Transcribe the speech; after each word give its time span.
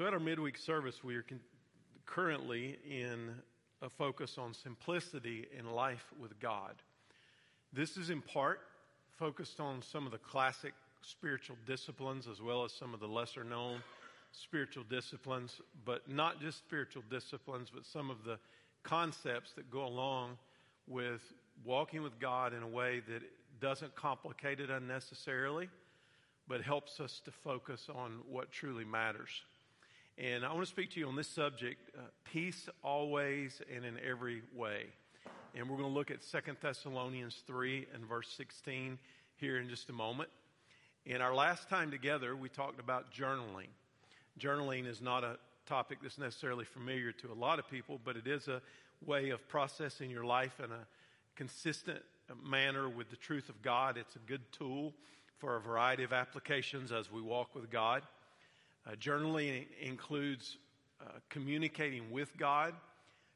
So, 0.00 0.06
at 0.06 0.14
our 0.14 0.18
midweek 0.18 0.56
service, 0.56 1.04
we 1.04 1.14
are 1.16 1.22
con- 1.22 1.40
currently 2.06 2.78
in 2.88 3.34
a 3.82 3.90
focus 3.90 4.38
on 4.38 4.54
simplicity 4.54 5.46
in 5.58 5.72
life 5.72 6.06
with 6.18 6.40
God. 6.40 6.76
This 7.74 7.98
is 7.98 8.08
in 8.08 8.22
part 8.22 8.60
focused 9.18 9.60
on 9.60 9.82
some 9.82 10.06
of 10.06 10.12
the 10.12 10.16
classic 10.16 10.72
spiritual 11.02 11.56
disciplines 11.66 12.28
as 12.28 12.40
well 12.40 12.64
as 12.64 12.72
some 12.72 12.94
of 12.94 13.00
the 13.00 13.06
lesser 13.06 13.44
known 13.44 13.82
spiritual 14.32 14.84
disciplines, 14.84 15.60
but 15.84 16.08
not 16.08 16.40
just 16.40 16.56
spiritual 16.56 17.02
disciplines, 17.10 17.68
but 17.68 17.84
some 17.84 18.08
of 18.08 18.24
the 18.24 18.38
concepts 18.82 19.52
that 19.52 19.70
go 19.70 19.84
along 19.84 20.38
with 20.88 21.20
walking 21.62 22.02
with 22.02 22.18
God 22.18 22.54
in 22.54 22.62
a 22.62 22.68
way 22.68 23.02
that 23.06 23.20
doesn't 23.60 23.94
complicate 23.96 24.60
it 24.60 24.70
unnecessarily, 24.70 25.68
but 26.48 26.62
helps 26.62 27.00
us 27.00 27.20
to 27.26 27.30
focus 27.30 27.88
on 27.94 28.20
what 28.26 28.50
truly 28.50 28.86
matters. 28.86 29.42
And 30.22 30.44
I 30.44 30.52
want 30.52 30.66
to 30.66 30.70
speak 30.70 30.90
to 30.90 31.00
you 31.00 31.08
on 31.08 31.16
this 31.16 31.28
subject 31.28 31.96
uh, 31.96 32.02
peace 32.30 32.68
always 32.84 33.62
and 33.74 33.86
in 33.86 33.94
every 34.06 34.42
way. 34.54 34.84
And 35.54 35.66
we're 35.66 35.78
going 35.78 35.88
to 35.88 35.94
look 35.94 36.10
at 36.10 36.22
Second 36.22 36.58
Thessalonians 36.60 37.42
3 37.46 37.86
and 37.94 38.04
verse 38.04 38.28
16 38.36 38.98
here 39.36 39.58
in 39.58 39.70
just 39.70 39.88
a 39.88 39.94
moment. 39.94 40.28
In 41.06 41.22
our 41.22 41.34
last 41.34 41.70
time 41.70 41.90
together, 41.90 42.36
we 42.36 42.50
talked 42.50 42.78
about 42.78 43.14
journaling. 43.14 43.68
Journaling 44.38 44.86
is 44.86 45.00
not 45.00 45.24
a 45.24 45.38
topic 45.64 46.00
that's 46.02 46.18
necessarily 46.18 46.66
familiar 46.66 47.12
to 47.12 47.32
a 47.32 47.34
lot 47.34 47.58
of 47.58 47.66
people, 47.70 47.98
but 48.04 48.14
it 48.14 48.26
is 48.26 48.46
a 48.46 48.60
way 49.06 49.30
of 49.30 49.48
processing 49.48 50.10
your 50.10 50.24
life 50.24 50.60
in 50.62 50.70
a 50.70 50.86
consistent 51.34 52.02
manner 52.44 52.90
with 52.90 53.08
the 53.08 53.16
truth 53.16 53.48
of 53.48 53.62
God. 53.62 53.96
It's 53.96 54.16
a 54.16 54.26
good 54.28 54.42
tool 54.52 54.92
for 55.38 55.56
a 55.56 55.60
variety 55.60 56.04
of 56.04 56.12
applications 56.12 56.92
as 56.92 57.10
we 57.10 57.22
walk 57.22 57.54
with 57.54 57.70
God. 57.70 58.02
Uh, 58.86 58.92
journaling 58.92 59.66
includes 59.80 60.56
uh, 61.00 61.12
communicating 61.28 62.10
with 62.10 62.36
God, 62.38 62.74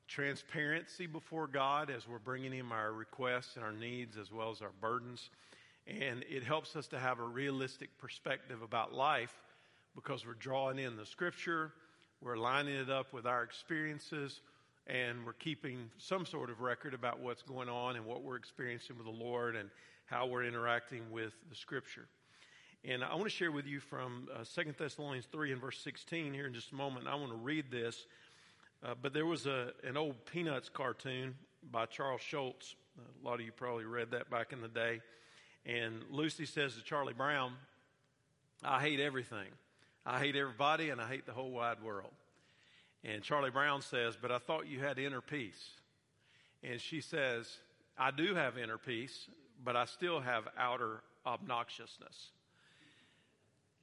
transparency 0.08 1.06
before 1.06 1.46
God 1.46 1.90
as 1.90 2.08
we're 2.08 2.18
bringing 2.18 2.52
Him 2.52 2.72
our 2.72 2.92
requests 2.92 3.56
and 3.56 3.64
our 3.64 3.72
needs 3.72 4.16
as 4.16 4.32
well 4.32 4.50
as 4.50 4.62
our 4.62 4.72
burdens. 4.80 5.30
And 5.86 6.24
it 6.30 6.42
helps 6.42 6.76
us 6.76 6.86
to 6.88 6.98
have 6.98 7.18
a 7.18 7.24
realistic 7.24 7.96
perspective 7.98 8.62
about 8.62 8.94
life 8.94 9.34
because 9.94 10.26
we're 10.26 10.34
drawing 10.34 10.78
in 10.78 10.96
the 10.96 11.06
Scripture, 11.06 11.72
we're 12.20 12.36
lining 12.36 12.74
it 12.74 12.90
up 12.90 13.12
with 13.12 13.26
our 13.26 13.42
experiences, 13.42 14.40
and 14.86 15.24
we're 15.24 15.34
keeping 15.34 15.90
some 15.98 16.26
sort 16.26 16.50
of 16.50 16.60
record 16.60 16.94
about 16.94 17.20
what's 17.20 17.42
going 17.42 17.68
on 17.68 17.96
and 17.96 18.04
what 18.04 18.22
we're 18.22 18.36
experiencing 18.36 18.96
with 18.96 19.06
the 19.06 19.24
Lord 19.24 19.56
and 19.56 19.70
how 20.06 20.26
we're 20.26 20.44
interacting 20.44 21.02
with 21.10 21.32
the 21.48 21.54
Scripture. 21.54 22.06
And 22.86 23.02
I 23.02 23.14
want 23.14 23.24
to 23.24 23.30
share 23.30 23.50
with 23.50 23.66
you 23.66 23.80
from 23.80 24.28
uh, 24.34 24.44
2 24.44 24.74
Thessalonians 24.78 25.24
3 25.32 25.52
and 25.52 25.60
verse 25.60 25.78
16 25.78 26.34
here 26.34 26.46
in 26.46 26.52
just 26.52 26.70
a 26.72 26.74
moment. 26.74 27.06
I 27.08 27.14
want 27.14 27.30
to 27.30 27.38
read 27.38 27.70
this. 27.70 28.06
Uh, 28.84 28.92
but 29.00 29.14
there 29.14 29.24
was 29.24 29.46
a, 29.46 29.72
an 29.84 29.96
old 29.96 30.22
Peanuts 30.26 30.68
cartoon 30.68 31.34
by 31.72 31.86
Charles 31.86 32.20
Schulz. 32.20 32.76
A 32.98 33.26
lot 33.26 33.40
of 33.40 33.40
you 33.40 33.52
probably 33.52 33.86
read 33.86 34.10
that 34.10 34.28
back 34.30 34.52
in 34.52 34.60
the 34.60 34.68
day. 34.68 35.00
And 35.64 36.02
Lucy 36.10 36.44
says 36.44 36.74
to 36.76 36.84
Charlie 36.84 37.14
Brown, 37.14 37.54
I 38.62 38.82
hate 38.82 39.00
everything. 39.00 39.48
I 40.04 40.18
hate 40.18 40.36
everybody 40.36 40.90
and 40.90 41.00
I 41.00 41.08
hate 41.08 41.24
the 41.24 41.32
whole 41.32 41.52
wide 41.52 41.82
world. 41.82 42.12
And 43.02 43.22
Charlie 43.22 43.50
Brown 43.50 43.80
says, 43.80 44.14
But 44.20 44.30
I 44.30 44.36
thought 44.36 44.66
you 44.66 44.80
had 44.80 44.98
inner 44.98 45.22
peace. 45.22 45.70
And 46.62 46.78
she 46.78 47.00
says, 47.00 47.50
I 47.96 48.10
do 48.10 48.34
have 48.34 48.58
inner 48.58 48.76
peace, 48.76 49.30
but 49.64 49.74
I 49.74 49.86
still 49.86 50.20
have 50.20 50.48
outer 50.58 51.00
obnoxiousness. 51.26 52.32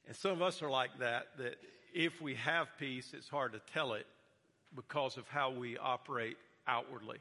And 0.07 0.15
some 0.15 0.31
of 0.31 0.41
us 0.41 0.61
are 0.61 0.69
like 0.69 0.97
that, 0.99 1.27
that 1.37 1.55
if 1.93 2.21
we 2.21 2.35
have 2.35 2.67
peace, 2.79 3.13
it's 3.13 3.29
hard 3.29 3.53
to 3.53 3.61
tell 3.73 3.93
it 3.93 4.05
because 4.75 5.17
of 5.17 5.27
how 5.27 5.51
we 5.51 5.77
operate 5.77 6.37
outwardly. 6.67 7.17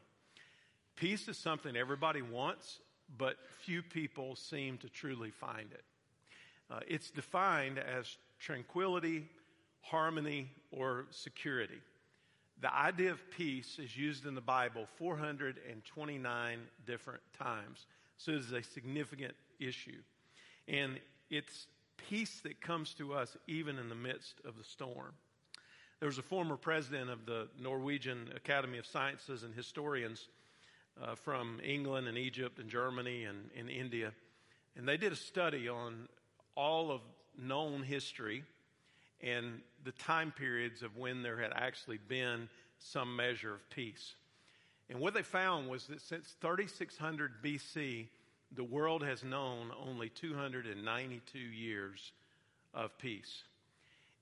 Peace 0.96 1.28
is 1.28 1.36
something 1.38 1.76
everybody 1.76 2.22
wants, 2.22 2.78
but 3.16 3.36
few 3.64 3.82
people 3.82 4.36
seem 4.36 4.78
to 4.78 4.88
truly 4.88 5.30
find 5.30 5.72
it. 5.72 5.84
Uh, 6.70 6.80
it's 6.86 7.10
defined 7.10 7.78
as 7.78 8.16
tranquility, 8.38 9.28
harmony, 9.80 10.48
or 10.70 11.06
security. 11.10 11.80
The 12.60 12.72
idea 12.72 13.10
of 13.10 13.30
peace 13.30 13.78
is 13.78 13.96
used 13.96 14.26
in 14.26 14.34
the 14.34 14.40
Bible 14.40 14.86
429 14.98 16.58
different 16.86 17.22
times, 17.38 17.86
so 18.18 18.32
it 18.32 18.36
is 18.36 18.52
a 18.52 18.62
significant 18.62 19.34
issue. 19.58 20.02
And 20.68 21.00
it's 21.30 21.66
peace 22.08 22.40
that 22.44 22.60
comes 22.60 22.94
to 22.94 23.14
us 23.14 23.36
even 23.46 23.78
in 23.78 23.88
the 23.88 23.94
midst 23.94 24.34
of 24.44 24.56
the 24.56 24.64
storm. 24.64 25.12
There 25.98 26.08
was 26.08 26.18
a 26.18 26.22
former 26.22 26.56
president 26.56 27.10
of 27.10 27.26
the 27.26 27.48
Norwegian 27.60 28.30
Academy 28.34 28.78
of 28.78 28.86
Sciences 28.86 29.42
and 29.42 29.54
historians 29.54 30.28
uh, 31.00 31.14
from 31.14 31.60
England 31.62 32.08
and 32.08 32.16
Egypt 32.16 32.58
and 32.58 32.68
Germany 32.68 33.24
and, 33.24 33.50
and 33.56 33.68
India, 33.68 34.12
and 34.76 34.88
they 34.88 34.96
did 34.96 35.12
a 35.12 35.16
study 35.16 35.68
on 35.68 36.08
all 36.54 36.90
of 36.90 37.00
known 37.38 37.82
history 37.82 38.44
and 39.22 39.60
the 39.84 39.92
time 39.92 40.32
periods 40.32 40.82
of 40.82 40.96
when 40.96 41.22
there 41.22 41.38
had 41.38 41.52
actually 41.54 41.98
been 42.08 42.48
some 42.78 43.14
measure 43.14 43.54
of 43.54 43.70
peace. 43.70 44.14
And 44.88 44.98
what 44.98 45.14
they 45.14 45.22
found 45.22 45.68
was 45.68 45.86
that 45.86 46.00
since 46.00 46.34
3600 46.40 47.42
BC, 47.42 48.06
the 48.56 48.64
world 48.64 49.02
has 49.02 49.22
known 49.22 49.70
only 49.86 50.08
292 50.08 51.38
years 51.38 52.12
of 52.74 52.98
peace. 52.98 53.44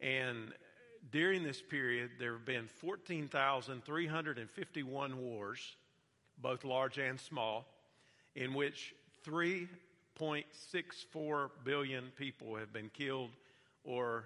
And 0.01 0.53
during 1.11 1.43
this 1.43 1.63
period, 1.63 2.11
there 2.19 2.33
have 2.33 2.45
been 2.45 2.69
14,351 2.81 5.19
wars, 5.19 5.77
both 6.41 6.65
large 6.65 6.99
and 6.99 7.19
small, 7.19 7.67
in 8.35 8.53
which 8.55 8.95
3.64 9.27 11.51
billion 11.65 12.13
people 12.17 12.57
have 12.57 12.73
been 12.73 12.91
killed 12.91 13.31
or 13.85 14.25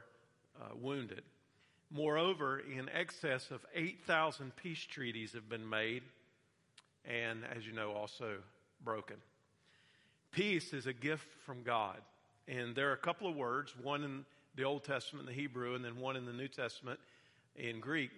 uh, 0.60 0.74
wounded. 0.80 1.22
Moreover, 1.90 2.60
in 2.60 2.88
excess 2.88 3.50
of 3.50 3.66
8,000 3.74 4.56
peace 4.56 4.82
treaties 4.82 5.32
have 5.34 5.48
been 5.48 5.68
made 5.68 6.02
and, 7.04 7.44
as 7.54 7.66
you 7.66 7.72
know, 7.72 7.92
also 7.92 8.36
broken. 8.82 9.16
Peace 10.32 10.72
is 10.72 10.86
a 10.86 10.94
gift 10.94 11.28
from 11.44 11.62
God. 11.62 11.98
And 12.48 12.74
there 12.74 12.88
are 12.88 12.94
a 12.94 12.98
couple 12.98 13.28
of 13.28 13.36
words, 13.36 13.74
one 13.80 14.02
in 14.02 14.24
the 14.56 14.64
Old 14.64 14.82
Testament, 14.82 15.26
the 15.26 15.32
Hebrew, 15.32 15.74
and 15.74 15.84
then 15.84 15.98
one 16.00 16.16
in 16.16 16.24
the 16.24 16.32
New 16.32 16.48
Testament 16.48 16.98
in 17.54 17.80
Greek, 17.80 18.10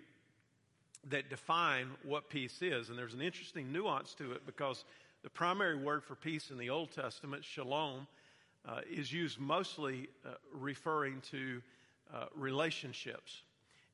that 1.10 1.28
define 1.28 1.88
what 2.04 2.30
peace 2.30 2.62
is. 2.62 2.88
And 2.88 2.96
there's 2.96 3.14
an 3.14 3.20
interesting 3.20 3.72
nuance 3.72 4.14
to 4.14 4.32
it 4.32 4.46
because 4.46 4.84
the 5.24 5.30
primary 5.30 5.76
word 5.76 6.04
for 6.04 6.14
peace 6.14 6.50
in 6.50 6.56
the 6.56 6.70
Old 6.70 6.92
Testament, 6.92 7.44
shalom, 7.44 8.06
uh, 8.66 8.80
is 8.90 9.12
used 9.12 9.40
mostly 9.40 10.08
uh, 10.24 10.34
referring 10.52 11.20
to 11.32 11.60
uh, 12.14 12.26
relationships. 12.36 13.42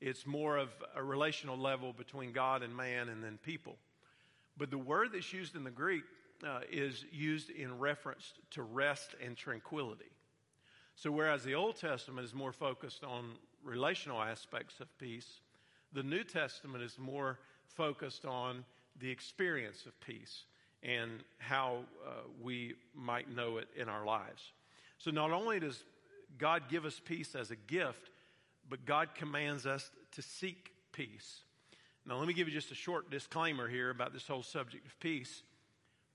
It's 0.00 0.26
more 0.26 0.58
of 0.58 0.68
a 0.94 1.02
relational 1.02 1.56
level 1.56 1.92
between 1.92 2.32
God 2.32 2.62
and 2.62 2.76
man 2.76 3.08
and 3.08 3.24
then 3.24 3.38
people. 3.42 3.76
But 4.56 4.70
the 4.70 4.78
word 4.78 5.08
that's 5.14 5.32
used 5.32 5.56
in 5.56 5.64
the 5.64 5.70
Greek 5.70 6.04
uh, 6.46 6.60
is 6.70 7.04
used 7.12 7.50
in 7.50 7.78
reference 7.78 8.32
to 8.50 8.62
rest 8.62 9.14
and 9.24 9.36
tranquility. 9.36 10.10
So, 10.96 11.10
whereas 11.10 11.44
the 11.44 11.54
Old 11.54 11.76
Testament 11.76 12.24
is 12.24 12.34
more 12.34 12.52
focused 12.52 13.04
on 13.04 13.32
relational 13.64 14.20
aspects 14.20 14.80
of 14.80 14.98
peace, 14.98 15.40
the 15.92 16.02
New 16.02 16.24
Testament 16.24 16.82
is 16.84 16.98
more 16.98 17.38
focused 17.66 18.24
on 18.24 18.64
the 18.98 19.10
experience 19.10 19.86
of 19.86 19.98
peace 20.00 20.44
and 20.82 21.22
how 21.38 21.80
uh, 22.06 22.10
we 22.42 22.74
might 22.94 23.34
know 23.34 23.58
it 23.58 23.68
in 23.76 23.88
our 23.88 24.04
lives. 24.04 24.52
So, 24.98 25.10
not 25.10 25.30
only 25.30 25.60
does 25.60 25.82
God 26.38 26.64
give 26.68 26.84
us 26.84 27.00
peace 27.02 27.34
as 27.34 27.50
a 27.50 27.56
gift, 27.56 28.10
but 28.68 28.84
God 28.84 29.14
commands 29.14 29.66
us 29.66 29.90
to 30.12 30.22
seek 30.22 30.70
peace. 30.92 31.40
Now, 32.06 32.16
let 32.16 32.26
me 32.26 32.34
give 32.34 32.48
you 32.48 32.54
just 32.54 32.70
a 32.70 32.74
short 32.74 33.10
disclaimer 33.10 33.68
here 33.68 33.90
about 33.90 34.12
this 34.12 34.26
whole 34.26 34.42
subject 34.42 34.86
of 34.86 34.98
peace. 35.00 35.42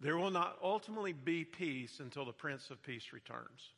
There 0.01 0.17
will 0.17 0.31
not 0.31 0.57
ultimately 0.61 1.13
be 1.13 1.45
peace 1.45 1.99
until 1.99 2.25
the 2.25 2.33
Prince 2.33 2.69
of 2.69 2.81
Peace 2.83 3.13
returns. 3.13 3.71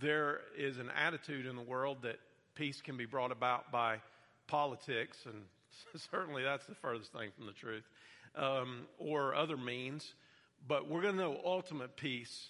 There 0.00 0.40
is 0.56 0.78
an 0.78 0.90
attitude 0.90 1.46
in 1.46 1.56
the 1.56 1.62
world 1.62 1.98
that 2.02 2.18
peace 2.54 2.80
can 2.80 2.96
be 2.96 3.04
brought 3.04 3.32
about 3.32 3.70
by 3.70 3.98
politics, 4.46 5.18
and 5.26 5.42
certainly 6.10 6.42
that's 6.42 6.66
the 6.66 6.74
furthest 6.74 7.12
thing 7.12 7.30
from 7.36 7.46
the 7.46 7.52
truth, 7.52 7.84
um, 8.34 8.86
or 8.98 9.34
other 9.34 9.56
means. 9.56 10.14
But 10.66 10.88
we're 10.88 11.02
going 11.02 11.16
to 11.16 11.22
know 11.22 11.40
ultimate 11.44 11.96
peace 11.96 12.48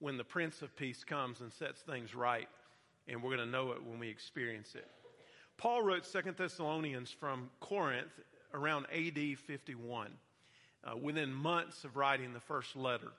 when 0.00 0.16
the 0.16 0.24
Prince 0.24 0.62
of 0.62 0.74
Peace 0.76 1.02
comes 1.02 1.40
and 1.40 1.52
sets 1.52 1.80
things 1.82 2.14
right, 2.14 2.48
and 3.08 3.22
we're 3.22 3.34
going 3.34 3.46
to 3.46 3.50
know 3.50 3.72
it 3.72 3.82
when 3.82 3.98
we 3.98 4.08
experience 4.08 4.74
it. 4.74 4.88
Paul 5.56 5.82
wrote 5.82 6.04
Second 6.04 6.36
Thessalonians 6.36 7.10
from 7.10 7.50
Corinth 7.60 8.12
around 8.52 8.86
AD 8.92 9.38
51 9.38 10.10
uh, 10.84 10.96
within 10.96 11.32
months 11.32 11.84
of 11.84 11.96
writing 11.96 12.32
the 12.32 12.40
first 12.40 12.76
letter. 12.76 13.12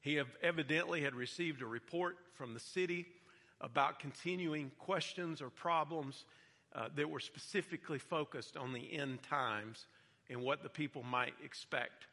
He 0.00 0.20
evidently 0.42 1.02
had 1.02 1.14
received 1.14 1.60
a 1.62 1.66
report 1.66 2.16
from 2.34 2.54
the 2.54 2.60
city 2.60 3.06
about 3.60 3.98
continuing 3.98 4.70
questions 4.78 5.42
or 5.42 5.50
problems 5.50 6.24
uh, 6.74 6.88
that 6.94 7.10
were 7.10 7.20
specifically 7.20 7.98
focused 7.98 8.56
on 8.56 8.72
the 8.72 8.92
end 8.92 9.22
times 9.22 9.86
and 10.30 10.40
what 10.40 10.62
the 10.62 10.68
people 10.68 11.02
might 11.02 11.34
expect. 11.44 12.06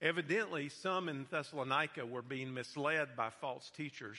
Evidently, 0.00 0.68
some 0.68 1.08
in 1.08 1.26
Thessalonica 1.30 2.06
were 2.06 2.22
being 2.22 2.54
misled 2.54 3.16
by 3.16 3.30
false 3.30 3.70
teachers 3.76 4.18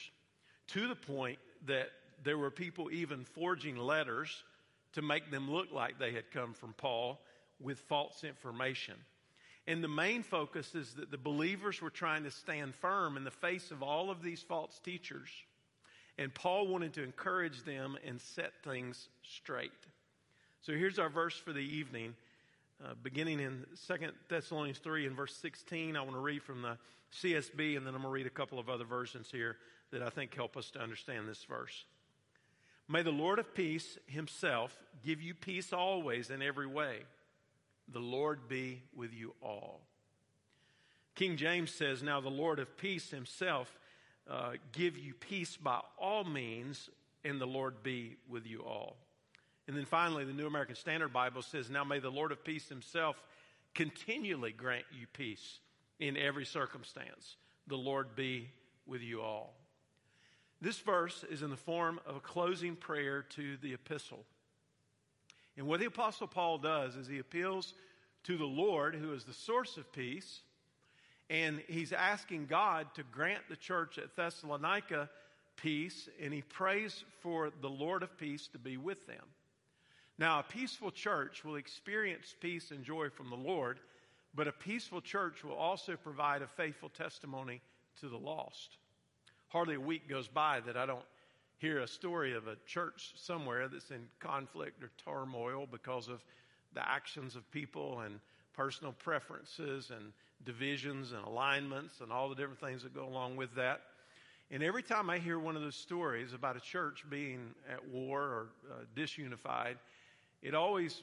to 0.67 0.87
the 0.87 0.95
point 0.95 1.39
that 1.65 1.89
there 2.23 2.37
were 2.37 2.51
people 2.51 2.91
even 2.91 3.23
forging 3.23 3.77
letters 3.77 4.43
to 4.93 5.01
make 5.01 5.31
them 5.31 5.51
look 5.51 5.71
like 5.71 5.99
they 5.99 6.11
had 6.11 6.31
come 6.31 6.53
from 6.53 6.73
Paul 6.73 7.19
with 7.59 7.79
false 7.79 8.23
information. 8.23 8.95
And 9.67 9.83
the 9.83 9.87
main 9.87 10.21
focus 10.21 10.75
is 10.75 10.93
that 10.93 11.09
the 11.09 11.17
believers 11.17 11.81
were 11.81 11.89
trying 11.89 12.23
to 12.23 12.31
stand 12.31 12.75
firm 12.75 13.17
in 13.17 13.23
the 13.23 13.31
face 13.31 13.71
of 13.71 13.81
all 13.81 14.11
of 14.11 14.21
these 14.21 14.41
false 14.41 14.79
teachers. 14.83 15.29
And 16.17 16.33
Paul 16.33 16.67
wanted 16.67 16.93
to 16.93 17.03
encourage 17.03 17.63
them 17.63 17.97
and 18.05 18.21
set 18.21 18.53
things 18.63 19.09
straight. 19.23 19.71
So 20.61 20.73
here's 20.73 20.99
our 20.99 21.09
verse 21.09 21.35
for 21.35 21.51
the 21.51 21.59
evening. 21.59 22.15
Uh, 22.83 22.93
beginning 23.01 23.39
in 23.39 23.65
2 23.87 23.95
Thessalonians 24.29 24.79
3 24.79 25.07
and 25.07 25.15
verse 25.15 25.35
16, 25.35 25.95
I 25.95 26.01
want 26.01 26.13
to 26.13 26.19
read 26.19 26.43
from 26.43 26.61
the 26.61 26.77
CSB, 27.13 27.77
and 27.77 27.85
then 27.85 27.95
I'm 27.95 28.01
going 28.01 28.03
to 28.03 28.09
read 28.09 28.27
a 28.27 28.29
couple 28.29 28.59
of 28.59 28.69
other 28.69 28.83
versions 28.83 29.29
here 29.31 29.57
that 29.91 30.01
I 30.01 30.09
think 30.09 30.35
help 30.35 30.57
us 30.57 30.71
to 30.71 30.79
understand 30.79 31.27
this 31.27 31.43
verse. 31.45 31.85
May 32.87 33.01
the 33.01 33.11
Lord 33.11 33.39
of 33.39 33.53
peace 33.55 33.97
himself 34.05 34.77
give 35.03 35.21
you 35.21 35.33
peace 35.33 35.73
always 35.73 36.29
in 36.29 36.41
every 36.41 36.67
way. 36.67 36.99
The 37.91 37.99
Lord 37.99 38.47
be 38.47 38.81
with 38.95 39.13
you 39.13 39.33
all. 39.41 39.81
King 41.15 41.37
James 41.37 41.71
says, 41.71 42.03
Now 42.03 42.19
the 42.19 42.29
Lord 42.29 42.59
of 42.59 42.77
peace 42.77 43.09
himself 43.09 43.77
uh, 44.29 44.53
give 44.71 44.97
you 44.97 45.13
peace 45.13 45.55
by 45.55 45.79
all 45.97 46.23
means, 46.23 46.89
and 47.23 47.39
the 47.39 47.45
Lord 47.45 47.83
be 47.83 48.17
with 48.27 48.45
you 48.45 48.61
all. 48.61 48.97
And 49.67 49.75
then 49.75 49.85
finally, 49.85 50.25
the 50.25 50.33
New 50.33 50.47
American 50.47 50.75
Standard 50.75 51.13
Bible 51.13 51.41
says, 51.41 51.69
Now 51.69 51.83
may 51.83 51.99
the 51.99 52.09
Lord 52.09 52.31
of 52.31 52.43
peace 52.43 52.67
himself 52.67 53.21
continually 53.73 54.51
grant 54.51 54.85
you 54.97 55.07
peace 55.13 55.59
in 55.99 56.17
every 56.17 56.45
circumstance. 56.45 57.37
The 57.67 57.77
Lord 57.77 58.15
be 58.15 58.49
with 58.85 59.01
you 59.01 59.21
all. 59.21 59.55
This 60.61 60.79
verse 60.79 61.23
is 61.29 61.41
in 61.41 61.49
the 61.49 61.57
form 61.57 61.99
of 62.05 62.15
a 62.15 62.19
closing 62.19 62.75
prayer 62.75 63.23
to 63.31 63.57
the 63.57 63.73
epistle. 63.73 64.25
And 65.57 65.67
what 65.67 65.79
the 65.79 65.85
Apostle 65.85 66.27
Paul 66.27 66.57
does 66.57 66.95
is 66.95 67.07
he 67.07 67.19
appeals 67.19 67.73
to 68.23 68.37
the 68.37 68.45
Lord, 68.45 68.95
who 68.95 69.13
is 69.13 69.23
the 69.23 69.33
source 69.33 69.77
of 69.77 69.91
peace, 69.91 70.41
and 71.29 71.61
he's 71.67 71.93
asking 71.93 72.47
God 72.47 72.87
to 72.95 73.03
grant 73.03 73.43
the 73.49 73.55
church 73.55 73.97
at 73.97 74.15
Thessalonica 74.15 75.09
peace, 75.55 76.09
and 76.21 76.33
he 76.33 76.41
prays 76.41 77.03
for 77.21 77.51
the 77.61 77.69
Lord 77.69 78.03
of 78.03 78.17
peace 78.17 78.47
to 78.49 78.59
be 78.59 78.77
with 78.77 79.07
them. 79.07 79.23
Now, 80.17 80.39
a 80.39 80.43
peaceful 80.43 80.91
church 80.91 81.43
will 81.43 81.55
experience 81.55 82.35
peace 82.39 82.71
and 82.71 82.83
joy 82.83 83.09
from 83.09 83.29
the 83.29 83.35
Lord, 83.35 83.79
but 84.33 84.47
a 84.47 84.51
peaceful 84.51 85.01
church 85.01 85.43
will 85.43 85.55
also 85.55 85.95
provide 85.95 86.41
a 86.41 86.47
faithful 86.47 86.89
testimony 86.89 87.61
to 87.99 88.09
the 88.09 88.17
lost. 88.17 88.77
Hardly 89.47 89.75
a 89.75 89.79
week 89.79 90.07
goes 90.07 90.27
by 90.27 90.59
that 90.61 90.77
I 90.77 90.85
don't 90.85 91.05
hear 91.57 91.79
a 91.79 91.87
story 91.87 92.33
of 92.33 92.47
a 92.47 92.55
church 92.65 93.13
somewhere 93.15 93.67
that's 93.67 93.91
in 93.91 94.07
conflict 94.19 94.83
or 94.83 94.91
turmoil 95.03 95.67
because 95.69 96.07
of 96.07 96.23
the 96.73 96.87
actions 96.87 97.35
of 97.35 97.49
people 97.51 98.01
and 98.01 98.19
personal 98.53 98.93
preferences 98.93 99.91
and 99.95 100.11
divisions 100.45 101.11
and 101.11 101.25
alignments 101.25 102.01
and 102.01 102.11
all 102.11 102.29
the 102.29 102.35
different 102.35 102.59
things 102.59 102.83
that 102.83 102.93
go 102.93 103.05
along 103.05 103.35
with 103.35 103.53
that. 103.55 103.81
And 104.51 104.61
every 104.61 104.83
time 104.83 105.09
I 105.09 105.17
hear 105.17 105.39
one 105.39 105.55
of 105.55 105.61
those 105.61 105.75
stories 105.75 106.33
about 106.33 106.55
a 106.55 106.59
church 106.59 107.03
being 107.09 107.55
at 107.71 107.87
war 107.89 108.21
or 108.21 108.47
uh, 108.71 108.83
disunified, 108.95 109.75
it 110.41 110.53
always 110.53 111.01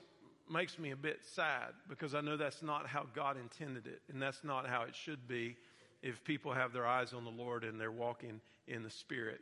makes 0.50 0.78
me 0.78 0.90
a 0.92 0.96
bit 0.96 1.20
sad 1.24 1.72
because 1.88 2.14
I 2.14 2.20
know 2.20 2.36
that's 2.36 2.62
not 2.62 2.86
how 2.86 3.06
God 3.14 3.36
intended 3.36 3.86
it, 3.86 4.00
and 4.12 4.20
that's 4.20 4.44
not 4.44 4.66
how 4.66 4.82
it 4.82 4.94
should 4.94 5.26
be 5.26 5.56
if 6.02 6.22
people 6.24 6.52
have 6.52 6.72
their 6.72 6.86
eyes 6.86 7.12
on 7.12 7.24
the 7.24 7.30
Lord 7.30 7.64
and 7.64 7.80
they're 7.80 7.90
walking 7.90 8.40
in 8.68 8.82
the 8.82 8.90
Spirit. 8.90 9.40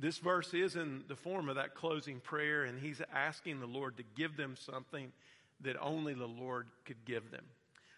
This 0.00 0.16
verse 0.16 0.54
is 0.54 0.76
in 0.76 1.04
the 1.08 1.16
form 1.16 1.50
of 1.50 1.56
that 1.56 1.74
closing 1.74 2.20
prayer, 2.20 2.64
and 2.64 2.80
he's 2.80 3.02
asking 3.14 3.60
the 3.60 3.66
Lord 3.66 3.98
to 3.98 4.02
give 4.16 4.34
them 4.34 4.56
something 4.58 5.12
that 5.60 5.76
only 5.78 6.14
the 6.14 6.26
Lord 6.26 6.68
could 6.86 7.04
give 7.04 7.30
them. 7.30 7.44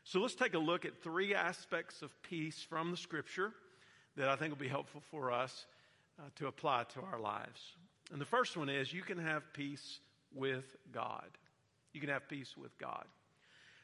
So 0.02 0.18
let's 0.18 0.34
take 0.34 0.54
a 0.54 0.58
look 0.58 0.84
at 0.84 1.00
three 1.00 1.32
aspects 1.32 2.02
of 2.02 2.10
peace 2.22 2.60
from 2.68 2.90
the 2.90 2.96
scripture 2.96 3.52
that 4.16 4.28
I 4.28 4.34
think 4.34 4.50
will 4.50 4.58
be 4.58 4.66
helpful 4.66 5.00
for 5.12 5.30
us 5.30 5.64
uh, 6.18 6.24
to 6.36 6.48
apply 6.48 6.86
to 6.94 7.02
our 7.02 7.20
lives. 7.20 7.60
And 8.10 8.20
the 8.20 8.26
first 8.26 8.56
one 8.56 8.68
is 8.68 8.92
you 8.92 9.02
can 9.02 9.18
have 9.18 9.52
peace 9.52 10.00
with 10.34 10.76
God. 10.90 11.28
You 11.92 12.00
can 12.00 12.10
have 12.10 12.28
peace 12.28 12.56
with 12.56 12.76
God. 12.78 13.04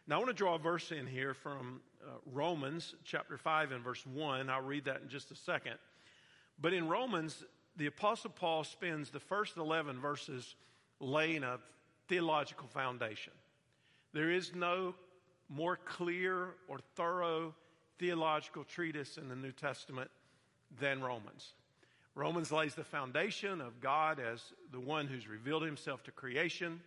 Now, 0.09 0.17
I 0.17 0.19
want 0.19 0.31
to 0.31 0.35
draw 0.35 0.57
a 0.57 0.59
verse 0.59 0.91
in 0.91 1.07
here 1.07 1.35
from 1.35 1.83
uh, 2.03 2.11
Romans 2.33 2.97
chapter 3.05 3.39
5 3.39 3.71
and 3.71 3.85
verse 3.85 4.05
1. 4.05 4.51
I'll 4.51 4.61
read 4.61 4.87
that 4.87 5.03
in 5.03 5.09
just 5.09 5.31
a 5.31 5.37
second. 5.37 5.75
But 6.61 6.73
in 6.73 6.89
Romans, 6.89 7.45
the 7.79 7.87
Apostle 7.87 8.31
Paul 8.31 8.65
spends 8.65 9.11
the 9.11 9.21
first 9.21 9.57
11 9.57 10.01
verses 10.01 10.57
laying 11.01 11.45
a 11.45 11.59
theological 12.09 12.67
foundation. 12.67 13.33
There 14.13 14.31
is 14.31 14.53
no 14.55 14.95
more 15.49 15.79
clear 15.85 16.49
or 16.67 16.81
thorough 16.97 17.55
theological 17.99 18.65
treatise 18.65 19.17
in 19.17 19.29
the 19.29 19.37
New 19.37 19.53
Testament 19.53 20.11
than 20.81 21.01
Romans. 21.01 21.53
Romans 22.17 22.51
lays 22.51 22.75
the 22.75 22.83
foundation 22.83 23.61
of 23.61 23.81
God 23.81 24.19
as 24.19 24.43
the 24.73 24.81
one 24.81 25.07
who's 25.07 25.29
revealed 25.29 25.63
himself 25.63 26.03
to 26.05 26.11
creation. 26.11 26.81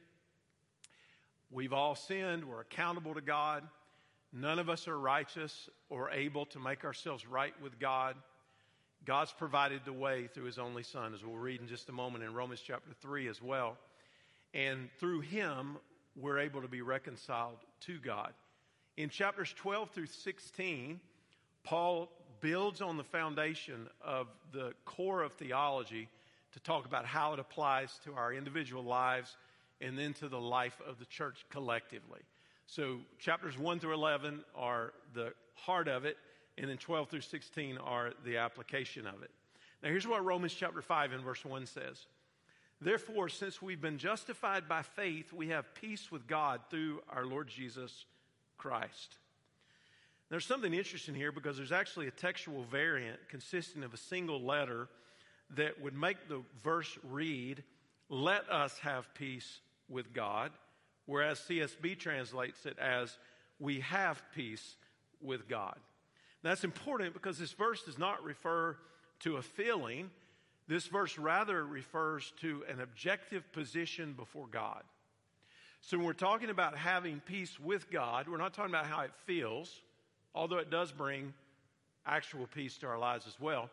We've 1.49 1.73
all 1.73 1.95
sinned, 1.95 2.43
we're 2.43 2.59
accountable 2.59 3.13
to 3.13 3.21
God. 3.21 3.63
None 4.33 4.59
of 4.59 4.69
us 4.69 4.89
are 4.89 4.99
righteous 4.99 5.69
or 5.89 6.09
able 6.11 6.45
to 6.47 6.59
make 6.59 6.83
ourselves 6.83 7.25
right 7.25 7.53
with 7.61 7.79
God. 7.79 8.17
God's 9.05 9.31
provided 9.31 9.81
the 9.83 9.93
way 9.93 10.27
through 10.27 10.45
his 10.45 10.59
only 10.59 10.83
Son, 10.83 11.13
as 11.13 11.23
we'll 11.23 11.35
read 11.35 11.59
in 11.59 11.67
just 11.67 11.89
a 11.89 11.91
moment 11.93 12.23
in 12.23 12.33
Romans 12.33 12.61
chapter 12.65 12.91
3 13.01 13.27
as 13.27 13.41
well. 13.41 13.77
And 14.53 14.89
through 14.99 15.21
him, 15.21 15.77
we're 16.15 16.39
able 16.39 16.61
to 16.61 16.67
be 16.67 16.81
reconciled 16.81 17.57
to 17.81 17.97
God. 17.99 18.31
In 18.97 19.09
chapters 19.09 19.53
12 19.57 19.89
through 19.91 20.05
16, 20.07 20.99
Paul 21.63 22.09
builds 22.41 22.81
on 22.81 22.97
the 22.97 23.03
foundation 23.03 23.87
of 24.03 24.27
the 24.51 24.73
core 24.85 25.23
of 25.23 25.33
theology 25.33 26.07
to 26.53 26.59
talk 26.59 26.85
about 26.85 27.05
how 27.05 27.33
it 27.33 27.39
applies 27.39 27.97
to 28.03 28.13
our 28.13 28.33
individual 28.33 28.83
lives 28.83 29.35
and 29.79 29.97
then 29.97 30.13
to 30.13 30.27
the 30.27 30.39
life 30.39 30.79
of 30.87 30.99
the 30.99 31.05
church 31.05 31.45
collectively. 31.49 32.19
So, 32.67 32.99
chapters 33.19 33.57
1 33.57 33.79
through 33.79 33.93
11 33.93 34.43
are 34.55 34.93
the 35.13 35.33
heart 35.55 35.87
of 35.87 36.05
it, 36.05 36.17
and 36.61 36.69
then 36.69 36.77
12 36.77 37.09
through 37.09 37.21
16 37.21 37.77
are 37.79 38.11
the 38.23 38.37
application 38.37 39.07
of 39.07 39.23
it. 39.23 39.31
Now, 39.81 39.89
here's 39.89 40.07
what 40.07 40.23
Romans 40.23 40.53
chapter 40.53 40.81
5 40.81 41.11
and 41.11 41.23
verse 41.23 41.43
1 41.43 41.65
says 41.65 42.05
Therefore, 42.79 43.29
since 43.29 43.61
we've 43.61 43.81
been 43.81 43.97
justified 43.97 44.69
by 44.69 44.83
faith, 44.83 45.33
we 45.33 45.49
have 45.49 45.73
peace 45.73 46.11
with 46.11 46.27
God 46.27 46.61
through 46.69 47.01
our 47.09 47.25
Lord 47.25 47.47
Jesus 47.47 48.05
Christ. 48.57 49.17
There's 50.29 50.45
something 50.45 50.73
interesting 50.73 51.15
here 51.15 51.31
because 51.31 51.57
there's 51.57 51.71
actually 51.71 52.07
a 52.07 52.11
textual 52.11 52.63
variant 52.63 53.19
consisting 53.27 53.83
of 53.83 53.93
a 53.93 53.97
single 53.97 54.41
letter 54.41 54.87
that 55.55 55.81
would 55.81 55.97
make 55.97 56.29
the 56.29 56.41
verse 56.63 56.97
read, 57.09 57.63
Let 58.07 58.49
us 58.49 58.77
have 58.79 59.13
peace 59.15 59.59
with 59.89 60.13
God, 60.13 60.51
whereas 61.07 61.39
CSB 61.39 61.97
translates 61.97 62.67
it 62.67 62.77
as, 62.77 63.17
We 63.59 63.79
have 63.79 64.21
peace 64.33 64.75
with 65.21 65.49
God. 65.49 65.77
That's 66.43 66.63
important 66.63 67.13
because 67.13 67.37
this 67.37 67.51
verse 67.51 67.83
does 67.83 67.97
not 67.97 68.23
refer 68.23 68.77
to 69.21 69.37
a 69.37 69.41
feeling 69.41 70.09
this 70.71 70.87
verse 70.87 71.17
rather 71.17 71.65
refers 71.65 72.31
to 72.39 72.63
an 72.69 72.79
objective 72.79 73.51
position 73.51 74.13
before 74.13 74.47
God. 74.47 74.83
So 75.81 75.97
when 75.97 76.05
we're 76.05 76.13
talking 76.13 76.49
about 76.49 76.77
having 76.77 77.19
peace 77.19 77.59
with 77.59 77.91
God, 77.91 78.29
we're 78.29 78.37
not 78.37 78.53
talking 78.53 78.71
about 78.71 78.85
how 78.85 79.01
it 79.01 79.11
feels, 79.25 79.81
although 80.33 80.59
it 80.59 80.69
does 80.69 80.93
bring 80.93 81.33
actual 82.05 82.47
peace 82.47 82.77
to 82.77 82.87
our 82.87 82.97
lives 82.97 83.27
as 83.27 83.37
well. 83.37 83.69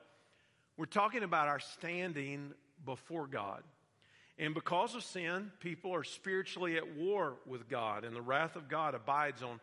We're 0.77 0.87
talking 0.87 1.23
about 1.23 1.47
our 1.47 1.61
standing 1.61 2.53
before 2.85 3.29
God. 3.29 3.63
And 4.37 4.53
because 4.53 4.97
of 4.97 5.05
sin, 5.05 5.53
people 5.61 5.95
are 5.95 6.03
spiritually 6.03 6.79
at 6.79 6.97
war 6.97 7.37
with 7.47 7.69
God, 7.69 8.05
and 8.05 8.17
the 8.17 8.23
wrath 8.23 8.57
of 8.57 8.69
God 8.69 8.97
abides 8.97 9.45
on 9.45 9.61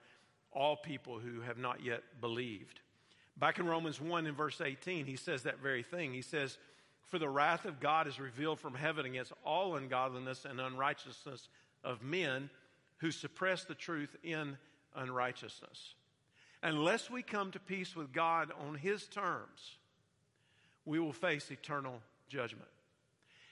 all 0.53 0.77
people 0.77 1.19
who 1.19 1.41
have 1.41 1.57
not 1.57 1.83
yet 1.83 2.01
believed. 2.21 2.79
Back 3.37 3.59
in 3.59 3.65
Romans 3.65 3.99
1 3.99 4.27
in 4.27 4.33
verse 4.33 4.61
18, 4.61 5.05
he 5.05 5.17
says 5.17 5.43
that 5.43 5.61
very 5.61 5.83
thing. 5.83 6.13
He 6.13 6.21
says, 6.21 6.57
for 7.05 7.19
the 7.19 7.29
wrath 7.29 7.65
of 7.65 7.79
God 7.79 8.07
is 8.07 8.19
revealed 8.19 8.59
from 8.59 8.73
heaven 8.73 9.05
against 9.05 9.33
all 9.43 9.75
ungodliness 9.75 10.45
and 10.45 10.59
unrighteousness 10.59 11.49
of 11.83 12.01
men 12.01 12.49
who 12.97 13.11
suppress 13.11 13.63
the 13.63 13.75
truth 13.75 14.15
in 14.23 14.57
unrighteousness. 14.95 15.95
Unless 16.63 17.11
we 17.11 17.21
come 17.21 17.51
to 17.51 17.59
peace 17.59 17.95
with 17.95 18.11
God 18.11 18.51
on 18.67 18.75
His 18.75 19.05
terms, 19.07 19.77
we 20.85 20.99
will 20.99 21.13
face 21.13 21.51
eternal 21.51 22.01
judgment. 22.27 22.69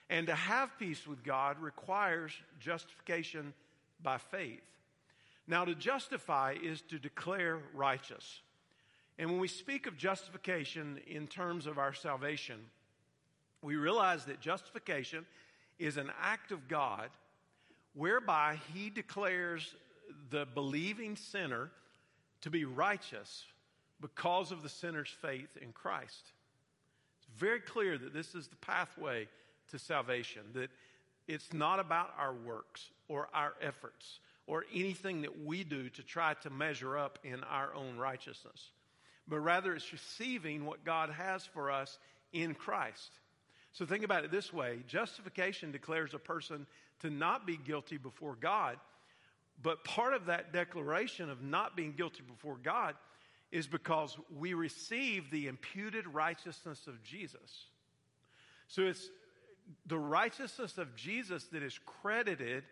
And 0.10 0.28
to 0.28 0.36
have 0.36 0.78
peace 0.80 1.06
with 1.06 1.24
God 1.24 1.60
requires 1.62 2.32
justification 2.60 3.54
by 4.02 4.18
faith. 4.18 4.64
Now, 5.48 5.66
to 5.66 5.76
justify 5.76 6.56
is 6.62 6.82
to 6.84 6.98
declare 6.98 7.60
righteous. 7.74 8.42
And 9.18 9.30
when 9.30 9.40
we 9.40 9.48
speak 9.48 9.86
of 9.86 9.98
justification 9.98 11.00
in 11.08 11.28
terms 11.28 11.68
of 11.68 11.78
our 11.78 11.94
salvation, 11.94 12.60
we 13.62 13.76
realize 13.76 14.26
that 14.26 14.40
justification 14.40 15.26
is 15.80 15.98
an 15.98 16.12
act 16.22 16.52
of 16.52 16.68
God 16.68 17.10
whereby 17.94 18.60
He 18.74 18.90
declares 18.90 19.76
the 20.30 20.46
believing 20.54 21.16
sinner 21.16 21.70
to 22.42 22.50
be 22.50 22.66
righteous 22.66 23.46
because 24.02 24.52
of 24.52 24.64
the 24.64 24.70
sinner's 24.70 25.16
faith 25.22 25.58
in 25.62 25.72
Christ. 25.72 26.34
It's 27.18 27.40
very 27.40 27.60
clear 27.60 27.98
that 27.98 28.14
this 28.14 28.36
is 28.36 28.48
the 28.48 28.56
pathway 28.58 29.28
to 29.70 29.80
salvation, 29.80 30.42
that 30.54 30.70
it's 31.28 31.54
not 31.54 31.80
about 31.80 32.14
our 32.18 32.34
works 32.34 32.90
or 33.08 33.30
our 33.34 33.54
efforts 33.62 34.20
or 34.46 34.66
anything 34.74 35.22
that 35.22 35.46
we 35.46 35.64
do 35.64 35.90
to 35.90 36.04
try 36.04 36.34
to 36.34 36.50
measure 36.50 36.98
up 36.98 37.18
in 37.24 37.44
our 37.46 37.74
own 37.74 37.98
righteousness, 37.98 38.72
but 39.28 39.40
rather 39.40 39.74
it's 39.74 39.92
receiving 39.92 40.66
what 40.66 40.84
God 40.84 41.10
has 41.10 41.46
for 41.46 41.72
us 41.72 41.98
in 42.32 42.54
Christ. 42.54 43.12
So 43.72 43.86
think 43.86 44.04
about 44.04 44.24
it 44.24 44.32
this 44.32 44.54
way 44.54 44.80
justification 44.88 45.72
declares 45.72 46.14
a 46.14 46.20
person 46.20 46.68
to 47.02 47.10
not 47.10 47.46
be 47.46 47.58
guilty 47.58 47.98
before 47.98 48.36
God, 48.40 48.78
but 49.62 49.84
part 49.84 50.14
of 50.14 50.26
that 50.28 50.54
declaration 50.54 51.30
of 51.30 51.42
not 51.42 51.76
being 51.76 51.94
guilty 51.94 52.24
before 52.24 52.58
God 52.62 52.96
is 53.52 53.68
because 53.68 54.18
we 54.36 54.54
receive 54.56 55.30
the 55.30 55.48
imputed 55.48 56.08
righteousness 56.08 56.88
of 56.88 57.04
Jesus. 57.04 57.68
So 58.68 58.82
it's 58.84 59.10
the 59.86 60.00
righteousness 60.00 60.78
of 60.78 60.96
Jesus 60.96 61.46
that 61.46 61.62
is 61.62 61.80
credited 61.86 62.64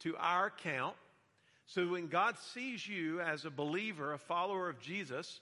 to 0.00 0.16
our 0.16 0.46
account. 0.46 0.96
So 1.66 1.86
when 1.88 2.08
God 2.08 2.36
sees 2.38 2.86
you 2.86 3.20
as 3.20 3.44
a 3.44 3.50
believer, 3.50 4.12
a 4.12 4.18
follower 4.18 4.68
of 4.68 4.80
Jesus, 4.80 5.40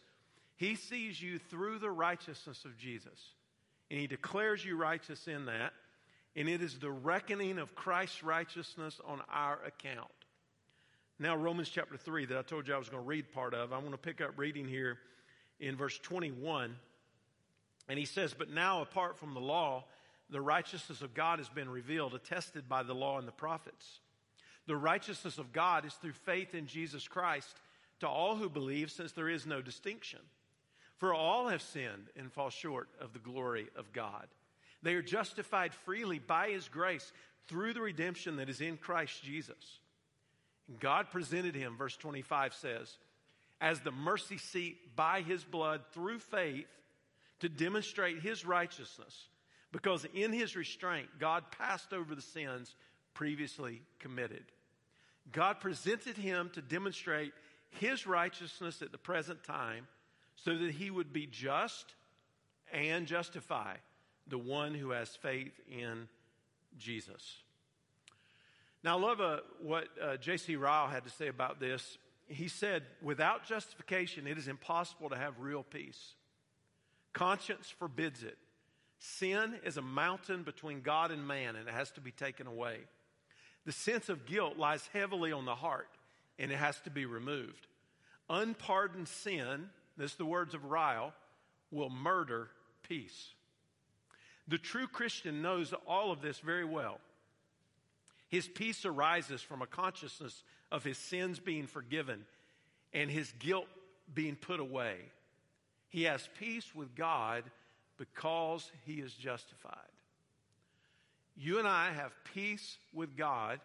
he 0.63 0.77
sees 0.77 1.21
you 1.21 1.41
through 1.51 1.81
the 1.81 1.91
righteousness 1.91 2.65
of 2.65 2.79
Jesus. 2.79 3.19
And 3.91 3.99
he 3.99 4.07
declares 4.07 4.65
you 4.65 4.77
righteous 4.77 5.27
in 5.27 5.47
that. 5.47 5.73
And 6.37 6.49
it 6.49 6.63
is 6.63 6.79
the 6.79 6.89
reckoning 6.89 7.59
of 7.59 7.75
Christ's 7.75 8.23
righteousness 8.23 9.01
on 9.05 9.21
our 9.29 9.59
account. 9.67 10.07
Now, 11.19 11.35
Romans 11.35 11.69
chapter 11.69 11.97
3, 11.97 12.27
that 12.27 12.39
I 12.39 12.43
told 12.43 12.69
you 12.69 12.75
I 12.75 12.79
was 12.79 12.89
going 12.89 13.03
to 13.03 13.09
read 13.09 13.33
part 13.33 13.55
of, 13.55 13.73
I 13.73 13.79
want 13.79 13.91
to 13.91 13.99
pick 13.99 14.21
up 14.21 14.35
reading 14.37 14.69
here 14.69 14.99
in 15.59 15.75
verse 15.75 15.99
21. 15.99 16.77
And 17.89 17.99
he 17.99 18.05
says, 18.05 18.33
But 18.33 18.49
now, 18.49 18.83
apart 18.83 19.19
from 19.19 19.35
the 19.35 19.41
law, 19.41 19.83
the 20.31 20.41
righteousness 20.41 21.03
of 21.03 21.13
God 21.13 21.41
has 21.41 21.49
been 21.49 21.71
revealed, 21.71 22.15
attested 22.15 22.69
by 22.69 22.85
the 22.85 22.95
law 22.95 23.19
and 23.19 23.27
the 23.27 23.33
prophets. 23.33 23.99
The 24.69 24.77
righteousness 24.77 25.39
of 25.39 25.53
God 25.53 25.85
is 25.85 25.95
through 25.95 26.13
faith 26.13 26.55
in 26.55 26.69
Jesus 26.69 27.09
Christ 27.09 27.57
to 27.99 28.07
all 28.07 28.37
who 28.37 28.49
believe, 28.49 28.93
since 28.93 29.11
there 29.11 29.29
is 29.29 29.45
no 29.45 29.61
distinction. 29.61 30.21
For 31.03 31.13
all 31.13 31.49
have 31.49 31.63
sinned 31.63 32.11
and 32.17 32.31
fall 32.31 32.51
short 32.51 32.89
of 33.01 33.13
the 33.13 33.19
glory 33.19 33.67
of 33.75 33.93
God. 33.93 34.29
They 34.85 34.95
are 34.95 35.03
justified 35.03 35.75
freely 35.75 36.21
by 36.21 36.51
His 36.51 36.69
grace 36.69 37.11
through 37.49 37.73
the 37.73 37.81
redemption 37.81 38.37
that 38.37 38.49
is 38.49 38.61
in 38.61 38.77
Christ 38.77 39.21
Jesus. 39.25 39.81
And 40.69 40.79
God 40.79 41.11
presented 41.11 41.57
Him, 41.57 41.77
verse 41.77 41.97
25 41.97 42.55
says, 42.55 42.99
as 43.61 43.81
the 43.81 43.91
mercy 43.91 44.39
seat 44.39 44.95
by 44.95 45.23
His 45.23 45.43
blood 45.43 45.81
through 45.93 46.21
faith 46.21 46.69
to 47.41 47.49
demonstrate 47.49 48.21
His 48.21 48.47
righteousness 48.47 49.27
because 49.73 50.07
in 50.15 50.33
his 50.33 50.55
restraint, 50.55 51.09
God 51.19 51.43
passed 51.59 51.93
over 51.93 52.15
the 52.15 52.23
sins 52.23 52.77
previously 53.13 53.83
committed. 53.99 54.45
God 55.33 55.59
presented 55.59 56.17
him 56.17 56.53
to 56.53 56.63
demonstrate 56.63 57.33
his 57.71 58.07
righteousness 58.07 58.83
at 58.83 58.93
the 58.93 58.99
present 58.99 59.43
time 59.43 59.89
so 60.37 60.57
that 60.57 60.73
he 60.73 60.91
would 60.91 61.13
be 61.13 61.27
just 61.27 61.95
and 62.73 63.07
justify 63.07 63.75
the 64.27 64.39
one 64.39 64.75
who 64.75 64.91
has 64.91 65.09
faith 65.11 65.53
in 65.71 66.09
Jesus. 66.79 67.43
Now, 68.85 68.99
I 68.99 69.01
love 69.01 69.21
uh, 69.21 69.39
what 69.61 69.89
uh, 70.03 70.17
J.C. 70.17 70.57
Ryle 70.57 70.89
had 70.89 71.05
to 71.05 71.11
say 71.11 71.29
about 71.29 71.61
this. 71.61 71.99
He 72.27 72.49
said, 72.49 72.83
Without 73.01 73.45
justification, 73.45 74.27
it 74.27 74.39
is 74.39 74.49
impossible 74.49 75.11
to 75.11 75.17
have 75.17 75.39
real 75.39 75.63
peace. 75.63 76.15
Conscience 77.13 77.69
forbids 77.69 78.23
it. 78.23 78.39
Sin 78.99 79.55
is 79.65 79.77
a 79.77 79.83
mountain 79.83 80.43
between 80.43 80.81
God 80.81 81.11
and 81.11 81.27
man, 81.27 81.57
and 81.57 81.69
it 81.69 81.75
has 81.75 81.91
to 81.93 82.01
be 82.01 82.13
taken 82.13 82.47
away. 82.47 82.79
The 83.65 83.73
sense 83.73 84.09
of 84.09 84.27
guilt 84.27 84.57
lies 84.57 84.89
heavily 84.93 85.33
on 85.33 85.45
the 85.45 85.55
heart, 85.55 85.89
and 86.39 86.51
it 86.51 86.57
has 86.57 86.81
to 86.81 86.91
be 86.91 87.07
removed. 87.07 87.67
Unpardoned 88.29 89.09
sin, 89.09 89.71
this 89.97 90.13
is 90.13 90.17
the 90.17 90.25
words 90.25 90.55
of 90.55 90.65
Ryle, 90.65 91.13
will 91.71 91.91
murder 91.91 92.49
peace. 92.89 93.31
The 94.49 94.59
true 94.59 94.87
Christian 94.87 95.43
knows 95.43 95.73
all 95.87 96.13
of 96.13 96.21
this 96.21 96.39
very 96.41 96.65
well. 96.65 96.99
His 98.29 98.49
peace 98.49 98.85
arises 98.85 99.43
from 99.43 99.63
a 99.63 99.67
consciousness 99.67 100.43
of 100.71 100.85
his 100.85 100.99
sins 100.99 101.39
being 101.39 101.67
forgiven 101.67 102.25
and 102.93 103.11
his 103.11 103.33
guilt 103.39 103.67
being 104.13 104.37
put 104.37 104.59
away. 104.59 104.97
He 105.91 106.05
has 106.05 106.29
peace 106.39 106.75
with 106.75 106.95
God 106.95 107.45
because 107.99 108.71
he 108.87 108.95
is 108.95 109.13
justified. 109.13 109.77
You 111.37 111.59
and 111.59 111.69
I 111.69 111.93
have 111.93 112.13
peace 112.35 112.79
with 112.93 113.17
God 113.17 113.61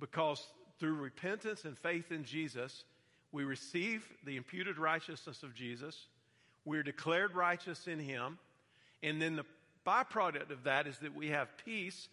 because 0.00 0.46
through 0.78 0.94
repentance 0.94 1.64
and 1.64 1.78
faith 1.78 2.12
in 2.12 2.24
Jesus, 2.24 2.84
we 3.34 3.42
receive 3.42 4.06
the 4.24 4.36
imputed 4.36 4.78
righteousness 4.78 5.42
of 5.42 5.54
Jesus. 5.54 6.06
We're 6.64 6.84
declared 6.84 7.34
righteous 7.34 7.88
in 7.88 7.98
him. 7.98 8.38
And 9.02 9.20
then 9.20 9.34
the 9.34 9.44
byproduct 9.84 10.52
of 10.52 10.62
that 10.64 10.86
is 10.86 10.96
that 10.98 11.16
we 11.16 11.30
have 11.30 11.48
peace 11.64 12.08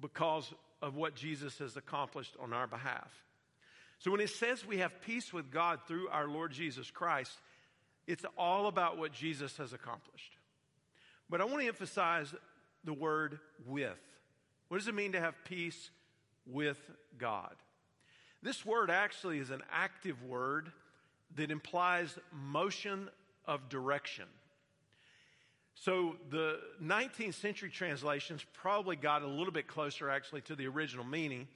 because 0.00 0.54
of 0.80 0.94
what 0.94 1.16
Jesus 1.16 1.58
has 1.58 1.76
accomplished 1.76 2.36
on 2.40 2.52
our 2.52 2.68
behalf. 2.68 3.10
So 3.98 4.12
when 4.12 4.20
it 4.20 4.30
says 4.30 4.64
we 4.64 4.78
have 4.78 5.02
peace 5.02 5.32
with 5.32 5.50
God 5.50 5.80
through 5.88 6.08
our 6.10 6.28
Lord 6.28 6.52
Jesus 6.52 6.92
Christ, 6.92 7.32
it's 8.06 8.24
all 8.38 8.68
about 8.68 8.96
what 8.96 9.12
Jesus 9.12 9.56
has 9.56 9.72
accomplished. 9.72 10.36
But 11.28 11.40
I 11.40 11.44
want 11.44 11.62
to 11.62 11.66
emphasize 11.66 12.32
the 12.84 12.92
word 12.92 13.40
with. 13.66 13.98
What 14.68 14.78
does 14.78 14.86
it 14.86 14.94
mean 14.94 15.12
to 15.12 15.20
have 15.20 15.34
peace 15.44 15.90
with 16.46 16.78
God? 17.18 17.54
This 18.42 18.66
word 18.66 18.90
actually 18.90 19.38
is 19.38 19.50
an 19.50 19.62
active 19.70 20.22
word 20.24 20.72
that 21.36 21.50
implies 21.50 22.18
motion 22.32 23.08
of 23.46 23.68
direction. 23.68 24.26
So 25.74 26.16
the 26.30 26.58
19th 26.82 27.34
century 27.34 27.70
translations 27.70 28.44
probably 28.52 28.96
got 28.96 29.22
a 29.22 29.26
little 29.26 29.52
bit 29.52 29.66
closer 29.66 30.10
actually 30.10 30.42
to 30.42 30.54
the 30.54 30.66
original 30.66 31.04
meaning. 31.04 31.48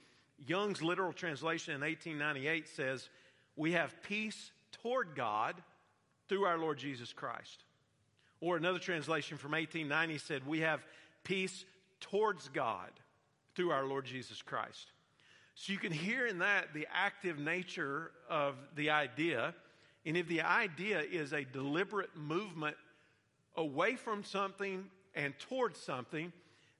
Young's 0.45 0.81
literal 0.81 1.13
translation 1.13 1.73
in 1.73 1.81
1898 1.81 2.67
says, 2.67 3.09
We 3.55 3.73
have 3.73 4.01
peace 4.03 4.51
toward 4.81 5.15
God 5.15 5.55
through 6.27 6.45
our 6.45 6.57
Lord 6.57 6.77
Jesus 6.77 7.13
Christ. 7.13 7.63
Or 8.39 8.57
another 8.57 8.79
translation 8.79 9.37
from 9.37 9.51
1890 9.51 10.17
said, 10.19 10.47
We 10.47 10.59
have 10.59 10.85
peace 11.23 11.65
towards 11.99 12.49
God 12.49 12.91
through 13.55 13.71
our 13.71 13.85
Lord 13.85 14.05
Jesus 14.05 14.41
Christ. 14.41 14.91
So 15.59 15.73
you 15.73 15.79
can 15.79 15.91
hear 15.91 16.27
in 16.27 16.37
that 16.37 16.75
the 16.75 16.87
active 16.93 17.39
nature 17.39 18.11
of 18.29 18.53
the 18.75 18.91
idea. 18.91 19.55
And 20.05 20.15
if 20.15 20.27
the 20.27 20.41
idea 20.41 21.01
is 21.01 21.33
a 21.33 21.43
deliberate 21.43 22.15
movement 22.15 22.77
away 23.55 23.95
from 23.95 24.23
something 24.23 24.85
and 25.15 25.33
towards 25.39 25.79
something, 25.79 26.31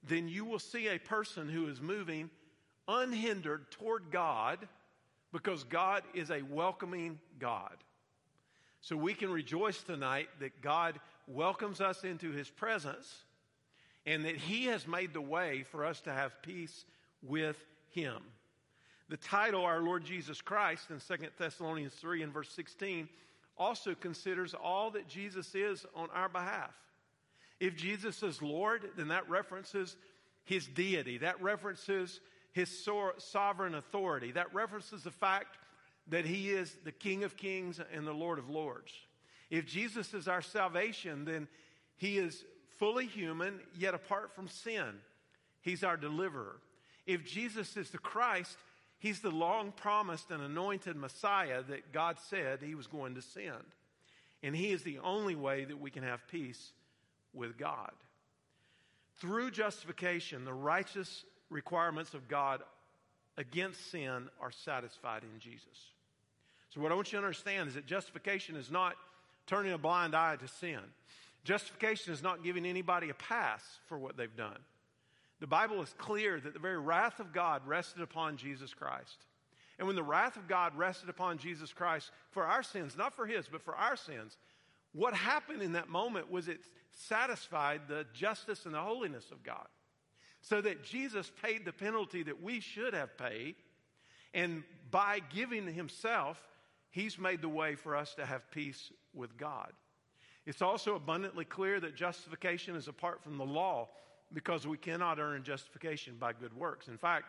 then 0.04 0.28
you 0.28 0.44
will 0.44 0.60
see 0.60 0.86
a 0.86 0.98
person 0.98 1.48
who 1.48 1.66
is 1.66 1.80
moving 1.80 2.30
unhindered 2.86 3.68
toward 3.72 4.12
God 4.12 4.68
because 5.32 5.64
God 5.64 6.04
is 6.14 6.30
a 6.30 6.42
welcoming 6.42 7.18
God. 7.40 7.76
So 8.80 8.96
we 8.96 9.12
can 9.12 9.28
rejoice 9.28 9.82
tonight 9.82 10.28
that 10.38 10.62
God 10.62 11.00
welcomes 11.26 11.80
us 11.80 12.04
into 12.04 12.30
his 12.30 12.48
presence 12.48 13.24
and 14.06 14.24
that 14.24 14.36
he 14.36 14.66
has 14.66 14.86
made 14.86 15.12
the 15.12 15.20
way 15.20 15.64
for 15.64 15.84
us 15.84 16.00
to 16.02 16.12
have 16.12 16.40
peace 16.42 16.84
with 17.22 17.56
him. 17.90 18.22
The 19.08 19.16
title, 19.16 19.64
Our 19.64 19.80
Lord 19.80 20.04
Jesus 20.04 20.40
Christ, 20.42 20.90
in 20.90 21.00
2 21.00 21.28
Thessalonians 21.38 21.94
3 21.94 22.22
and 22.22 22.32
verse 22.32 22.50
16, 22.50 23.08
also 23.56 23.94
considers 23.94 24.54
all 24.54 24.90
that 24.90 25.08
Jesus 25.08 25.54
is 25.54 25.86
on 25.96 26.08
our 26.14 26.28
behalf. 26.28 26.74
If 27.58 27.74
Jesus 27.74 28.22
is 28.22 28.42
Lord, 28.42 28.90
then 28.96 29.08
that 29.08 29.28
references 29.28 29.96
his 30.44 30.66
deity, 30.66 31.18
that 31.18 31.42
references 31.42 32.20
his 32.52 32.86
sovereign 33.18 33.74
authority, 33.74 34.32
that 34.32 34.54
references 34.54 35.02
the 35.02 35.10
fact 35.10 35.58
that 36.08 36.24
he 36.24 36.50
is 36.50 36.76
the 36.84 36.92
King 36.92 37.24
of 37.24 37.36
kings 37.36 37.80
and 37.92 38.06
the 38.06 38.12
Lord 38.12 38.38
of 38.38 38.48
lords. 38.48 38.92
If 39.50 39.66
Jesus 39.66 40.14
is 40.14 40.28
our 40.28 40.42
salvation, 40.42 41.24
then 41.24 41.48
he 41.96 42.18
is 42.18 42.44
fully 42.78 43.06
human, 43.06 43.60
yet 43.76 43.94
apart 43.94 44.34
from 44.34 44.48
sin. 44.48 45.00
He's 45.62 45.82
our 45.82 45.96
deliverer. 45.96 46.56
If 47.06 47.26
Jesus 47.26 47.76
is 47.76 47.90
the 47.90 47.98
Christ, 47.98 48.56
He's 48.98 49.20
the 49.20 49.30
long 49.30 49.72
promised 49.72 50.30
and 50.30 50.42
anointed 50.42 50.96
Messiah 50.96 51.62
that 51.68 51.92
God 51.92 52.18
said 52.28 52.60
He 52.62 52.74
was 52.74 52.86
going 52.86 53.14
to 53.14 53.22
send. 53.22 53.64
And 54.42 54.54
He 54.54 54.72
is 54.72 54.82
the 54.82 54.98
only 54.98 55.36
way 55.36 55.64
that 55.64 55.80
we 55.80 55.90
can 55.90 56.02
have 56.02 56.26
peace 56.28 56.72
with 57.32 57.56
God. 57.56 57.92
Through 59.20 59.52
justification, 59.52 60.44
the 60.44 60.52
righteous 60.52 61.24
requirements 61.50 62.14
of 62.14 62.28
God 62.28 62.62
against 63.36 63.90
sin 63.90 64.28
are 64.40 64.50
satisfied 64.50 65.22
in 65.22 65.40
Jesus. 65.40 65.92
So, 66.70 66.80
what 66.80 66.92
I 66.92 66.94
want 66.94 67.12
you 67.12 67.18
to 67.18 67.24
understand 67.24 67.68
is 67.68 67.74
that 67.74 67.86
justification 67.86 68.56
is 68.56 68.70
not 68.70 68.94
turning 69.46 69.72
a 69.72 69.78
blind 69.78 70.14
eye 70.14 70.36
to 70.36 70.48
sin. 70.48 70.80
Justification 71.44 72.12
is 72.12 72.22
not 72.22 72.44
giving 72.44 72.66
anybody 72.66 73.08
a 73.08 73.14
pass 73.14 73.62
for 73.86 73.98
what 73.98 74.16
they've 74.16 74.36
done. 74.36 74.58
The 75.40 75.46
Bible 75.46 75.82
is 75.82 75.94
clear 75.98 76.40
that 76.40 76.52
the 76.52 76.58
very 76.58 76.78
wrath 76.78 77.20
of 77.20 77.32
God 77.32 77.66
rested 77.66 78.02
upon 78.02 78.36
Jesus 78.36 78.74
Christ. 78.74 79.26
And 79.78 79.86
when 79.86 79.96
the 79.96 80.02
wrath 80.02 80.36
of 80.36 80.48
God 80.48 80.76
rested 80.76 81.08
upon 81.08 81.38
Jesus 81.38 81.72
Christ 81.72 82.10
for 82.30 82.44
our 82.44 82.62
sins, 82.62 82.96
not 82.96 83.14
for 83.14 83.26
his, 83.26 83.46
but 83.46 83.62
for 83.62 83.76
our 83.76 83.96
sins, 83.96 84.36
what 84.92 85.14
happened 85.14 85.62
in 85.62 85.72
that 85.72 85.88
moment 85.88 86.30
was 86.30 86.48
it 86.48 86.60
satisfied 86.90 87.82
the 87.86 88.04
justice 88.12 88.66
and 88.66 88.74
the 88.74 88.80
holiness 88.80 89.30
of 89.30 89.44
God. 89.44 89.66
So 90.40 90.60
that 90.60 90.82
Jesus 90.82 91.30
paid 91.42 91.64
the 91.64 91.72
penalty 91.72 92.22
that 92.24 92.42
we 92.42 92.60
should 92.60 92.94
have 92.94 93.16
paid. 93.16 93.56
And 94.34 94.64
by 94.90 95.20
giving 95.34 95.66
himself, 95.72 96.40
he's 96.90 97.18
made 97.18 97.42
the 97.42 97.48
way 97.48 97.74
for 97.76 97.94
us 97.94 98.14
to 98.14 98.26
have 98.26 98.50
peace 98.50 98.92
with 99.14 99.36
God. 99.36 99.72
It's 100.46 100.62
also 100.62 100.94
abundantly 100.94 101.44
clear 101.44 101.78
that 101.80 101.94
justification 101.94 102.74
is 102.74 102.88
apart 102.88 103.22
from 103.22 103.36
the 103.36 103.44
law 103.44 103.88
because 104.32 104.66
we 104.66 104.76
cannot 104.76 105.18
earn 105.18 105.42
justification 105.42 106.16
by 106.18 106.32
good 106.32 106.54
works. 106.54 106.88
In 106.88 106.98
fact, 106.98 107.26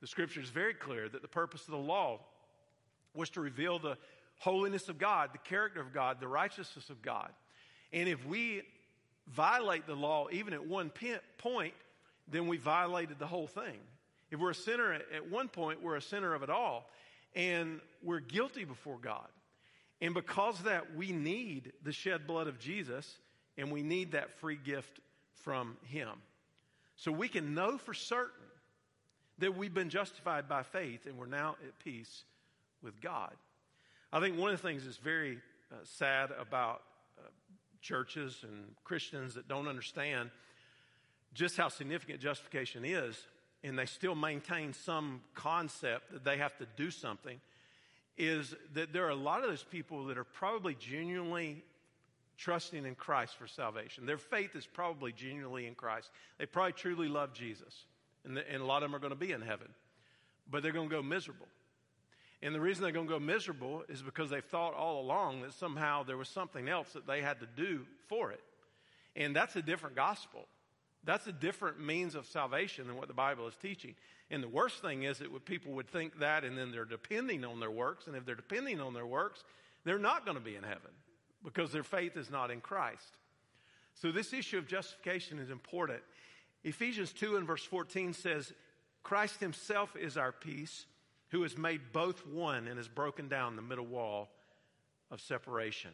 the 0.00 0.06
scripture 0.06 0.40
is 0.40 0.48
very 0.48 0.74
clear 0.74 1.08
that 1.08 1.22
the 1.22 1.28
purpose 1.28 1.62
of 1.62 1.72
the 1.72 1.76
law 1.76 2.20
was 3.14 3.30
to 3.30 3.40
reveal 3.40 3.78
the 3.78 3.96
holiness 4.38 4.88
of 4.88 4.98
God, 4.98 5.30
the 5.32 5.38
character 5.38 5.80
of 5.80 5.92
God, 5.92 6.20
the 6.20 6.28
righteousness 6.28 6.90
of 6.90 7.02
God. 7.02 7.30
And 7.92 8.08
if 8.08 8.24
we 8.26 8.62
violate 9.26 9.86
the 9.86 9.94
law 9.94 10.28
even 10.30 10.54
at 10.54 10.64
one 10.64 10.90
point, 11.38 11.74
then 12.30 12.46
we 12.46 12.56
violated 12.56 13.18
the 13.18 13.26
whole 13.26 13.46
thing. 13.46 13.78
If 14.30 14.38
we're 14.38 14.50
a 14.50 14.54
sinner 14.54 14.92
at 14.92 15.30
one 15.30 15.48
point, 15.48 15.82
we're 15.82 15.96
a 15.96 16.02
sinner 16.02 16.34
of 16.34 16.42
it 16.42 16.50
all. 16.50 16.90
And 17.34 17.80
we're 18.02 18.20
guilty 18.20 18.64
before 18.64 18.98
God. 19.00 19.28
And 20.00 20.14
because 20.14 20.58
of 20.58 20.66
that, 20.66 20.94
we 20.94 21.12
need 21.12 21.72
the 21.82 21.92
shed 21.92 22.26
blood 22.26 22.46
of 22.46 22.58
Jesus 22.58 23.18
and 23.56 23.72
we 23.72 23.82
need 23.82 24.12
that 24.12 24.38
free 24.38 24.58
gift 24.62 25.00
from 25.42 25.76
Him. 25.84 26.10
So 26.98 27.12
we 27.12 27.28
can 27.28 27.54
know 27.54 27.78
for 27.78 27.94
certain 27.94 28.32
that 29.38 29.56
we've 29.56 29.72
been 29.72 29.88
justified 29.88 30.48
by 30.48 30.64
faith 30.64 31.06
and 31.06 31.16
we're 31.16 31.26
now 31.26 31.54
at 31.64 31.78
peace 31.78 32.24
with 32.82 33.00
God. 33.00 33.32
I 34.12 34.18
think 34.18 34.36
one 34.36 34.50
of 34.50 34.60
the 34.60 34.66
things 34.66 34.84
that's 34.84 34.96
very 34.96 35.38
uh, 35.70 35.76
sad 35.84 36.30
about 36.32 36.82
uh, 37.16 37.28
churches 37.80 38.40
and 38.42 38.74
Christians 38.82 39.34
that 39.34 39.46
don't 39.46 39.68
understand 39.68 40.30
just 41.34 41.56
how 41.56 41.68
significant 41.68 42.20
justification 42.20 42.84
is, 42.84 43.16
and 43.62 43.78
they 43.78 43.86
still 43.86 44.16
maintain 44.16 44.72
some 44.72 45.20
concept 45.36 46.10
that 46.12 46.24
they 46.24 46.38
have 46.38 46.56
to 46.58 46.66
do 46.76 46.90
something, 46.90 47.40
is 48.16 48.56
that 48.74 48.92
there 48.92 49.06
are 49.06 49.10
a 49.10 49.14
lot 49.14 49.44
of 49.44 49.50
those 49.50 49.62
people 49.62 50.06
that 50.06 50.18
are 50.18 50.24
probably 50.24 50.74
genuinely 50.74 51.62
trusting 52.38 52.86
in 52.86 52.94
Christ 52.94 53.36
for 53.36 53.46
salvation. 53.46 54.06
Their 54.06 54.16
faith 54.16 54.54
is 54.54 54.64
probably 54.64 55.12
genuinely 55.12 55.66
in 55.66 55.74
Christ. 55.74 56.10
They 56.38 56.46
probably 56.46 56.72
truly 56.72 57.08
love 57.08 57.34
Jesus. 57.34 57.84
And, 58.24 58.36
the, 58.36 58.50
and 58.50 58.62
a 58.62 58.64
lot 58.64 58.82
of 58.82 58.88
them 58.88 58.94
are 58.94 59.00
going 59.00 59.12
to 59.12 59.16
be 59.16 59.32
in 59.32 59.42
heaven. 59.42 59.68
But 60.50 60.62
they're 60.62 60.72
going 60.72 60.88
to 60.88 60.94
go 60.94 61.02
miserable. 61.02 61.48
And 62.40 62.54
the 62.54 62.60
reason 62.60 62.84
they're 62.84 62.92
going 62.92 63.08
to 63.08 63.12
go 63.12 63.18
miserable 63.18 63.82
is 63.88 64.00
because 64.00 64.30
they've 64.30 64.44
thought 64.44 64.74
all 64.74 65.00
along 65.00 65.42
that 65.42 65.52
somehow 65.52 66.04
there 66.04 66.16
was 66.16 66.28
something 66.28 66.68
else 66.68 66.92
that 66.92 67.06
they 67.06 67.20
had 67.20 67.40
to 67.40 67.46
do 67.56 67.84
for 68.06 68.30
it. 68.30 68.40
And 69.16 69.34
that's 69.34 69.56
a 69.56 69.62
different 69.62 69.96
gospel. 69.96 70.46
That's 71.02 71.26
a 71.26 71.32
different 71.32 71.80
means 71.80 72.14
of 72.14 72.26
salvation 72.26 72.86
than 72.86 72.96
what 72.96 73.08
the 73.08 73.14
Bible 73.14 73.48
is 73.48 73.54
teaching. 73.60 73.96
And 74.30 74.42
the 74.42 74.48
worst 74.48 74.80
thing 74.80 75.02
is 75.02 75.18
that 75.18 75.44
people 75.44 75.72
would 75.72 75.88
think 75.88 76.20
that 76.20 76.44
and 76.44 76.56
then 76.56 76.70
they're 76.70 76.84
depending 76.84 77.44
on 77.44 77.58
their 77.58 77.70
works. 77.70 78.06
And 78.06 78.14
if 78.14 78.24
they're 78.24 78.36
depending 78.36 78.80
on 78.80 78.94
their 78.94 79.06
works, 79.06 79.42
they're 79.84 79.98
not 79.98 80.24
going 80.24 80.36
to 80.36 80.44
be 80.44 80.54
in 80.54 80.62
heaven 80.62 80.92
because 81.44 81.72
their 81.72 81.82
faith 81.82 82.16
is 82.16 82.30
not 82.30 82.50
in 82.50 82.60
Christ. 82.60 83.16
So, 83.94 84.12
this 84.12 84.32
issue 84.32 84.58
of 84.58 84.66
justification 84.66 85.38
is 85.38 85.50
important. 85.50 86.00
Ephesians 86.64 87.12
2 87.12 87.36
and 87.36 87.46
verse 87.46 87.64
14 87.64 88.12
says, 88.12 88.52
Christ 89.02 89.40
himself 89.40 89.96
is 89.96 90.16
our 90.16 90.32
peace, 90.32 90.86
who 91.30 91.42
has 91.42 91.56
made 91.56 91.80
both 91.92 92.26
one 92.26 92.68
and 92.68 92.76
has 92.76 92.88
broken 92.88 93.28
down 93.28 93.56
the 93.56 93.62
middle 93.62 93.86
wall 93.86 94.28
of 95.10 95.20
separation. 95.20 95.90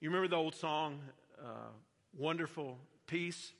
You 0.00 0.08
remember 0.08 0.28
the 0.28 0.36
old 0.36 0.54
song, 0.54 1.00
uh, 1.38 1.68
Wonderful 2.16 2.78
Peace? 3.06 3.52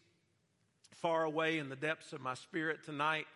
Far 0.93 1.25
away 1.25 1.59
in 1.59 1.69
the 1.69 1.77
depths 1.77 2.13
of 2.13 2.21
my 2.21 2.35
spirit 2.35 2.85
tonight 2.85 3.27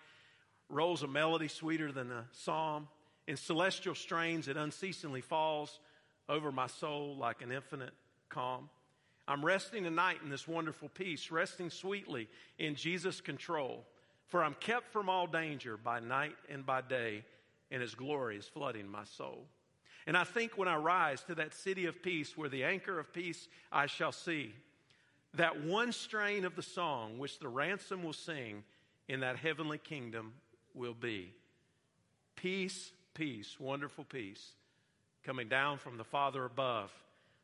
rolls 0.68 1.03
a 1.03 1.07
melody 1.07 1.49
sweeter 1.49 1.92
than 1.92 2.11
a 2.11 2.25
psalm. 2.33 2.88
In 3.27 3.37
celestial 3.37 3.94
strains, 3.94 4.49
it 4.49 4.57
unceasingly 4.57 5.20
falls 5.20 5.79
over 6.28 6.50
my 6.52 6.66
soul 6.66 7.16
like 7.16 7.42
an 7.42 7.52
infinite 7.52 7.92
calm. 8.28 8.68
I'm 9.26 9.44
resting 9.44 9.84
tonight 9.84 10.18
in 10.22 10.30
this 10.30 10.46
wonderful 10.46 10.88
peace, 10.88 11.30
resting 11.30 11.70
sweetly 11.70 12.28
in 12.58 12.74
Jesus' 12.74 13.20
control. 13.20 13.84
For 14.28 14.42
I'm 14.42 14.54
kept 14.54 14.92
from 14.92 15.08
all 15.08 15.26
danger 15.26 15.76
by 15.76 16.00
night 16.00 16.37
and 16.50 16.66
by 16.66 16.80
day, 16.80 17.24
and 17.70 17.80
His 17.80 17.94
glory 17.94 18.37
is 18.37 18.46
flooding 18.46 18.88
my 18.88 19.04
soul. 19.04 19.46
And 20.06 20.16
I 20.16 20.24
think 20.24 20.58
when 20.58 20.68
I 20.68 20.76
rise 20.76 21.22
to 21.24 21.34
that 21.37 21.54
city 21.54 21.87
of 21.87 22.02
peace 22.02 22.37
where 22.37 22.48
the 22.48 22.64
anchor 22.64 22.98
of 22.98 23.12
peace 23.12 23.48
I 23.72 23.87
shall 23.87 24.12
see, 24.12 24.54
that 25.34 25.64
one 25.64 25.92
strain 25.92 26.44
of 26.44 26.56
the 26.56 26.62
song 26.62 27.18
which 27.18 27.38
the 27.38 27.48
ransom 27.48 28.02
will 28.02 28.12
sing 28.12 28.64
in 29.08 29.20
that 29.20 29.37
heavenly 29.37 29.78
kingdom 29.78 30.34
will 30.74 30.94
be 30.94 31.32
peace, 32.37 32.92
peace, 33.14 33.58
wonderful 33.58 34.04
peace 34.04 34.52
coming 35.24 35.48
down 35.48 35.78
from 35.78 35.96
the 35.96 36.04
Father 36.04 36.44
above. 36.44 36.90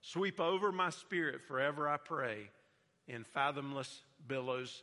Sweep 0.03 0.41
over 0.41 0.73
my 0.73 0.91
spirit 0.91 1.41
forever, 1.47 1.89
I 1.89 1.97
pray, 1.97 2.51
in 3.09 3.25
fathomless 3.25 4.01
billows 4.29 4.83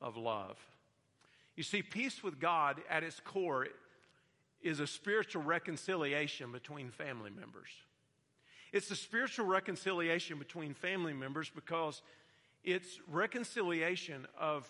of 0.00 0.16
love. 0.16 0.58
You 1.56 1.62
see, 1.62 1.82
peace 1.82 2.22
with 2.22 2.40
God 2.40 2.80
at 2.88 3.02
its 3.02 3.20
core 3.20 3.68
is 4.62 4.80
a 4.80 4.86
spiritual 4.86 5.42
reconciliation 5.42 6.52
between 6.52 6.90
family 6.90 7.30
members. 7.30 7.68
It's 8.72 8.90
a 8.90 8.96
spiritual 8.96 9.46
reconciliation 9.46 10.38
between 10.38 10.74
family 10.74 11.12
members 11.12 11.50
because 11.54 12.00
it's 12.64 13.00
reconciliation 13.10 14.26
of 14.38 14.66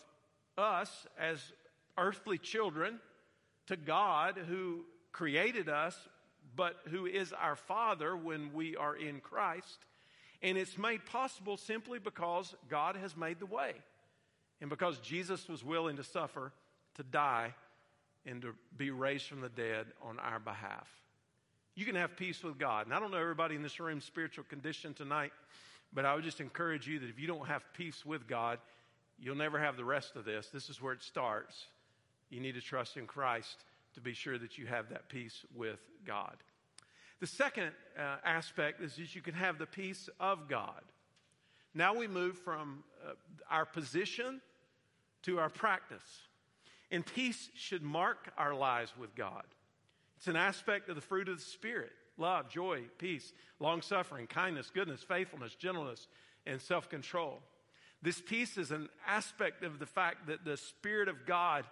us 0.59 1.07
as 1.19 1.53
earthly 1.97 2.39
children 2.39 2.99
to 3.67 3.77
God 3.77 4.39
who 4.49 4.85
created 5.13 5.69
us 5.69 5.97
but 6.55 6.77
who 6.91 7.07
is 7.07 7.33
our 7.33 7.57
Father 7.57 8.17
when 8.17 8.53
we 8.53 8.77
are 8.77 8.95
in 8.95 9.21
Christ. 9.21 9.87
And 10.43 10.59
it's 10.59 10.77
made 10.77 11.07
possible 11.07 11.57
simply 11.57 11.99
because 11.99 12.55
God 12.69 12.97
has 12.97 13.17
made 13.17 13.39
the 13.39 13.47
way 13.47 13.75
and 14.61 14.69
because 14.69 14.99
Jesus 14.99 15.49
was 15.49 15.65
willing 15.65 15.97
to 15.97 16.05
suffer, 16.05 16.53
to 16.97 17.03
die, 17.03 17.55
and 18.27 18.43
to 18.43 18.55
be 18.77 18.91
raised 18.91 19.27
from 19.27 19.41
the 19.41 19.49
dead 19.49 19.87
on 20.03 20.19
our 20.19 20.39
behalf. 20.39 20.89
You 21.75 21.85
can 21.85 21.95
have 21.97 22.17
peace 22.17 22.45
with 22.45 22.59
God. 22.59 22.87
And 22.87 22.95
I 22.95 23.01
don't 23.01 23.11
know 23.11 23.19
everybody 23.19 23.57
in 23.57 23.63
this 23.63 23.81
room's 23.81 24.05
spiritual 24.05 24.45
condition 24.45 24.95
tonight, 24.95 25.33
but 25.93 26.05
I 26.05 26.15
would 26.15 26.25
just 26.25 26.41
encourage 26.41 26.87
you 26.87 26.99
that 26.99 27.09
if 27.09 27.19
you 27.19 27.27
don't 27.27 27.47
have 27.49 27.65
peace 27.73 28.05
with 28.05 28.29
God, 28.29 28.59
you'll 29.19 29.37
never 29.37 29.59
have 29.59 29.77
the 29.77 29.85
rest 29.85 30.17
of 30.17 30.25
this. 30.25 30.49
This 30.49 30.69
is 30.69 30.83
where 30.83 30.93
it 30.93 31.03
starts. 31.03 31.67
You 32.31 32.41
need 32.41 32.55
to 32.55 32.61
trust 32.61 32.97
in 32.97 33.07
Christ 33.07 33.65
to 33.95 34.01
be 34.01 34.15
sure 34.15 34.39
that 34.39 34.59
you 34.59 34.67
have 34.67 34.89
that 34.91 35.09
peace 35.09 35.45
with 35.55 35.81
God. 36.07 36.37
The 37.21 37.27
second 37.27 37.71
uh, 37.99 38.17
aspect 38.25 38.81
is 38.81 38.97
that 38.97 39.15
you 39.15 39.21
can 39.21 39.35
have 39.35 39.59
the 39.59 39.67
peace 39.67 40.09
of 40.19 40.49
God. 40.49 40.83
Now 41.75 41.95
we 41.95 42.09
move 42.09 42.39
from 42.39 42.83
uh, 43.07 43.13
our 43.51 43.65
position 43.65 44.41
to 45.23 45.39
our 45.39 45.49
practice. 45.49 46.03
And 46.91 47.07
peace 47.07 47.49
should 47.55 47.83
mark 47.83 48.33
our 48.37 48.55
lives 48.55 48.93
with 48.99 49.15
God. 49.15 49.45
It's 50.19 50.29
an 50.29 50.37
aspect 50.37 50.89
of 50.89 50.95
the 50.95 51.01
fruit 51.01 51.29
of 51.29 51.37
the 51.39 51.45
Spirit 51.45 51.93
love, 52.19 52.49
joy, 52.49 52.83
peace, 52.99 53.33
long 53.59 53.83
suffering, 53.83 54.27
kindness, 54.27 54.71
goodness, 54.73 55.03
faithfulness, 55.03 55.55
gentleness, 55.55 56.07
and 56.47 56.61
self 56.61 56.89
control. 56.89 57.41
This 58.03 58.21
peace 58.21 58.59
is 58.59 58.71
an 58.71 58.89
aspect 59.07 59.63
of 59.63 59.79
the 59.79 59.87
fact 59.87 60.27
that 60.27 60.45
the 60.45 60.57
Spirit 60.57 61.09
of 61.09 61.25
God 61.25 61.65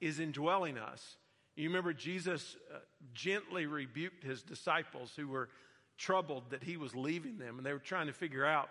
is 0.00 0.20
indwelling 0.20 0.78
us. 0.78 1.16
You 1.60 1.68
remember 1.68 1.92
Jesus 1.92 2.56
uh, 2.74 2.78
gently 3.12 3.66
rebuked 3.66 4.24
his 4.24 4.42
disciples 4.42 5.12
who 5.14 5.28
were 5.28 5.50
troubled 5.98 6.44
that 6.50 6.62
he 6.62 6.78
was 6.78 6.96
leaving 6.96 7.36
them, 7.36 7.58
and 7.58 7.66
they 7.66 7.74
were 7.74 7.78
trying 7.78 8.06
to 8.06 8.14
figure 8.14 8.46
out 8.46 8.70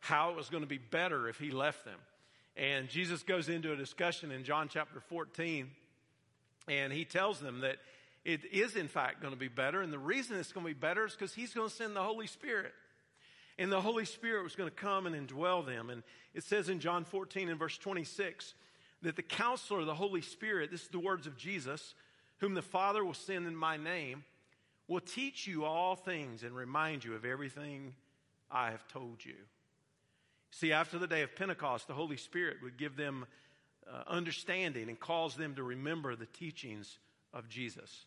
how 0.00 0.30
it 0.30 0.36
was 0.36 0.48
going 0.48 0.62
to 0.62 0.68
be 0.68 0.78
better 0.78 1.28
if 1.28 1.38
he 1.38 1.50
left 1.50 1.84
them. 1.84 1.98
And 2.56 2.88
Jesus 2.88 3.22
goes 3.22 3.50
into 3.50 3.72
a 3.72 3.76
discussion 3.76 4.30
in 4.30 4.44
John 4.44 4.68
chapter 4.72 5.00
14, 5.00 5.70
and 6.66 6.92
he 6.92 7.04
tells 7.04 7.40
them 7.40 7.60
that 7.60 7.76
it 8.24 8.40
is, 8.50 8.74
in 8.74 8.88
fact, 8.88 9.20
going 9.20 9.34
to 9.34 9.38
be 9.38 9.48
better. 9.48 9.82
And 9.82 9.92
the 9.92 9.98
reason 9.98 10.38
it's 10.38 10.52
going 10.52 10.64
to 10.64 10.72
be 10.72 10.78
better 10.78 11.04
is 11.04 11.12
because 11.12 11.34
he's 11.34 11.52
going 11.52 11.68
to 11.68 11.74
send 11.74 11.94
the 11.94 12.02
Holy 12.02 12.26
Spirit. 12.26 12.72
And 13.58 13.70
the 13.70 13.82
Holy 13.82 14.06
Spirit 14.06 14.44
was 14.44 14.56
going 14.56 14.70
to 14.70 14.74
come 14.74 15.06
and 15.06 15.14
indwell 15.28 15.66
them. 15.66 15.90
And 15.90 16.02
it 16.32 16.44
says 16.44 16.70
in 16.70 16.80
John 16.80 17.04
14 17.04 17.50
and 17.50 17.58
verse 17.58 17.76
26 17.76 18.54
that 19.02 19.16
the 19.16 19.22
counselor, 19.22 19.84
the 19.84 19.94
Holy 19.94 20.22
Spirit, 20.22 20.70
this 20.70 20.82
is 20.82 20.88
the 20.88 20.98
words 20.98 21.26
of 21.26 21.36
Jesus, 21.36 21.94
whom 22.40 22.54
the 22.54 22.62
Father 22.62 23.04
will 23.04 23.14
send 23.14 23.46
in 23.46 23.54
my 23.54 23.76
name, 23.76 24.24
will 24.88 25.00
teach 25.00 25.46
you 25.46 25.64
all 25.64 25.94
things 25.94 26.42
and 26.42 26.54
remind 26.54 27.04
you 27.04 27.14
of 27.14 27.24
everything 27.24 27.94
I 28.50 28.72
have 28.72 28.86
told 28.88 29.24
you. 29.24 29.36
See, 30.50 30.72
after 30.72 30.98
the 30.98 31.06
day 31.06 31.22
of 31.22 31.36
Pentecost, 31.36 31.86
the 31.86 31.94
Holy 31.94 32.16
Spirit 32.16 32.56
would 32.62 32.76
give 32.76 32.96
them 32.96 33.26
uh, 33.88 34.02
understanding 34.08 34.88
and 34.88 34.98
cause 34.98 35.36
them 35.36 35.54
to 35.54 35.62
remember 35.62 36.16
the 36.16 36.26
teachings 36.26 36.98
of 37.32 37.48
Jesus. 37.48 38.04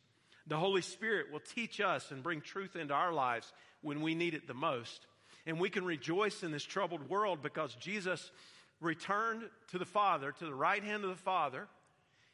The 0.47 0.57
Holy 0.57 0.81
Spirit 0.81 1.31
will 1.31 1.39
teach 1.39 1.79
us 1.79 2.11
and 2.11 2.21
bring 2.21 2.41
truth 2.41 2.75
into 2.75 2.93
our 2.93 3.13
lives 3.13 3.53
when 3.81 4.01
we 4.01 4.13
need 4.13 4.33
it 4.33 4.47
the 4.47 4.53
most. 4.53 5.07
And 5.45 5.59
we 5.59 5.69
can 5.69 5.85
rejoice 5.85 6.43
in 6.43 6.51
this 6.51 6.63
troubled 6.63 7.09
world 7.09 7.41
because 7.41 7.75
Jesus 7.75 8.31
returned 8.81 9.43
to 9.71 9.77
the 9.77 9.85
Father, 9.85 10.33
to 10.33 10.45
the 10.45 10.53
right 10.53 10.83
hand 10.83 11.03
of 11.03 11.09
the 11.09 11.15
Father. 11.15 11.67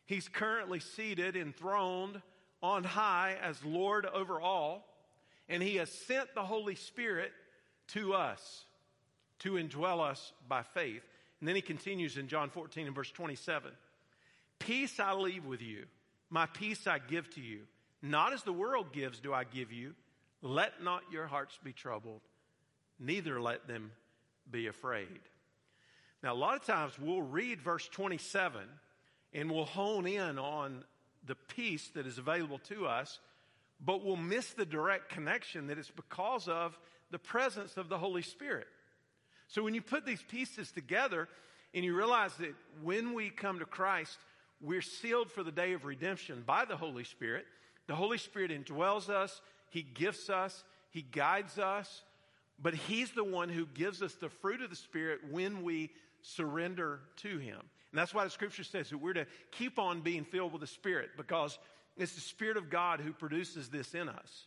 He's 0.09 0.27
currently 0.27 0.79
seated, 0.79 1.35
enthroned 1.35 2.19
on 2.63 2.83
high 2.83 3.37
as 3.43 3.63
Lord 3.63 4.07
over 4.07 4.41
all. 4.41 4.83
And 5.47 5.61
He 5.61 5.75
has 5.75 5.91
sent 5.91 6.33
the 6.33 6.41
Holy 6.41 6.73
Spirit 6.73 7.31
to 7.89 8.15
us 8.15 8.65
to 9.39 9.51
indwell 9.51 10.01
us 10.01 10.33
by 10.47 10.63
faith. 10.63 11.03
And 11.39 11.47
then 11.47 11.55
He 11.55 11.61
continues 11.61 12.17
in 12.17 12.27
John 12.27 12.49
14 12.49 12.87
and 12.87 12.95
verse 12.95 13.11
27 13.11 13.71
Peace 14.57 14.99
I 14.99 15.13
leave 15.13 15.45
with 15.45 15.61
you, 15.61 15.85
my 16.31 16.47
peace 16.47 16.87
I 16.87 16.97
give 16.97 17.29
to 17.35 17.41
you. 17.41 17.59
Not 18.01 18.33
as 18.33 18.41
the 18.41 18.51
world 18.51 18.91
gives, 18.91 19.19
do 19.19 19.31
I 19.31 19.43
give 19.43 19.71
you. 19.71 19.93
Let 20.41 20.81
not 20.81 21.03
your 21.11 21.27
hearts 21.27 21.59
be 21.63 21.71
troubled, 21.71 22.21
neither 22.99 23.39
let 23.39 23.67
them 23.67 23.91
be 24.49 24.65
afraid. 24.65 25.19
Now, 26.23 26.33
a 26.33 26.35
lot 26.35 26.55
of 26.55 26.65
times 26.65 26.93
we'll 26.97 27.21
read 27.21 27.61
verse 27.61 27.87
27 27.89 28.63
and 29.33 29.51
we'll 29.51 29.65
hone 29.65 30.07
in 30.07 30.39
on 30.39 30.83
the 31.25 31.35
peace 31.35 31.89
that 31.93 32.07
is 32.07 32.17
available 32.17 32.59
to 32.69 32.87
us, 32.87 33.19
but 33.83 34.03
we'll 34.03 34.15
miss 34.15 34.51
the 34.51 34.65
direct 34.65 35.09
connection 35.09 35.67
that 35.67 35.77
it's 35.77 35.91
because 35.91 36.47
of 36.47 36.77
the 37.11 37.19
presence 37.19 37.77
of 37.77 37.89
the 37.89 37.97
Holy 37.97 38.21
Spirit. 38.21 38.67
So 39.47 39.63
when 39.63 39.73
you 39.73 39.81
put 39.81 40.05
these 40.05 40.21
pieces 40.21 40.71
together 40.71 41.27
and 41.73 41.83
you 41.85 41.95
realize 41.95 42.33
that 42.35 42.55
when 42.81 43.13
we 43.13 43.29
come 43.29 43.59
to 43.59 43.65
Christ, 43.65 44.17
we're 44.61 44.81
sealed 44.81 45.31
for 45.31 45.43
the 45.43 45.51
day 45.51 45.73
of 45.73 45.85
redemption 45.85 46.43
by 46.45 46.65
the 46.65 46.75
Holy 46.75 47.03
Spirit. 47.03 47.45
The 47.87 47.95
Holy 47.95 48.17
Spirit 48.17 48.51
indwells 48.51 49.09
us, 49.09 49.41
He 49.69 49.81
gifts 49.81 50.29
us, 50.29 50.63
He 50.91 51.01
guides 51.01 51.57
us, 51.57 52.03
but 52.61 52.73
He's 52.73 53.11
the 53.11 53.23
one 53.23 53.49
who 53.49 53.65
gives 53.67 54.01
us 54.01 54.13
the 54.15 54.29
fruit 54.29 54.61
of 54.61 54.69
the 54.69 54.75
Spirit 54.75 55.21
when 55.31 55.63
we 55.63 55.89
surrender 56.21 56.99
to 57.17 57.37
Him. 57.37 57.61
And 57.91 57.99
that's 57.99 58.13
why 58.13 58.23
the 58.23 58.29
scripture 58.29 58.63
says 58.63 58.89
that 58.89 58.97
we're 58.97 59.13
to 59.13 59.25
keep 59.51 59.79
on 59.79 60.01
being 60.01 60.23
filled 60.23 60.51
with 60.51 60.61
the 60.61 60.67
Spirit 60.67 61.09
because 61.17 61.57
it's 61.97 62.13
the 62.13 62.21
Spirit 62.21 62.57
of 62.57 62.69
God 62.69 62.99
who 62.99 63.11
produces 63.11 63.69
this 63.69 63.95
in 63.95 64.07
us. 64.07 64.45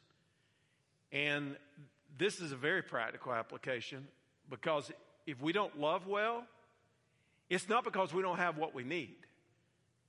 And 1.10 1.56
this 2.18 2.40
is 2.40 2.52
a 2.52 2.56
very 2.56 2.82
practical 2.82 3.32
application 3.32 4.06
because 4.48 4.90
if 5.26 5.40
we 5.40 5.52
don't 5.52 5.78
love 5.80 6.06
well, 6.06 6.44
it's 7.50 7.68
not 7.68 7.84
because 7.84 8.14
we 8.14 8.22
don't 8.22 8.38
have 8.38 8.56
what 8.56 8.74
we 8.74 8.84
need. 8.84 9.16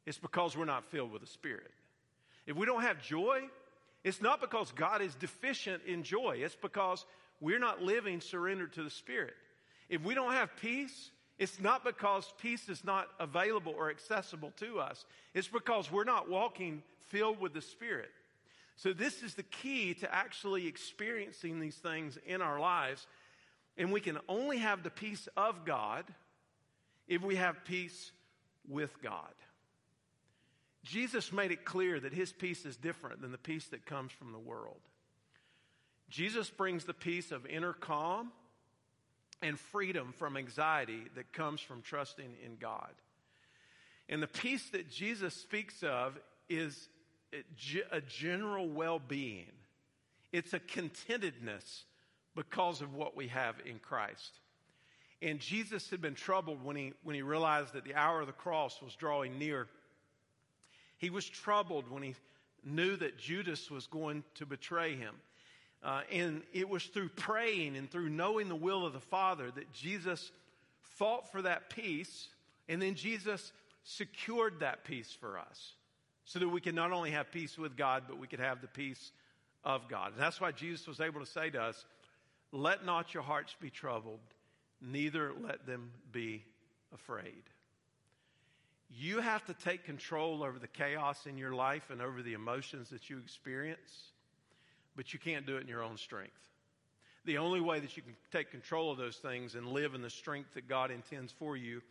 It's 0.05 0.17
because 0.17 0.55
we're 0.55 0.65
not 0.65 0.85
filled 0.91 1.11
with 1.11 1.21
the 1.21 1.27
Spirit. 1.27 1.71
If 2.45 2.55
we 2.55 2.65
don't 2.65 2.81
have 2.81 3.01
joy, 3.01 3.41
it's 4.03 4.21
not 4.21 4.41
because 4.41 4.71
God 4.71 5.01
is 5.01 5.15
deficient 5.15 5.83
in 5.85 6.03
joy. 6.03 6.39
It's 6.39 6.55
because 6.55 7.05
we're 7.39 7.59
not 7.59 7.81
living 7.81 8.21
surrendered 8.21 8.73
to 8.73 8.83
the 8.83 8.89
Spirit. 8.89 9.33
If 9.89 10.01
we 10.03 10.13
don't 10.13 10.33
have 10.33 10.55
peace, 10.57 11.11
it's 11.43 11.59
not 11.59 11.83
because 11.83 12.33
peace 12.41 12.69
is 12.69 12.85
not 12.85 13.09
available 13.19 13.73
or 13.77 13.89
accessible 13.89 14.53
to 14.61 14.79
us. 14.79 15.03
It's 15.33 15.49
because 15.49 15.91
we're 15.91 16.05
not 16.05 16.29
walking 16.29 16.83
filled 17.09 17.41
with 17.41 17.53
the 17.53 17.61
Spirit. 17.61 18.11
So, 18.77 18.93
this 18.93 19.21
is 19.21 19.33
the 19.33 19.43
key 19.43 19.93
to 19.95 20.15
actually 20.15 20.67
experiencing 20.67 21.59
these 21.59 21.75
things 21.75 22.17
in 22.25 22.41
our 22.41 22.61
lives. 22.61 23.05
And 23.77 23.91
we 23.91 23.99
can 23.99 24.19
only 24.29 24.59
have 24.59 24.83
the 24.83 24.89
peace 24.89 25.27
of 25.35 25.65
God 25.65 26.05
if 27.09 27.21
we 27.21 27.35
have 27.35 27.65
peace 27.65 28.13
with 28.65 29.01
God. 29.01 29.33
Jesus 30.85 31.33
made 31.33 31.51
it 31.51 31.65
clear 31.65 31.99
that 31.99 32.13
his 32.13 32.31
peace 32.31 32.65
is 32.65 32.77
different 32.77 33.21
than 33.21 33.33
the 33.33 33.37
peace 33.37 33.65
that 33.67 33.85
comes 33.85 34.13
from 34.13 34.31
the 34.31 34.39
world. 34.39 34.79
Jesus 36.09 36.49
brings 36.49 36.85
the 36.85 36.93
peace 36.93 37.33
of 37.33 37.45
inner 37.47 37.73
calm 37.73 38.31
and 39.43 39.59
freedom 39.59 40.13
from 40.17 40.37
anxiety 40.37 41.03
that 41.15 41.33
comes 41.33 41.61
from 41.61 41.81
trusting 41.81 42.33
in 42.43 42.55
God. 42.59 42.91
And 44.09 44.23
the 44.23 44.27
peace 44.27 44.69
that 44.71 44.89
Jesus 44.89 45.33
speaks 45.33 45.83
of 45.83 46.17
is 46.49 46.89
a 47.91 48.01
general 48.01 48.67
well 48.69 48.99
being, 48.99 49.51
it's 50.31 50.53
a 50.53 50.59
contentedness 50.59 51.83
because 52.35 52.81
of 52.81 52.95
what 52.95 53.15
we 53.15 53.27
have 53.27 53.55
in 53.65 53.79
Christ. 53.79 54.39
And 55.21 55.39
Jesus 55.39 55.89
had 55.89 56.01
been 56.01 56.15
troubled 56.15 56.63
when 56.63 56.75
he, 56.75 56.93
when 57.03 57.15
he 57.15 57.21
realized 57.21 57.73
that 57.73 57.85
the 57.85 57.95
hour 57.95 58.21
of 58.21 58.27
the 58.27 58.33
cross 58.33 58.81
was 58.81 58.95
drawing 58.95 59.39
near. 59.39 59.67
He 60.97 61.09
was 61.09 61.27
troubled 61.27 61.89
when 61.89 62.03
he 62.03 62.15
knew 62.65 62.95
that 62.97 63.17
Judas 63.17 63.69
was 63.71 63.87
going 63.87 64.23
to 64.35 64.45
betray 64.45 64.95
him. 64.95 65.15
Uh, 65.83 66.01
and 66.11 66.41
it 66.53 66.69
was 66.69 66.83
through 66.85 67.09
praying 67.09 67.75
and 67.75 67.91
through 67.91 68.09
knowing 68.09 68.47
the 68.47 68.55
will 68.55 68.85
of 68.85 68.93
the 68.93 69.01
Father 69.01 69.51
that 69.51 69.71
Jesus 69.73 70.31
fought 70.81 71.29
for 71.31 71.41
that 71.41 71.69
peace, 71.69 72.29
and 72.69 72.81
then 72.81 72.95
Jesus 72.95 73.51
secured 73.83 74.61
that 74.61 74.85
peace 74.85 75.11
for 75.19 75.37
us 75.37 75.73
so 76.25 76.39
that 76.39 76.47
we 76.47 76.61
can 76.61 76.73
not 76.73 76.93
only 76.93 77.11
have 77.11 77.31
peace 77.31 77.57
with 77.57 77.75
God, 77.75 78.03
but 78.07 78.17
we 78.17 78.27
could 78.27 78.39
have 78.39 78.61
the 78.61 78.67
peace 78.67 79.11
of 79.65 79.89
God. 79.89 80.13
And 80.13 80.21
that's 80.21 80.39
why 80.39 80.51
Jesus 80.51 80.87
was 80.87 81.01
able 81.01 81.19
to 81.19 81.25
say 81.25 81.49
to 81.49 81.61
us, 81.61 81.85
Let 82.53 82.85
not 82.85 83.13
your 83.13 83.23
hearts 83.23 83.53
be 83.59 83.69
troubled, 83.69 84.21
neither 84.81 85.33
let 85.41 85.65
them 85.65 85.91
be 86.13 86.45
afraid. 86.93 87.43
You 88.89 89.19
have 89.19 89.43
to 89.45 89.53
take 89.53 89.83
control 89.83 90.43
over 90.43 90.59
the 90.59 90.67
chaos 90.67 91.25
in 91.25 91.37
your 91.37 91.53
life 91.53 91.89
and 91.89 92.01
over 92.01 92.21
the 92.21 92.33
emotions 92.33 92.89
that 92.91 93.09
you 93.09 93.17
experience 93.17 94.12
but 94.95 95.13
you 95.13 95.19
can't 95.19 95.45
do 95.45 95.57
it 95.57 95.61
in 95.61 95.67
your 95.67 95.83
own 95.83 95.97
strength. 95.97 96.31
The 97.25 97.37
only 97.37 97.61
way 97.61 97.79
that 97.79 97.95
you 97.95 98.03
can 98.03 98.15
take 98.31 98.51
control 98.51 98.91
of 98.91 98.97
those 98.97 99.15
things 99.15 99.55
and 99.55 99.67
live 99.67 99.95
in 99.95 100.01
the 100.01 100.09
strength 100.09 100.55
that 100.55 100.67
God 100.67 100.91
intends 100.91 101.31
for 101.31 101.55
you 101.55 101.81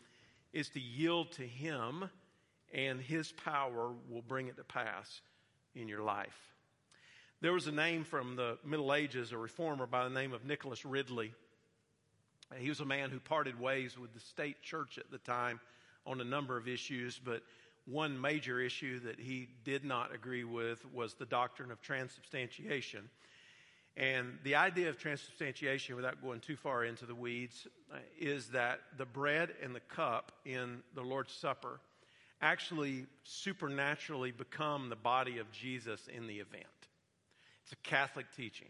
is 0.52 0.68
to 0.70 0.80
yield 0.80 1.32
to 1.32 1.42
Him, 1.42 2.10
and 2.74 3.00
His 3.00 3.32
power 3.32 3.92
will 4.10 4.22
bring 4.22 4.48
it 4.48 4.56
to 4.56 4.64
pass 4.64 5.22
in 5.74 5.88
your 5.88 6.02
life. 6.02 6.36
There 7.40 7.52
was 7.52 7.66
a 7.66 7.72
name 7.72 8.04
from 8.04 8.36
the 8.36 8.58
Middle 8.64 8.94
Ages, 8.94 9.32
a 9.32 9.38
reformer 9.38 9.86
by 9.86 10.04
the 10.04 10.14
name 10.14 10.32
of 10.32 10.44
Nicholas 10.44 10.84
Ridley. 10.84 11.32
He 12.58 12.68
was 12.68 12.80
a 12.80 12.84
man 12.84 13.10
who 13.10 13.18
parted 13.18 13.58
ways 13.58 13.98
with 13.98 14.12
the 14.12 14.20
state 14.20 14.62
church 14.62 14.98
at 14.98 15.10
the 15.10 15.18
time 15.18 15.58
on 16.06 16.20
a 16.20 16.24
number 16.24 16.56
of 16.56 16.68
issues, 16.68 17.18
but 17.18 17.42
one 17.86 18.20
major 18.20 18.60
issue 18.60 19.00
that 19.00 19.18
he 19.18 19.48
did 19.64 19.84
not 19.84 20.14
agree 20.14 20.44
with 20.44 20.84
was 20.92 21.14
the 21.14 21.26
doctrine 21.26 21.70
of 21.70 21.80
transubstantiation. 21.80 23.08
And 23.96 24.38
the 24.44 24.54
idea 24.54 24.88
of 24.88 24.98
transubstantiation, 24.98 25.96
without 25.96 26.22
going 26.22 26.40
too 26.40 26.56
far 26.56 26.84
into 26.84 27.04
the 27.04 27.14
weeds, 27.14 27.66
uh, 27.92 27.98
is 28.18 28.48
that 28.48 28.80
the 28.96 29.04
bread 29.04 29.50
and 29.62 29.74
the 29.74 29.80
cup 29.80 30.32
in 30.46 30.82
the 30.94 31.02
Lord's 31.02 31.32
Supper 31.32 31.80
actually 32.40 33.06
supernaturally 33.22 34.32
become 34.32 34.88
the 34.88 34.96
body 34.96 35.38
of 35.38 35.50
Jesus 35.52 36.08
in 36.08 36.26
the 36.26 36.38
event. 36.38 36.64
It's 37.64 37.72
a 37.72 37.88
Catholic 37.88 38.26
teaching. 38.36 38.68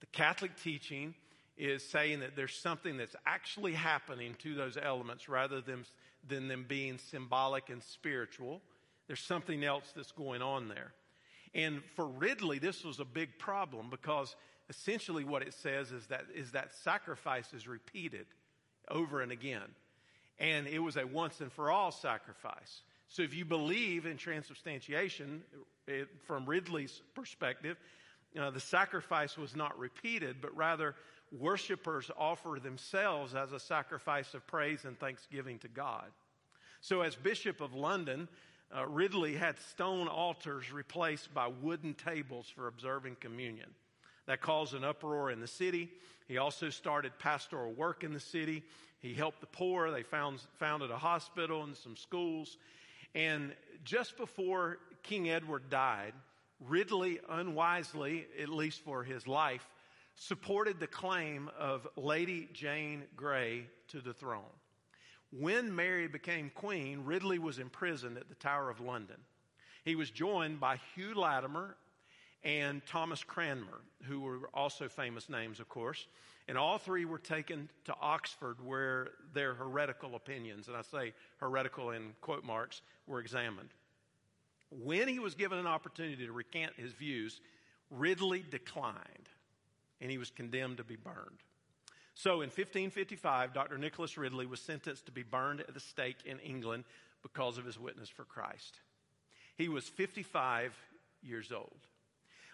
The 0.00 0.06
Catholic 0.06 0.52
teaching 0.62 1.14
is 1.56 1.88
saying 1.88 2.20
that 2.20 2.36
there's 2.36 2.54
something 2.54 2.96
that's 2.96 3.16
actually 3.26 3.72
happening 3.72 4.34
to 4.40 4.54
those 4.54 4.76
elements 4.76 5.28
rather 5.28 5.60
than 5.60 5.84
than 6.28 6.48
them 6.48 6.64
being 6.68 6.98
symbolic 6.98 7.70
and 7.70 7.82
spiritual. 7.82 8.60
There's 9.06 9.20
something 9.20 9.64
else 9.64 9.92
that's 9.94 10.12
going 10.12 10.42
on 10.42 10.68
there. 10.68 10.92
And 11.54 11.82
for 11.94 12.06
Ridley, 12.06 12.58
this 12.58 12.84
was 12.84 13.00
a 13.00 13.04
big 13.04 13.38
problem 13.38 13.90
because 13.90 14.34
essentially 14.68 15.24
what 15.24 15.42
it 15.42 15.54
says 15.54 15.92
is 15.92 16.06
that, 16.06 16.24
is 16.34 16.52
that 16.52 16.74
sacrifice 16.74 17.52
is 17.52 17.68
repeated 17.68 18.26
over 18.90 19.20
and 19.20 19.30
again. 19.30 19.68
And 20.38 20.66
it 20.66 20.80
was 20.80 20.96
a 20.96 21.06
once 21.06 21.40
and 21.40 21.52
for 21.52 21.70
all 21.70 21.92
sacrifice. 21.92 22.82
So 23.08 23.22
if 23.22 23.34
you 23.34 23.44
believe 23.44 24.06
in 24.06 24.16
transubstantiation, 24.16 25.42
it, 25.86 26.08
from 26.26 26.46
Ridley's 26.46 27.02
perspective, 27.14 27.76
uh, 28.38 28.50
the 28.50 28.60
sacrifice 28.60 29.38
was 29.38 29.54
not 29.54 29.78
repeated, 29.78 30.36
but 30.40 30.56
rather 30.56 30.96
worshipers 31.38 32.10
offer 32.16 32.58
themselves 32.62 33.34
as 33.34 33.52
a 33.52 33.60
sacrifice 33.60 34.34
of 34.34 34.46
praise 34.46 34.84
and 34.84 34.98
thanksgiving 34.98 35.58
to 35.60 35.68
God. 35.68 36.06
So, 36.80 37.00
as 37.00 37.14
Bishop 37.16 37.60
of 37.60 37.74
London, 37.74 38.28
uh, 38.74 38.86
Ridley 38.86 39.34
had 39.34 39.58
stone 39.58 40.08
altars 40.08 40.72
replaced 40.72 41.32
by 41.32 41.48
wooden 41.48 41.94
tables 41.94 42.46
for 42.54 42.66
observing 42.66 43.16
communion. 43.20 43.70
That 44.26 44.40
caused 44.40 44.74
an 44.74 44.84
uproar 44.84 45.30
in 45.30 45.40
the 45.40 45.46
city. 45.46 45.90
He 46.28 46.38
also 46.38 46.70
started 46.70 47.18
pastoral 47.18 47.72
work 47.72 48.04
in 48.04 48.12
the 48.12 48.20
city. 48.20 48.62
He 49.00 49.14
helped 49.14 49.40
the 49.40 49.46
poor. 49.46 49.90
They 49.90 50.02
found, 50.02 50.40
founded 50.58 50.90
a 50.90 50.96
hospital 50.96 51.62
and 51.62 51.76
some 51.76 51.96
schools. 51.96 52.56
And 53.14 53.52
just 53.84 54.16
before 54.16 54.78
King 55.02 55.30
Edward 55.30 55.68
died, 55.68 56.14
Ridley 56.60 57.20
unwisely, 57.28 58.26
at 58.40 58.48
least 58.48 58.80
for 58.80 59.04
his 59.04 59.26
life, 59.26 59.68
supported 60.16 60.80
the 60.80 60.86
claim 60.86 61.50
of 61.58 61.86
Lady 61.96 62.48
Jane 62.52 63.04
Grey 63.16 63.66
to 63.88 64.00
the 64.00 64.14
throne. 64.14 64.42
When 65.30 65.74
Mary 65.74 66.06
became 66.06 66.50
queen, 66.54 67.04
Ridley 67.04 67.38
was 67.38 67.58
imprisoned 67.58 68.16
at 68.16 68.28
the 68.28 68.36
Tower 68.36 68.70
of 68.70 68.80
London. 68.80 69.16
He 69.84 69.96
was 69.96 70.10
joined 70.10 70.60
by 70.60 70.78
Hugh 70.94 71.14
Latimer 71.14 71.76
and 72.44 72.84
Thomas 72.86 73.24
Cranmer, 73.24 73.80
who 74.04 74.20
were 74.20 74.48
also 74.54 74.88
famous 74.88 75.28
names, 75.28 75.60
of 75.60 75.68
course. 75.68 76.06
And 76.46 76.58
all 76.58 76.78
three 76.78 77.04
were 77.04 77.18
taken 77.18 77.68
to 77.86 77.94
Oxford 78.00 78.56
where 78.64 79.08
their 79.32 79.54
heretical 79.54 80.14
opinions, 80.14 80.68
and 80.68 80.76
I 80.76 80.82
say 80.82 81.14
heretical 81.38 81.90
in 81.90 82.14
quote 82.20 82.44
marks, 82.44 82.82
were 83.06 83.18
examined. 83.18 83.70
When 84.70 85.08
he 85.08 85.18
was 85.18 85.34
given 85.34 85.58
an 85.58 85.66
opportunity 85.66 86.26
to 86.26 86.32
recant 86.32 86.74
his 86.76 86.92
views, 86.92 87.40
Ridley 87.90 88.44
declined 88.48 89.28
and 90.04 90.10
he 90.10 90.18
was 90.18 90.30
condemned 90.30 90.76
to 90.76 90.84
be 90.84 90.96
burned. 90.96 91.40
So 92.12 92.42
in 92.42 92.50
1555, 92.50 93.54
Dr. 93.54 93.78
Nicholas 93.78 94.18
Ridley 94.18 94.44
was 94.44 94.60
sentenced 94.60 95.06
to 95.06 95.12
be 95.12 95.22
burned 95.22 95.60
at 95.60 95.72
the 95.72 95.80
stake 95.80 96.18
in 96.26 96.38
England 96.40 96.84
because 97.22 97.56
of 97.56 97.64
his 97.64 97.80
witness 97.80 98.10
for 98.10 98.24
Christ. 98.24 98.80
He 99.56 99.70
was 99.70 99.88
55 99.88 100.76
years 101.22 101.50
old. 101.50 101.78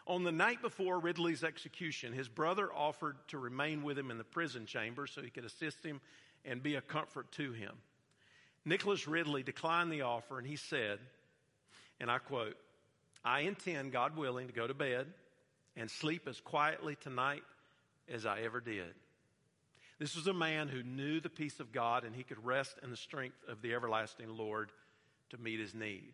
On 0.06 0.22
the 0.22 0.30
night 0.30 0.62
before 0.62 1.00
Ridley's 1.00 1.42
execution, 1.42 2.12
his 2.12 2.28
brother 2.28 2.72
offered 2.72 3.16
to 3.28 3.38
remain 3.38 3.82
with 3.82 3.98
him 3.98 4.12
in 4.12 4.18
the 4.18 4.22
prison 4.22 4.64
chamber 4.64 5.08
so 5.08 5.20
he 5.20 5.30
could 5.30 5.44
assist 5.44 5.84
him 5.84 6.00
and 6.44 6.62
be 6.62 6.76
a 6.76 6.80
comfort 6.80 7.32
to 7.32 7.50
him. 7.50 7.72
Nicholas 8.64 9.08
Ridley 9.08 9.42
declined 9.42 9.90
the 9.90 10.02
offer 10.02 10.38
and 10.38 10.46
he 10.46 10.54
said, 10.54 11.00
and 11.98 12.12
I 12.12 12.18
quote, 12.18 12.56
I 13.24 13.40
intend, 13.40 13.90
God 13.90 14.16
willing, 14.16 14.46
to 14.46 14.52
go 14.52 14.68
to 14.68 14.74
bed 14.74 15.08
and 15.76 15.90
sleep 15.90 16.26
as 16.28 16.40
quietly 16.40 16.96
tonight 17.00 17.42
as 18.12 18.26
I 18.26 18.40
ever 18.40 18.60
did. 18.60 18.94
This 19.98 20.16
was 20.16 20.26
a 20.26 20.32
man 20.32 20.68
who 20.68 20.82
knew 20.82 21.20
the 21.20 21.28
peace 21.28 21.60
of 21.60 21.72
God 21.72 22.04
and 22.04 22.14
he 22.14 22.22
could 22.22 22.44
rest 22.44 22.76
in 22.82 22.90
the 22.90 22.96
strength 22.96 23.36
of 23.48 23.60
the 23.62 23.74
everlasting 23.74 24.36
Lord 24.36 24.72
to 25.30 25.38
meet 25.38 25.60
his 25.60 25.74
need. 25.74 26.12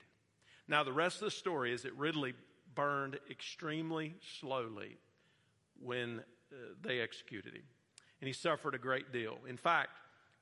Now, 0.68 0.82
the 0.82 0.92
rest 0.92 1.16
of 1.16 1.26
the 1.26 1.30
story 1.30 1.72
is 1.72 1.82
that 1.82 1.94
Ridley 1.94 2.34
burned 2.74 3.18
extremely 3.30 4.14
slowly 4.40 4.98
when 5.80 6.20
uh, 6.52 6.56
they 6.82 7.00
executed 7.00 7.54
him, 7.54 7.62
and 8.20 8.26
he 8.26 8.32
suffered 8.32 8.74
a 8.74 8.78
great 8.78 9.12
deal. 9.12 9.38
In 9.48 9.56
fact, 9.56 9.90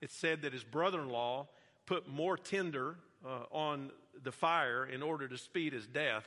it's 0.01 0.15
said 0.15 0.43
that 0.43 0.53
his 0.53 0.65
brother 0.65 1.01
in 1.01 1.09
law 1.09 1.49
put 1.87 2.09
more 2.09 2.37
tinder 2.37 2.97
uh, 3.25 3.45
on 3.51 3.91
the 4.23 4.33
fire 4.33 4.87
in 4.87 5.03
order 5.03 5.29
to 5.29 5.37
speed 5.37 5.73
his 5.73 5.87
death, 5.87 6.27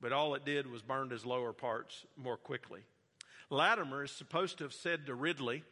but 0.00 0.12
all 0.12 0.34
it 0.34 0.44
did 0.44 0.70
was 0.70 0.82
burned 0.82 1.10
his 1.10 1.26
lower 1.26 1.52
parts 1.52 2.04
more 2.16 2.36
quickly. 2.36 2.80
Latimer 3.50 4.04
is 4.04 4.10
supposed 4.10 4.58
to 4.58 4.64
have 4.64 4.72
said 4.72 5.06
to 5.06 5.14
Ridley, 5.14 5.62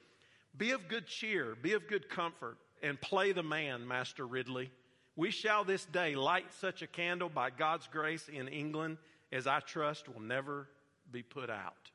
Be 0.56 0.70
of 0.70 0.88
good 0.88 1.06
cheer, 1.06 1.54
be 1.60 1.72
of 1.72 1.86
good 1.88 2.08
comfort, 2.08 2.56
and 2.82 3.00
play 3.00 3.32
the 3.32 3.42
man, 3.42 3.86
Master 3.86 4.26
Ridley. 4.26 4.70
We 5.14 5.30
shall 5.30 5.64
this 5.64 5.84
day 5.84 6.14
light 6.14 6.52
such 6.60 6.82
a 6.82 6.86
candle 6.86 7.28
by 7.28 7.50
God's 7.50 7.86
grace 7.86 8.28
in 8.28 8.48
England 8.48 8.98
as 9.32 9.46
I 9.46 9.60
trust 9.60 10.08
will 10.08 10.20
never 10.20 10.68
be 11.10 11.22
put 11.22 11.50
out. 11.50 11.90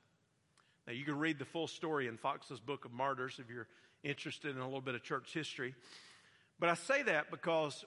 Now, 0.88 0.94
you 0.94 1.06
can 1.06 1.20
read 1.20 1.38
the 1.38 1.46
full 1.46 1.68
story 1.68 2.08
in 2.08 2.18
Foxe's 2.18 2.60
Book 2.60 2.86
of 2.86 2.92
Martyrs 2.92 3.40
if 3.40 3.50
you're 3.50 3.68
interested 4.04 4.56
in 4.56 4.62
a 4.62 4.66
little 4.66 4.82
bit 4.82 4.96
of 4.96 5.04
church 5.04 5.34
history. 5.34 5.76
But 6.60 6.70
I 6.70 6.74
say 6.74 7.04
that 7.04 7.30
because 7.30 7.86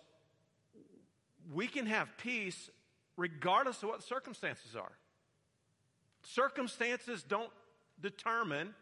we 1.52 1.66
can 1.66 1.86
have 1.86 2.08
peace 2.18 2.70
regardless 3.16 3.82
of 3.82 3.88
what 3.88 4.02
circumstances 4.02 4.76
are. 4.76 4.92
Circumstances 6.22 7.22
don't 7.22 7.50
determine 8.00 8.74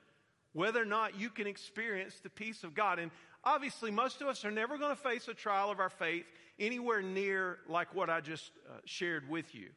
whether 0.53 0.81
or 0.81 0.87
not 0.87 1.19
you 1.19 1.31
can 1.31 1.47
experience 1.47 2.21
the 2.23 2.31
peace 2.31 2.63
of 2.65 2.75
God. 2.75 2.99
And 2.99 3.11
obviously, 3.45 3.91
most 3.91 4.21
of 4.21 4.29
us 4.29 4.45
are 4.45 4.51
never 4.51 4.79
going 4.79 4.95
to 4.95 5.03
face 5.03 5.29
a 5.29 5.35
trial 5.35 5.71
of 5.71 5.81
our 5.81 5.91
faith 5.91 6.25
anywhere 6.59 7.03
near 7.03 7.59
like 7.69 7.95
what 7.95 8.11
I 8.11 8.21
just 8.21 8.51
uh, 8.69 8.79
shared 8.85 9.29
with 9.29 9.55
you. 9.55 9.71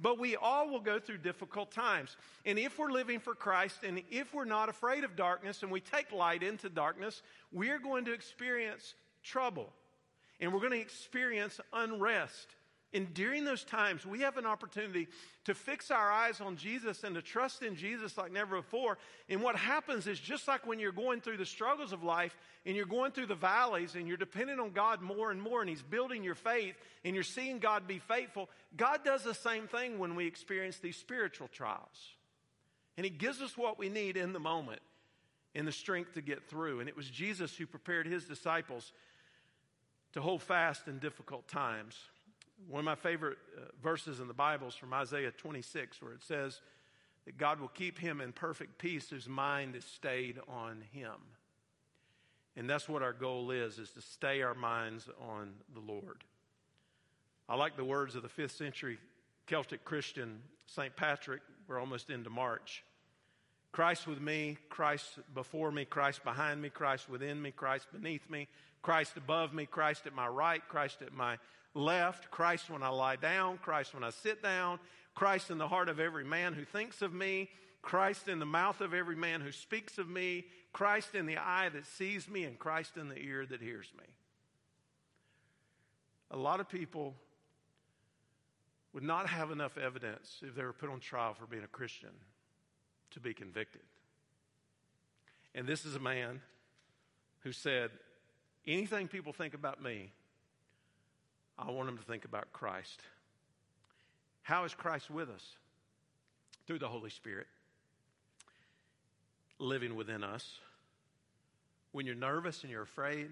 But 0.00 0.18
we 0.18 0.34
all 0.36 0.70
will 0.70 0.80
go 0.80 0.98
through 0.98 1.18
difficult 1.18 1.70
times. 1.70 2.16
And 2.44 2.58
if 2.58 2.78
we're 2.78 2.90
living 2.90 3.20
for 3.20 3.34
Christ 3.34 3.84
and 3.84 4.02
if 4.10 4.34
we're 4.34 4.44
not 4.44 4.68
afraid 4.68 5.04
of 5.04 5.14
darkness 5.14 5.62
and 5.62 5.70
we 5.70 5.80
take 5.80 6.10
light 6.12 6.42
into 6.42 6.68
darkness, 6.68 7.22
we're 7.52 7.78
going 7.78 8.04
to 8.06 8.12
experience 8.12 8.94
trouble 9.22 9.72
and 10.40 10.52
we're 10.52 10.60
going 10.60 10.72
to 10.72 10.80
experience 10.80 11.60
unrest. 11.72 12.56
And 12.94 13.12
during 13.12 13.44
those 13.44 13.64
times, 13.64 14.06
we 14.06 14.20
have 14.20 14.36
an 14.36 14.46
opportunity 14.46 15.08
to 15.46 15.54
fix 15.54 15.90
our 15.90 16.12
eyes 16.12 16.40
on 16.40 16.56
Jesus 16.56 17.02
and 17.02 17.16
to 17.16 17.22
trust 17.22 17.62
in 17.62 17.74
Jesus 17.74 18.16
like 18.16 18.30
never 18.30 18.58
before. 18.58 18.98
And 19.28 19.42
what 19.42 19.56
happens 19.56 20.06
is 20.06 20.20
just 20.20 20.46
like 20.46 20.64
when 20.64 20.78
you're 20.78 20.92
going 20.92 21.20
through 21.20 21.38
the 21.38 21.44
struggles 21.44 21.92
of 21.92 22.04
life 22.04 22.36
and 22.64 22.76
you're 22.76 22.86
going 22.86 23.10
through 23.10 23.26
the 23.26 23.34
valleys 23.34 23.96
and 23.96 24.06
you're 24.06 24.16
depending 24.16 24.60
on 24.60 24.70
God 24.70 25.02
more 25.02 25.32
and 25.32 25.42
more 25.42 25.60
and 25.60 25.68
He's 25.68 25.82
building 25.82 26.22
your 26.22 26.36
faith 26.36 26.76
and 27.04 27.16
you're 27.16 27.24
seeing 27.24 27.58
God 27.58 27.88
be 27.88 27.98
faithful, 27.98 28.48
God 28.76 29.00
does 29.04 29.24
the 29.24 29.34
same 29.34 29.66
thing 29.66 29.98
when 29.98 30.14
we 30.14 30.28
experience 30.28 30.78
these 30.78 30.96
spiritual 30.96 31.48
trials. 31.48 32.14
And 32.96 33.04
He 33.04 33.10
gives 33.10 33.42
us 33.42 33.58
what 33.58 33.76
we 33.76 33.88
need 33.88 34.16
in 34.16 34.32
the 34.32 34.38
moment 34.38 34.82
and 35.56 35.66
the 35.66 35.72
strength 35.72 36.14
to 36.14 36.22
get 36.22 36.48
through. 36.48 36.78
And 36.78 36.88
it 36.88 36.96
was 36.96 37.10
Jesus 37.10 37.56
who 37.56 37.66
prepared 37.66 38.06
His 38.06 38.24
disciples 38.26 38.92
to 40.12 40.20
hold 40.20 40.42
fast 40.42 40.86
in 40.86 41.00
difficult 41.00 41.48
times. 41.48 41.98
One 42.68 42.80
of 42.80 42.84
my 42.84 42.94
favorite 42.94 43.38
uh, 43.56 43.62
verses 43.82 44.20
in 44.20 44.28
the 44.28 44.34
Bible 44.34 44.68
is 44.68 44.74
from 44.74 44.94
Isaiah 44.94 45.30
26, 45.30 46.00
where 46.02 46.12
it 46.12 46.22
says 46.22 46.60
that 47.26 47.36
God 47.36 47.60
will 47.60 47.68
keep 47.68 47.98
him 47.98 48.20
in 48.20 48.32
perfect 48.32 48.78
peace 48.78 49.10
whose 49.10 49.28
mind 49.28 49.76
is 49.76 49.84
stayed 49.84 50.38
on 50.48 50.82
him. 50.92 51.14
And 52.56 52.70
that's 52.70 52.88
what 52.88 53.02
our 53.02 53.12
goal 53.12 53.50
is, 53.50 53.78
is 53.78 53.90
to 53.90 54.00
stay 54.00 54.42
our 54.42 54.54
minds 54.54 55.08
on 55.20 55.52
the 55.74 55.80
Lord. 55.80 56.22
I 57.48 57.56
like 57.56 57.76
the 57.76 57.84
words 57.84 58.14
of 58.14 58.22
the 58.22 58.28
fifth 58.28 58.52
century 58.56 58.98
Celtic 59.46 59.84
Christian 59.84 60.40
St. 60.66 60.94
Patrick. 60.96 61.42
We're 61.68 61.80
almost 61.80 62.10
into 62.10 62.30
March. 62.30 62.82
Christ 63.72 64.06
with 64.06 64.20
me, 64.20 64.56
Christ 64.68 65.18
before 65.34 65.72
me, 65.72 65.84
Christ 65.84 66.22
behind 66.22 66.62
me, 66.62 66.70
Christ 66.70 67.08
within 67.08 67.42
me, 67.42 67.50
Christ 67.50 67.88
beneath 67.92 68.30
me, 68.30 68.46
Christ 68.82 69.16
above 69.16 69.52
me, 69.52 69.66
Christ 69.66 70.06
at 70.06 70.14
my 70.14 70.28
right, 70.28 70.62
Christ 70.68 71.02
at 71.02 71.12
my 71.12 71.38
left, 71.74 72.30
Christ 72.30 72.70
when 72.70 72.82
I 72.82 72.88
lie 72.88 73.16
down, 73.16 73.58
Christ 73.58 73.94
when 73.94 74.04
I 74.04 74.10
sit 74.10 74.42
down, 74.42 74.78
Christ 75.14 75.50
in 75.50 75.58
the 75.58 75.68
heart 75.68 75.88
of 75.88 76.00
every 76.00 76.24
man 76.24 76.54
who 76.54 76.64
thinks 76.64 77.02
of 77.02 77.12
me, 77.12 77.50
Christ 77.82 78.28
in 78.28 78.38
the 78.38 78.46
mouth 78.46 78.80
of 78.80 78.94
every 78.94 79.16
man 79.16 79.40
who 79.40 79.52
speaks 79.52 79.98
of 79.98 80.08
me, 80.08 80.46
Christ 80.72 81.14
in 81.14 81.26
the 81.26 81.36
eye 81.36 81.68
that 81.68 81.86
sees 81.86 82.28
me, 82.28 82.44
and 82.44 82.58
Christ 82.58 82.96
in 82.96 83.08
the 83.08 83.18
ear 83.18 83.44
that 83.46 83.60
hears 83.60 83.90
me. 83.98 84.06
A 86.30 86.36
lot 86.36 86.60
of 86.60 86.68
people 86.68 87.14
would 88.92 89.02
not 89.02 89.28
have 89.28 89.50
enough 89.50 89.76
evidence 89.76 90.40
if 90.42 90.54
they 90.54 90.62
were 90.62 90.72
put 90.72 90.88
on 90.88 91.00
trial 91.00 91.34
for 91.34 91.46
being 91.46 91.64
a 91.64 91.68
Christian 91.68 92.10
to 93.10 93.20
be 93.20 93.34
convicted. 93.34 93.82
And 95.54 95.66
this 95.66 95.84
is 95.84 95.94
a 95.94 96.00
man 96.00 96.40
who 97.40 97.52
said, 97.52 97.90
Anything 98.66 99.08
people 99.08 99.32
think 99.32 99.52
about 99.52 99.82
me, 99.82 100.10
I 101.58 101.70
want 101.70 101.86
them 101.86 101.98
to 101.98 102.04
think 102.04 102.24
about 102.24 102.52
Christ. 102.52 103.00
How 104.42 104.64
is 104.64 104.74
Christ 104.74 105.10
with 105.10 105.28
us? 105.28 105.44
Through 106.66 106.78
the 106.78 106.88
Holy 106.88 107.10
Spirit, 107.10 107.46
living 109.58 109.96
within 109.96 110.24
us. 110.24 110.58
When 111.92 112.06
you're 112.06 112.14
nervous 112.14 112.62
and 112.62 112.72
you're 112.72 112.82
afraid, 112.82 113.28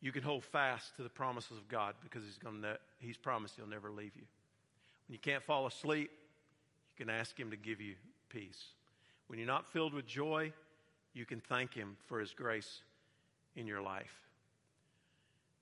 you 0.00 0.12
can 0.12 0.22
hold 0.22 0.44
fast 0.44 0.94
to 0.96 1.02
the 1.02 1.08
promises 1.08 1.58
of 1.58 1.68
God 1.68 1.94
because 2.02 2.22
He's, 2.22 2.38
to, 2.38 2.78
he's 3.00 3.16
promised 3.16 3.56
He'll 3.56 3.66
never 3.66 3.90
leave 3.90 4.12
you. 4.14 4.22
When 5.08 5.14
you 5.14 5.18
can't 5.18 5.42
fall 5.42 5.66
asleep, 5.66 6.10
you 6.96 7.04
can 7.04 7.12
ask 7.12 7.38
Him 7.38 7.50
to 7.50 7.56
give 7.56 7.80
you 7.80 7.94
peace. 8.28 8.64
When 9.26 9.38
you're 9.38 9.48
not 9.48 9.66
filled 9.66 9.92
with 9.92 10.06
joy, 10.06 10.52
you 11.14 11.24
can 11.24 11.40
thank 11.40 11.74
Him 11.74 11.96
for 12.06 12.20
His 12.20 12.32
grace 12.32 12.82
in 13.56 13.66
your 13.66 13.82
life. 13.82 14.14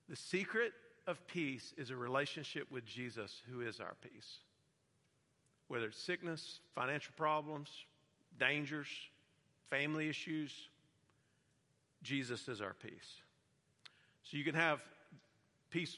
The 0.09 0.15
secret 0.15 0.73
of 1.07 1.25
peace 1.27 1.73
is 1.77 1.89
a 1.89 1.95
relationship 1.95 2.71
with 2.71 2.85
Jesus, 2.85 3.41
who 3.49 3.61
is 3.61 3.79
our 3.79 3.95
peace. 4.01 4.37
Whether 5.67 5.87
it's 5.87 6.01
sickness, 6.01 6.59
financial 6.75 7.13
problems, 7.17 7.69
dangers, 8.39 8.87
family 9.69 10.09
issues, 10.09 10.51
Jesus 12.03 12.47
is 12.47 12.61
our 12.61 12.73
peace. 12.73 13.21
So 14.23 14.37
you 14.37 14.43
can 14.43 14.55
have 14.55 14.81
peace 15.69 15.97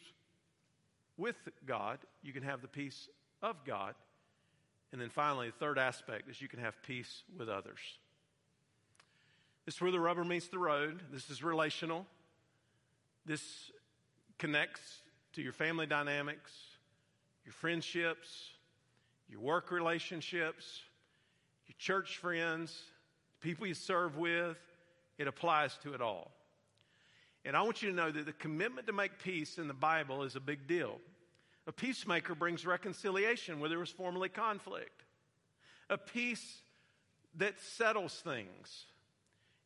with 1.18 1.38
God, 1.66 2.00
you 2.24 2.34
can 2.34 2.44
have 2.44 2.62
the 2.62 2.68
peace 2.68 3.10
of 3.42 3.64
God, 3.66 3.96
and 4.92 5.02
then 5.02 5.10
finally, 5.10 5.48
the 5.48 5.58
third 5.58 5.78
aspect 5.78 6.30
is 6.30 6.42
you 6.42 6.48
can 6.48 6.60
have 6.60 6.82
peace 6.84 7.24
with 7.38 7.50
others. 7.50 7.80
This 9.66 9.76
is 9.76 9.82
where 9.82 9.92
the 9.92 10.00
rubber 10.00 10.24
meets 10.24 10.48
the 10.48 10.58
road. 10.58 11.02
This 11.12 11.30
is 11.30 11.44
relational. 11.44 12.06
This 13.26 13.42
connects 14.38 15.00
to 15.34 15.42
your 15.42 15.54
family 15.54 15.86
dynamics, 15.86 16.52
your 17.46 17.54
friendships, 17.54 18.50
your 19.30 19.40
work 19.40 19.72
relationships, 19.72 20.82
your 21.68 21.76
church 21.78 22.18
friends, 22.18 22.84
people 23.42 23.68
you 23.68 23.74
serve 23.74 24.18
with. 24.18 24.58
It 25.18 25.28
applies 25.28 25.78
to 25.84 25.94
it 25.94 26.02
all. 26.02 26.32
And 27.46 27.56
I 27.56 27.62
want 27.62 27.82
you 27.82 27.90
to 27.90 27.96
know 27.96 28.12
that 28.12 28.26
the 28.26 28.34
commitment 28.34 28.88
to 28.88 28.94
make 28.94 29.20
peace 29.20 29.58
in 29.58 29.68
the 29.68 29.74
Bible 29.74 30.24
is 30.24 30.36
a 30.36 30.40
big 30.40 30.68
deal. 30.68 31.00
A 31.68 31.72
peacemaker 31.72 32.36
brings 32.36 32.66
reconciliation 32.66 33.60
where 33.60 33.70
there 33.70 33.80
was 33.80 33.90
formerly 33.90 34.30
conflict. 34.30 35.04
A 35.90 35.98
peace 35.98 36.62
that 37.38 37.60
settles 37.60 38.14
things. 38.24 38.86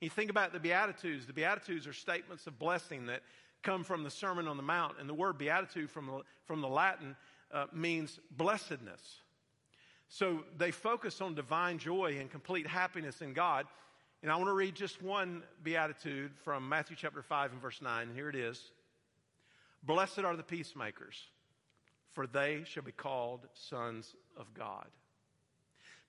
You 0.02 0.10
think 0.10 0.30
about 0.30 0.54
the 0.54 0.60
Beatitudes. 0.60 1.26
The 1.26 1.34
Beatitudes 1.34 1.88
are 1.88 1.94
statements 1.94 2.48
of 2.48 2.58
blessing 2.60 3.08
that 3.08 3.22
come 3.64 3.84
from 3.84 4.04
the 4.04 4.10
Sermon 4.10 4.48
on 4.48 4.58
the 4.58 4.64
Mount. 4.64 4.96
And 5.00 5.10
the 5.10 5.14
word 5.14 5.38
beatitude 5.38 5.90
from 5.90 6.08
the, 6.08 6.22
from 6.46 6.62
the 6.62 6.68
Latin 6.68 7.16
uh, 7.52 7.66
means 7.74 8.20
blessedness. 8.32 9.02
So 10.08 10.44
they 10.58 10.72
focus 10.72 11.22
on 11.22 11.36
divine 11.36 11.78
joy 11.78 12.18
and 12.20 12.32
complete 12.32 12.68
happiness 12.68 13.22
in 13.22 13.34
God. 13.34 13.66
And 14.22 14.32
I 14.32 14.36
want 14.36 14.48
to 14.48 14.54
read 14.54 14.76
just 14.76 15.02
one 15.02 15.44
beatitude 15.64 16.32
from 16.44 16.68
Matthew 16.68 16.96
chapter 16.96 17.22
5 17.22 17.54
and 17.54 17.62
verse 17.62 17.82
9. 17.82 18.08
And 18.08 18.16
here 18.16 18.30
it 18.30 18.36
is 18.36 18.72
Blessed 19.84 20.20
are 20.20 20.36
the 20.36 20.44
peacemakers 20.44 21.16
for 22.20 22.28
they 22.28 22.64
shall 22.66 22.84
be 22.84 22.92
called 22.92 23.48
sons 23.54 24.16
of 24.36 24.54
God. 24.54 24.86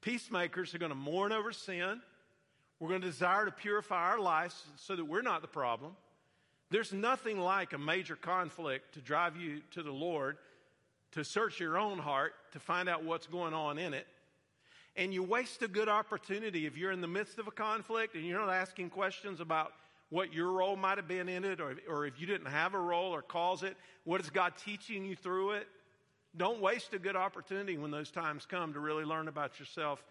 Peacemakers 0.01 0.75
are 0.75 0.79
going 0.79 0.91
to 0.91 0.97
mourn 0.97 1.31
over 1.31 1.53
sin. 1.53 2.01
We're 2.79 2.89
going 2.89 3.03
to 3.03 3.07
desire 3.07 3.45
to 3.45 3.53
purify 3.53 4.11
our 4.11 4.19
lives 4.19 4.61
so 4.77 4.97
that 4.97 5.05
we're 5.05 5.23
not 5.23 5.43
the 5.43 5.49
problem. 5.49 5.93
There's 6.71 6.93
nothing 6.93 7.41
like 7.41 7.73
a 7.73 7.79
major 7.79 8.17
conflict 8.17 8.95
to 8.95 9.01
drive 9.01 9.37
you 9.37 9.61
to 9.73 9.83
the 9.83 9.91
Lord, 9.91 10.39
to 11.13 11.25
search 11.25 11.59
your 11.59 11.77
own 11.77 11.99
heart, 11.99 12.35
to 12.53 12.61
find 12.61 12.89
out 12.89 13.05
what's 13.05 13.27
going 13.27 13.55
on 13.55 13.79
in 13.79 13.93
it. 13.93 14.07
And 14.97 15.13
you 15.13 15.23
waste 15.23 15.63
a 15.63 15.69
good 15.69 15.89
opportunity 15.89 16.67
if 16.67 16.77
you're 16.77 16.93
in 16.93 17.01
the 17.01 17.09
midst 17.09 17.39
of 17.39 17.49
a 17.49 17.51
conflict 17.51 18.15
and 18.15 18.25
you're 18.25 18.39
not 18.39 18.53
asking 18.53 18.91
questions 18.91 19.41
about 19.41 19.73
what 20.11 20.33
your 20.33 20.53
role 20.53 20.77
might 20.77 20.99
have 20.99 21.07
been 21.07 21.29
in 21.29 21.45
it, 21.45 21.61
or, 21.61 21.77
or 21.89 22.07
if 22.07 22.21
you 22.21 22.27
didn't 22.27 22.49
have 22.49 22.75
a 22.75 22.79
role 22.79 23.13
or 23.13 23.23
cause 23.23 23.63
it, 23.63 23.77
what 24.05 24.21
is 24.21 24.29
God 24.29 24.55
teaching 24.65 25.05
you 25.05 25.15
through 25.15 25.53
it? 25.53 25.69
Don't 26.37 26.61
waste 26.61 26.95
a 26.95 26.99
good 26.99 27.17
opportunity 27.17 27.79
when 27.79 27.91
those 27.91 28.11
times 28.11 28.47
come 28.47 28.73
to 28.73 28.81
really 28.81 29.05
learn 29.05 29.29
about 29.29 29.59
yourself 29.59 30.05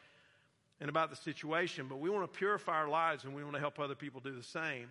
and 0.82 0.90
about 0.90 1.10
the 1.10 1.16
situation. 1.16 1.88
But 1.88 2.00
we 2.00 2.10
want 2.10 2.32
to 2.32 2.38
purify 2.38 2.78
our 2.78 2.90
lives 2.90 3.24
and 3.24 3.36
we 3.36 3.44
want 3.44 3.56
to 3.56 3.60
help 3.60 3.80
other 3.80 3.96
people 3.96 4.22
do 4.22 4.36
the 4.36 4.44
same. 4.44 4.88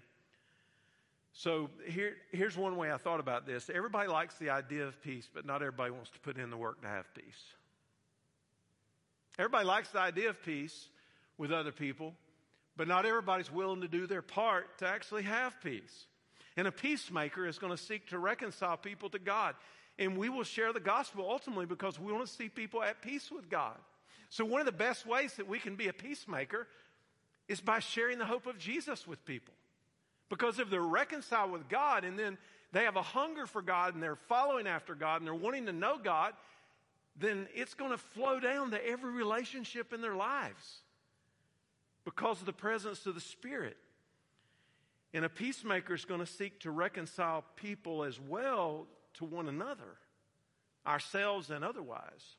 So 1.32 1.70
here, 1.86 2.16
here's 2.32 2.56
one 2.56 2.76
way 2.76 2.90
I 2.90 2.96
thought 2.96 3.20
about 3.20 3.46
this. 3.46 3.70
Everybody 3.72 4.08
likes 4.08 4.34
the 4.36 4.50
idea 4.50 4.86
of 4.86 5.00
peace, 5.02 5.28
but 5.32 5.46
not 5.46 5.56
everybody 5.62 5.90
wants 5.90 6.10
to 6.10 6.18
put 6.20 6.36
in 6.36 6.50
the 6.50 6.56
work 6.56 6.82
to 6.82 6.88
have 6.88 7.12
peace. 7.14 7.24
Everybody 9.38 9.66
likes 9.66 9.90
the 9.90 10.00
idea 10.00 10.30
of 10.30 10.42
peace 10.42 10.88
with 11.36 11.52
other 11.52 11.70
people, 11.70 12.14
but 12.76 12.88
not 12.88 13.06
everybody's 13.06 13.52
willing 13.52 13.82
to 13.82 13.88
do 13.88 14.06
their 14.06 14.22
part 14.22 14.78
to 14.78 14.86
actually 14.88 15.22
have 15.22 15.60
peace. 15.62 16.06
And 16.56 16.66
a 16.66 16.72
peacemaker 16.72 17.46
is 17.46 17.58
going 17.58 17.70
to 17.70 17.80
seek 17.82 18.08
to 18.08 18.18
reconcile 18.18 18.76
people 18.76 19.08
to 19.10 19.20
God. 19.20 19.54
And 19.96 20.16
we 20.16 20.28
will 20.28 20.42
share 20.42 20.72
the 20.72 20.80
gospel 20.80 21.24
ultimately 21.28 21.66
because 21.66 22.00
we 22.00 22.12
want 22.12 22.26
to 22.26 22.32
see 22.32 22.48
people 22.48 22.82
at 22.82 23.00
peace 23.00 23.30
with 23.30 23.48
God. 23.48 23.76
So, 24.28 24.44
one 24.44 24.60
of 24.60 24.66
the 24.66 24.72
best 24.72 25.06
ways 25.06 25.34
that 25.34 25.48
we 25.48 25.58
can 25.58 25.76
be 25.76 25.88
a 25.88 25.92
peacemaker 25.92 26.66
is 27.46 27.60
by 27.60 27.78
sharing 27.78 28.18
the 28.18 28.26
hope 28.26 28.46
of 28.46 28.58
Jesus 28.58 29.06
with 29.06 29.24
people. 29.24 29.54
Because 30.28 30.58
if 30.58 30.70
they're 30.70 30.80
reconciled 30.80 31.50
with 31.50 31.68
God 31.68 32.04
and 32.04 32.18
then 32.18 32.38
they 32.72 32.84
have 32.84 32.96
a 32.96 33.02
hunger 33.02 33.46
for 33.46 33.62
God 33.62 33.94
and 33.94 34.02
they're 34.02 34.16
following 34.16 34.66
after 34.66 34.94
God 34.94 35.20
and 35.20 35.26
they're 35.26 35.34
wanting 35.34 35.66
to 35.66 35.72
know 35.72 35.98
God, 36.02 36.34
then 37.18 37.48
it's 37.54 37.74
going 37.74 37.90
to 37.90 37.98
flow 37.98 38.38
down 38.38 38.70
to 38.70 38.86
every 38.86 39.10
relationship 39.10 39.92
in 39.92 40.00
their 40.00 40.14
lives 40.14 40.82
because 42.04 42.40
of 42.40 42.46
the 42.46 42.52
presence 42.52 43.06
of 43.06 43.14
the 43.14 43.20
Spirit. 43.20 43.76
And 45.14 45.24
a 45.24 45.28
peacemaker 45.28 45.94
is 45.94 46.04
going 46.04 46.20
to 46.20 46.26
seek 46.26 46.60
to 46.60 46.70
reconcile 46.70 47.44
people 47.56 48.04
as 48.04 48.20
well 48.20 48.86
to 49.14 49.24
one 49.24 49.48
another, 49.48 49.96
ourselves 50.86 51.50
and 51.50 51.64
otherwise. 51.64 52.36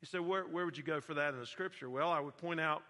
You 0.00 0.06
say, 0.06 0.18
where, 0.18 0.44
where 0.44 0.64
would 0.64 0.76
you 0.76 0.82
go 0.82 1.00
for 1.00 1.14
that 1.14 1.34
in 1.34 1.40
the 1.40 1.46
scripture? 1.46 1.88
Well, 1.88 2.10
I 2.10 2.20
would 2.20 2.36
point 2.38 2.60
out 2.60 2.82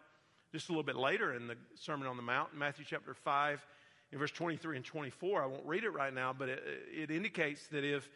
just 0.52 0.68
a 0.68 0.72
little 0.72 0.84
bit 0.84 0.96
later 0.96 1.34
in 1.34 1.48
the 1.48 1.56
Sermon 1.74 2.06
on 2.06 2.16
the 2.16 2.22
Mount, 2.22 2.56
Matthew 2.56 2.84
chapter 2.88 3.12
5, 3.12 3.66
in 4.14 4.20
verse 4.20 4.30
23 4.30 4.76
and 4.76 4.84
24. 4.84 5.42
I 5.42 5.46
won't 5.46 5.66
read 5.66 5.82
it 5.82 5.90
right 5.90 6.14
now, 6.14 6.32
but 6.32 6.48
it, 6.48 6.62
it 6.92 7.10
indicates 7.10 7.66
that 7.72 7.82
if 7.82 8.08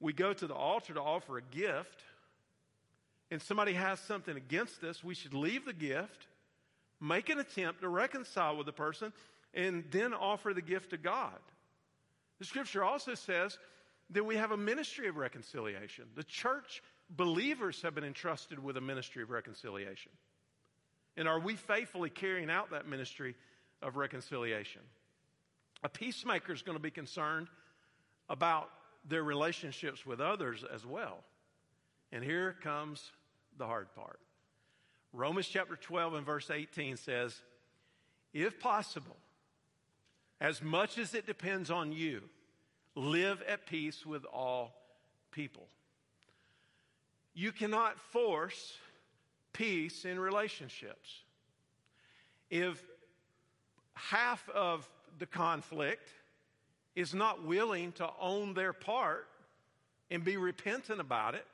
we 0.00 0.14
go 0.14 0.32
to 0.32 0.46
the 0.46 0.54
altar 0.54 0.94
to 0.94 1.00
offer 1.00 1.36
a 1.36 1.42
gift 1.42 2.02
and 3.30 3.40
somebody 3.40 3.74
has 3.74 4.00
something 4.00 4.34
against 4.34 4.82
us, 4.82 5.04
we 5.04 5.14
should 5.14 5.34
leave 5.34 5.66
the 5.66 5.74
gift, 5.74 6.26
make 7.02 7.28
an 7.28 7.38
attempt 7.38 7.82
to 7.82 7.88
reconcile 7.88 8.56
with 8.56 8.64
the 8.64 8.72
person, 8.72 9.12
and 9.52 9.84
then 9.90 10.14
offer 10.14 10.54
the 10.54 10.62
gift 10.62 10.90
to 10.90 10.96
God. 10.96 11.38
The 12.38 12.46
scripture 12.46 12.82
also 12.82 13.14
says 13.14 13.58
that 14.08 14.24
we 14.24 14.36
have 14.36 14.52
a 14.52 14.56
ministry 14.56 15.06
of 15.06 15.16
reconciliation. 15.18 16.06
The 16.14 16.24
church 16.24 16.82
believers 17.10 17.82
have 17.82 17.94
been 17.94 18.04
entrusted 18.04 18.58
with 18.58 18.78
a 18.78 18.80
ministry 18.80 19.22
of 19.22 19.28
reconciliation. 19.28 20.12
And 21.18 21.28
are 21.28 21.38
we 21.38 21.56
faithfully 21.56 22.08
carrying 22.08 22.48
out 22.48 22.70
that 22.70 22.88
ministry 22.88 23.34
of 23.82 23.96
reconciliation? 23.96 24.80
A 25.82 25.88
peacemaker 25.88 26.52
is 26.52 26.62
going 26.62 26.76
to 26.76 26.82
be 26.82 26.90
concerned 26.90 27.48
about 28.28 28.70
their 29.08 29.22
relationships 29.22 30.06
with 30.06 30.20
others 30.20 30.64
as 30.72 30.86
well. 30.86 31.24
And 32.12 32.22
here 32.22 32.56
comes 32.62 33.10
the 33.58 33.66
hard 33.66 33.92
part. 33.94 34.20
Romans 35.12 35.48
chapter 35.48 35.76
12 35.76 36.14
and 36.14 36.26
verse 36.26 36.50
18 36.50 36.96
says, 36.96 37.40
If 38.32 38.60
possible, 38.60 39.16
as 40.40 40.62
much 40.62 40.98
as 40.98 41.14
it 41.14 41.26
depends 41.26 41.70
on 41.70 41.92
you, 41.92 42.22
Live 42.94 43.42
at 43.48 43.66
peace 43.66 44.04
with 44.04 44.24
all 44.26 44.74
people. 45.30 45.66
You 47.34 47.50
cannot 47.50 47.98
force 47.98 48.76
peace 49.54 50.04
in 50.04 50.20
relationships. 50.20 51.22
If 52.50 52.82
half 53.94 54.46
of 54.50 54.88
the 55.18 55.26
conflict 55.26 56.08
is 56.94 57.14
not 57.14 57.44
willing 57.44 57.92
to 57.92 58.08
own 58.20 58.54
their 58.54 58.72
part 58.72 59.28
and 60.10 60.24
be 60.24 60.36
repentant 60.36 61.00
about 61.00 61.34
it 61.34 61.46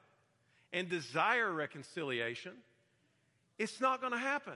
and 0.73 0.89
desire 0.89 1.53
reconciliation, 1.53 2.53
it's 3.59 3.81
not 3.81 4.01
going 4.01 4.13
to 4.13 4.19
happen. 4.19 4.55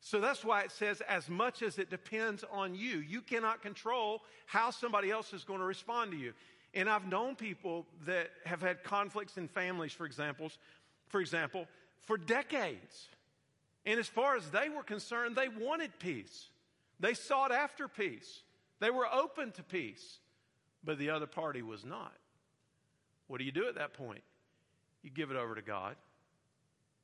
So 0.00 0.20
that's 0.20 0.44
why 0.44 0.62
it 0.62 0.70
says, 0.70 1.00
as 1.08 1.28
much 1.28 1.62
as 1.62 1.78
it 1.78 1.90
depends 1.90 2.44
on 2.52 2.74
you, 2.74 2.98
you 2.98 3.20
cannot 3.20 3.62
control 3.62 4.22
how 4.46 4.70
somebody 4.70 5.10
else 5.10 5.32
is 5.32 5.44
going 5.44 5.58
to 5.58 5.64
respond 5.64 6.12
to 6.12 6.16
you. 6.16 6.32
And 6.74 6.88
I've 6.88 7.06
known 7.06 7.34
people 7.34 7.86
that 8.06 8.30
have 8.44 8.60
had 8.60 8.84
conflicts 8.84 9.36
in 9.38 9.48
families, 9.48 9.92
for 9.92 10.06
examples, 10.06 10.58
for 11.08 11.20
example, 11.20 11.66
for 12.02 12.16
decades. 12.16 13.08
And 13.86 13.98
as 13.98 14.06
far 14.06 14.36
as 14.36 14.48
they 14.50 14.68
were 14.68 14.82
concerned, 14.82 15.34
they 15.34 15.48
wanted 15.48 15.98
peace. 15.98 16.48
They 17.00 17.14
sought 17.14 17.52
after 17.52 17.88
peace. 17.88 18.42
They 18.80 18.90
were 18.90 19.06
open 19.12 19.52
to 19.52 19.62
peace. 19.62 20.18
But 20.84 20.98
the 20.98 21.10
other 21.10 21.26
party 21.26 21.62
was 21.62 21.84
not. 21.84 22.12
What 23.26 23.38
do 23.38 23.44
you 23.44 23.52
do 23.52 23.68
at 23.68 23.74
that 23.76 23.94
point? 23.94 24.22
You 25.02 25.10
give 25.10 25.30
it 25.30 25.36
over 25.36 25.54
to 25.54 25.62
God. 25.62 25.96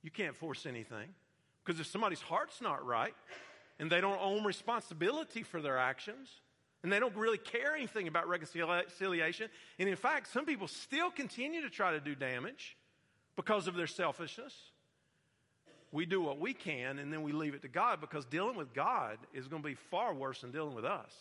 You 0.02 0.10
can't 0.10 0.36
force 0.36 0.66
anything. 0.66 1.08
Because 1.64 1.80
if 1.80 1.86
somebody's 1.86 2.20
heart's 2.20 2.60
not 2.60 2.84
right 2.84 3.14
and 3.78 3.90
they 3.90 4.00
don't 4.00 4.20
own 4.20 4.44
responsibility 4.44 5.42
for 5.42 5.60
their 5.60 5.78
actions 5.78 6.28
and 6.82 6.92
they 6.92 7.00
don't 7.00 7.16
really 7.16 7.38
care 7.38 7.74
anything 7.74 8.08
about 8.08 8.28
reconciliation, 8.28 9.48
and 9.78 9.88
in 9.88 9.96
fact, 9.96 10.28
some 10.32 10.44
people 10.44 10.68
still 10.68 11.10
continue 11.10 11.62
to 11.62 11.70
try 11.70 11.92
to 11.92 12.00
do 12.00 12.14
damage 12.14 12.76
because 13.36 13.66
of 13.66 13.74
their 13.74 13.86
selfishness. 13.86 14.54
We 15.94 16.06
do 16.06 16.20
what 16.20 16.40
we 16.40 16.54
can 16.54 16.98
and 16.98 17.12
then 17.12 17.22
we 17.22 17.30
leave 17.30 17.54
it 17.54 17.62
to 17.62 17.68
God 17.68 18.00
because 18.00 18.24
dealing 18.24 18.56
with 18.56 18.74
God 18.74 19.16
is 19.32 19.46
going 19.46 19.62
to 19.62 19.68
be 19.68 19.76
far 19.76 20.12
worse 20.12 20.40
than 20.40 20.50
dealing 20.50 20.74
with 20.74 20.84
us 20.84 21.12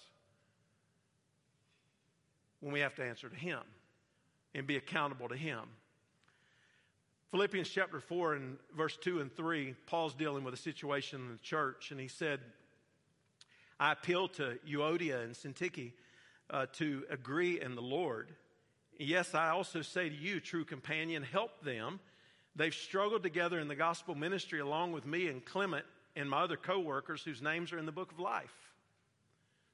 when 2.59 2.73
we 2.73 2.79
have 2.79 2.95
to 2.95 3.03
answer 3.03 3.29
to 3.29 3.35
Him 3.35 3.59
and 4.55 4.65
be 4.65 4.75
accountable 4.75 5.29
to 5.29 5.35
Him. 5.35 5.59
Philippians 7.29 7.69
chapter 7.69 7.99
4 7.99 8.33
and 8.33 8.57
verse 8.75 8.97
2 8.97 9.21
and 9.21 9.31
3, 9.35 9.75
Paul's 9.85 10.15
dealing 10.15 10.43
with 10.43 10.55
a 10.55 10.57
situation 10.57 11.21
in 11.21 11.33
the 11.33 11.43
church, 11.43 11.91
and 11.91 11.99
he 11.99 12.07
said, 12.07 12.39
I 13.79 13.91
appeal 13.91 14.27
to 14.29 14.57
Euodia 14.67 15.23
and 15.23 15.35
Syntyche 15.35 15.91
uh, 16.49 16.65
to 16.73 17.03
agree 17.11 17.61
in 17.61 17.75
the 17.75 17.81
Lord. 17.81 18.31
Yes, 18.97 19.35
I 19.35 19.49
also 19.49 19.83
say 19.83 20.09
to 20.09 20.15
you, 20.15 20.39
true 20.39 20.65
companion, 20.65 21.21
help 21.21 21.63
them. 21.63 21.99
They've 22.55 22.73
struggled 22.73 23.23
together 23.23 23.59
in 23.59 23.67
the 23.67 23.75
gospel 23.75 24.15
ministry 24.15 24.59
along 24.59 24.91
with 24.91 25.05
me 25.05 25.27
and 25.27 25.43
Clement 25.43 25.85
and 26.15 26.29
my 26.29 26.43
other 26.43 26.57
co 26.57 26.79
workers 26.79 27.23
whose 27.23 27.41
names 27.41 27.73
are 27.73 27.79
in 27.79 27.85
the 27.85 27.91
book 27.91 28.11
of 28.11 28.19
life. 28.19 28.53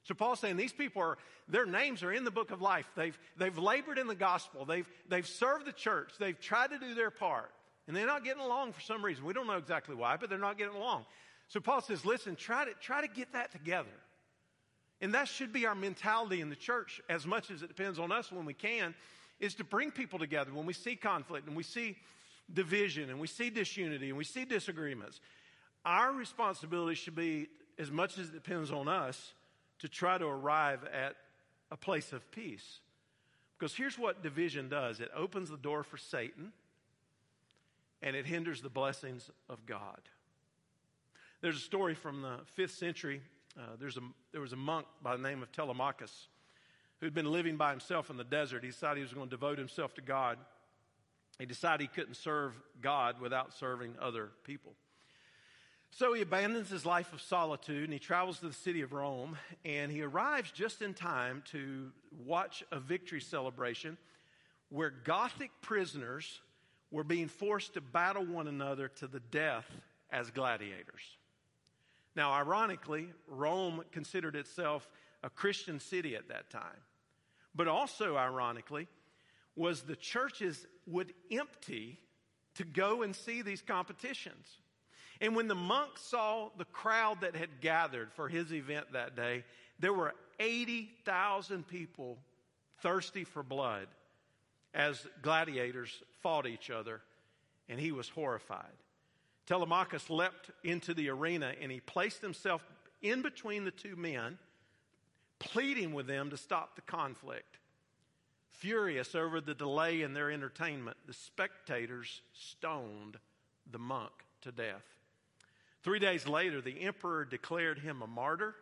So 0.04 0.14
Paul's 0.14 0.40
saying 0.40 0.56
these 0.56 0.72
people 0.72 1.02
are, 1.02 1.18
their 1.46 1.66
names 1.66 2.02
are 2.02 2.12
in 2.12 2.24
the 2.24 2.30
book 2.30 2.50
of 2.50 2.62
life. 2.62 2.86
They've, 2.96 3.18
they've 3.36 3.56
labored 3.56 3.98
in 3.98 4.06
the 4.06 4.14
gospel. 4.14 4.64
They've, 4.64 4.88
they've 5.08 5.26
served 5.26 5.66
the 5.66 5.72
church. 5.72 6.12
They've 6.18 6.40
tried 6.40 6.70
to 6.70 6.78
do 6.78 6.94
their 6.94 7.10
part. 7.10 7.50
And 7.86 7.96
they're 7.96 8.06
not 8.06 8.24
getting 8.24 8.42
along 8.42 8.72
for 8.72 8.80
some 8.80 9.04
reason. 9.04 9.24
We 9.24 9.34
don't 9.34 9.46
know 9.46 9.56
exactly 9.56 9.94
why, 9.94 10.16
but 10.16 10.30
they're 10.30 10.38
not 10.38 10.56
getting 10.56 10.74
along. 10.74 11.04
So 11.48 11.60
Paul 11.60 11.82
says, 11.82 12.04
listen, 12.04 12.36
try 12.36 12.64
to, 12.64 12.70
try 12.80 13.02
to 13.02 13.08
get 13.08 13.32
that 13.32 13.52
together. 13.52 13.88
And 15.00 15.14
that 15.14 15.28
should 15.28 15.52
be 15.52 15.66
our 15.66 15.74
mentality 15.74 16.40
in 16.40 16.50
the 16.50 16.56
church 16.56 17.00
as 17.08 17.26
much 17.26 17.50
as 17.50 17.62
it 17.62 17.68
depends 17.68 17.98
on 17.98 18.12
us 18.12 18.30
when 18.30 18.44
we 18.44 18.54
can, 18.54 18.94
is 19.38 19.54
to 19.56 19.64
bring 19.64 19.90
people 19.90 20.18
together 20.18 20.52
when 20.52 20.66
we 20.66 20.72
see 20.72 20.94
conflict 20.94 21.46
and 21.46 21.56
we 21.56 21.62
see 21.62 21.96
division 22.54 23.10
and 23.10 23.20
we 23.20 23.26
see 23.26 23.50
disunity 23.50 24.08
and 24.08 24.18
we 24.18 24.24
see 24.24 24.44
disagreements. 24.44 25.20
Our 25.84 26.12
responsibility 26.12 26.94
should 26.94 27.14
be, 27.14 27.48
as 27.78 27.90
much 27.90 28.18
as 28.18 28.28
it 28.28 28.34
depends 28.34 28.70
on 28.70 28.88
us, 28.88 29.34
to 29.78 29.88
try 29.88 30.18
to 30.18 30.26
arrive 30.26 30.84
at 30.92 31.16
a 31.70 31.76
place 31.76 32.12
of 32.12 32.30
peace. 32.30 32.80
Because 33.58 33.74
here's 33.74 33.98
what 33.98 34.22
division 34.22 34.68
does 34.68 35.00
it 35.00 35.10
opens 35.14 35.50
the 35.50 35.56
door 35.56 35.82
for 35.82 35.96
Satan 35.96 36.52
and 38.02 38.16
it 38.16 38.26
hinders 38.26 38.62
the 38.62 38.70
blessings 38.70 39.30
of 39.48 39.66
God. 39.66 40.00
There's 41.42 41.56
a 41.56 41.60
story 41.60 41.94
from 41.94 42.22
the 42.22 42.38
fifth 42.44 42.74
century. 42.74 43.22
Uh, 43.58 43.76
there's 43.78 43.96
a, 43.96 44.00
there 44.32 44.40
was 44.40 44.52
a 44.52 44.56
monk 44.56 44.86
by 45.02 45.16
the 45.16 45.22
name 45.22 45.42
of 45.42 45.52
Telemachus 45.52 46.28
who'd 47.00 47.14
been 47.14 47.30
living 47.30 47.56
by 47.56 47.70
himself 47.70 48.10
in 48.10 48.16
the 48.16 48.24
desert. 48.24 48.62
He 48.62 48.70
decided 48.70 48.98
he 48.98 49.02
was 49.02 49.12
going 49.12 49.26
to 49.26 49.30
devote 49.30 49.58
himself 49.58 49.94
to 49.94 50.02
God. 50.02 50.38
He 51.40 51.46
decided 51.46 51.80
he 51.80 51.88
couldn't 51.88 52.16
serve 52.16 52.52
God 52.82 53.18
without 53.18 53.54
serving 53.54 53.94
other 53.98 54.28
people. 54.44 54.74
So 55.90 56.12
he 56.12 56.20
abandons 56.20 56.68
his 56.68 56.84
life 56.84 57.14
of 57.14 57.22
solitude 57.22 57.84
and 57.84 57.94
he 57.94 57.98
travels 57.98 58.40
to 58.40 58.48
the 58.48 58.52
city 58.52 58.82
of 58.82 58.92
Rome 58.92 59.38
and 59.64 59.90
he 59.90 60.02
arrives 60.02 60.52
just 60.52 60.82
in 60.82 60.92
time 60.92 61.42
to 61.52 61.92
watch 62.26 62.62
a 62.70 62.78
victory 62.78 63.22
celebration 63.22 63.96
where 64.68 64.90
Gothic 64.90 65.50
prisoners 65.62 66.42
were 66.90 67.04
being 67.04 67.28
forced 67.28 67.72
to 67.72 67.80
battle 67.80 68.26
one 68.26 68.46
another 68.46 68.88
to 68.88 69.06
the 69.06 69.20
death 69.20 69.66
as 70.12 70.30
gladiators. 70.30 71.16
Now, 72.14 72.32
ironically, 72.32 73.08
Rome 73.26 73.82
considered 73.92 74.36
itself 74.36 74.86
a 75.22 75.30
Christian 75.30 75.80
city 75.80 76.16
at 76.16 76.28
that 76.28 76.50
time. 76.50 76.82
But 77.54 77.66
also, 77.66 78.16
ironically, 78.16 78.88
was 79.56 79.82
the 79.82 79.96
churches 79.96 80.66
would 80.86 81.12
empty 81.30 81.98
to 82.54 82.64
go 82.64 83.02
and 83.02 83.14
see 83.14 83.42
these 83.42 83.62
competitions. 83.62 84.46
And 85.20 85.36
when 85.36 85.48
the 85.48 85.54
monk 85.54 85.98
saw 85.98 86.48
the 86.56 86.64
crowd 86.64 87.20
that 87.20 87.36
had 87.36 87.60
gathered 87.60 88.12
for 88.12 88.28
his 88.28 88.52
event 88.52 88.92
that 88.92 89.16
day, 89.16 89.44
there 89.78 89.92
were 89.92 90.14
80,000 90.38 91.66
people 91.66 92.18
thirsty 92.82 93.24
for 93.24 93.42
blood 93.42 93.86
as 94.72 95.06
gladiators 95.22 96.02
fought 96.22 96.46
each 96.46 96.70
other, 96.70 97.02
and 97.68 97.78
he 97.78 97.92
was 97.92 98.08
horrified. 98.08 98.64
Telemachus 99.46 100.08
leapt 100.08 100.50
into 100.62 100.94
the 100.94 101.08
arena 101.08 101.54
and 101.60 101.72
he 101.72 101.80
placed 101.80 102.22
himself 102.22 102.64
in 103.02 103.20
between 103.22 103.64
the 103.64 103.70
two 103.70 103.96
men, 103.96 104.38
pleading 105.38 105.92
with 105.92 106.06
them 106.06 106.30
to 106.30 106.36
stop 106.36 106.76
the 106.76 106.82
conflict. 106.82 107.58
Furious 108.60 109.14
over 109.14 109.40
the 109.40 109.54
delay 109.54 110.02
in 110.02 110.12
their 110.12 110.30
entertainment, 110.30 110.98
the 111.06 111.14
spectators 111.14 112.20
stoned 112.34 113.16
the 113.72 113.78
monk 113.78 114.12
to 114.42 114.52
death. 114.52 114.84
Three 115.82 115.98
days 115.98 116.28
later, 116.28 116.60
the 116.60 116.82
emperor 116.82 117.24
declared 117.24 117.78
him 117.78 118.02
a 118.02 118.06
martyr 118.06 118.54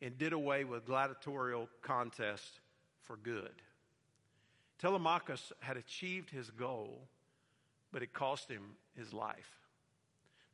and 0.00 0.16
did 0.16 0.32
away 0.32 0.62
with 0.62 0.86
gladiatorial 0.86 1.68
contests 1.82 2.60
for 3.02 3.16
good. 3.16 3.50
Telemachus 4.78 5.52
had 5.58 5.76
achieved 5.76 6.30
his 6.30 6.50
goal, 6.50 7.00
but 7.90 8.04
it 8.04 8.12
cost 8.12 8.48
him 8.48 8.62
his 8.96 9.12
life. 9.12 9.50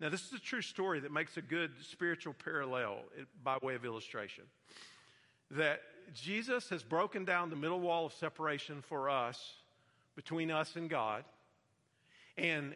Now, 0.01 0.09
this 0.09 0.25
is 0.25 0.33
a 0.33 0.41
true 0.41 0.63
story 0.63 1.01
that 1.01 1.13
makes 1.13 1.37
a 1.37 1.43
good 1.43 1.73
spiritual 1.87 2.33
parallel 2.33 3.01
by 3.43 3.59
way 3.61 3.75
of 3.75 3.85
illustration. 3.85 4.45
That 5.51 5.83
Jesus 6.13 6.69
has 6.69 6.83
broken 6.83 7.25
down 7.25 7.51
the 7.51 7.57
middle 7.57 7.81
wall 7.81 8.07
of 8.07 8.13
separation 8.13 8.83
for 8.83 9.09
us, 9.09 9.55
between 10.17 10.51
us 10.51 10.77
and 10.77 10.89
God, 10.89 11.25
and 12.37 12.75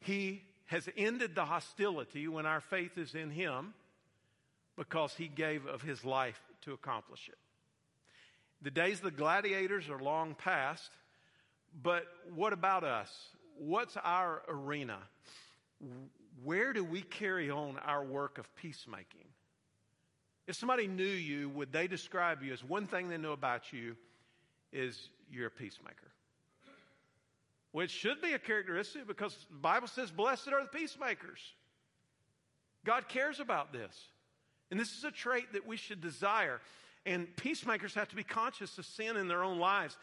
he 0.00 0.42
has 0.66 0.88
ended 0.96 1.34
the 1.34 1.44
hostility 1.44 2.28
when 2.28 2.46
our 2.46 2.60
faith 2.60 2.96
is 2.96 3.14
in 3.14 3.30
Him 3.30 3.74
because 4.76 5.14
He 5.14 5.26
gave 5.26 5.66
of 5.66 5.82
His 5.82 6.04
life 6.04 6.40
to 6.62 6.72
accomplish 6.72 7.28
it. 7.28 7.38
The 8.62 8.70
days 8.70 8.98
of 8.98 9.04
the 9.04 9.10
gladiators 9.10 9.88
are 9.88 9.98
long 9.98 10.34
past, 10.34 10.90
but 11.82 12.06
what 12.34 12.52
about 12.52 12.84
us? 12.84 13.10
What's 13.58 13.96
our 13.96 14.42
arena? 14.48 14.98
Where 16.44 16.72
do 16.72 16.84
we 16.84 17.02
carry 17.02 17.50
on 17.50 17.78
our 17.78 18.04
work 18.04 18.38
of 18.38 18.54
peacemaking? 18.54 19.26
If 20.50 20.56
somebody 20.56 20.88
knew 20.88 21.04
you, 21.04 21.48
would 21.50 21.70
they 21.70 21.86
describe 21.86 22.42
you 22.42 22.52
as 22.52 22.64
one 22.64 22.88
thing 22.88 23.08
they 23.08 23.16
know 23.16 23.30
about 23.30 23.72
you 23.72 23.94
is 24.72 25.08
you're 25.30 25.46
a 25.46 25.50
peacemaker? 25.50 26.10
which 27.72 27.92
should 27.92 28.20
be 28.20 28.32
a 28.32 28.38
characteristic 28.40 29.06
because 29.06 29.46
the 29.48 29.58
Bible 29.58 29.86
says, 29.86 30.10
Blessed 30.10 30.48
are 30.48 30.62
the 30.62 30.68
peacemakers. 30.76 31.38
God 32.84 33.06
cares 33.06 33.38
about 33.38 33.72
this. 33.72 33.96
And 34.72 34.80
this 34.80 34.98
is 34.98 35.04
a 35.04 35.12
trait 35.12 35.52
that 35.52 35.64
we 35.64 35.76
should 35.76 36.00
desire. 36.00 36.60
And 37.06 37.28
peacemakers 37.36 37.94
have 37.94 38.08
to 38.08 38.16
be 38.16 38.24
conscious 38.24 38.76
of 38.76 38.86
sin 38.86 39.16
in 39.16 39.28
their 39.28 39.44
own 39.44 39.60
lives. 39.60 39.96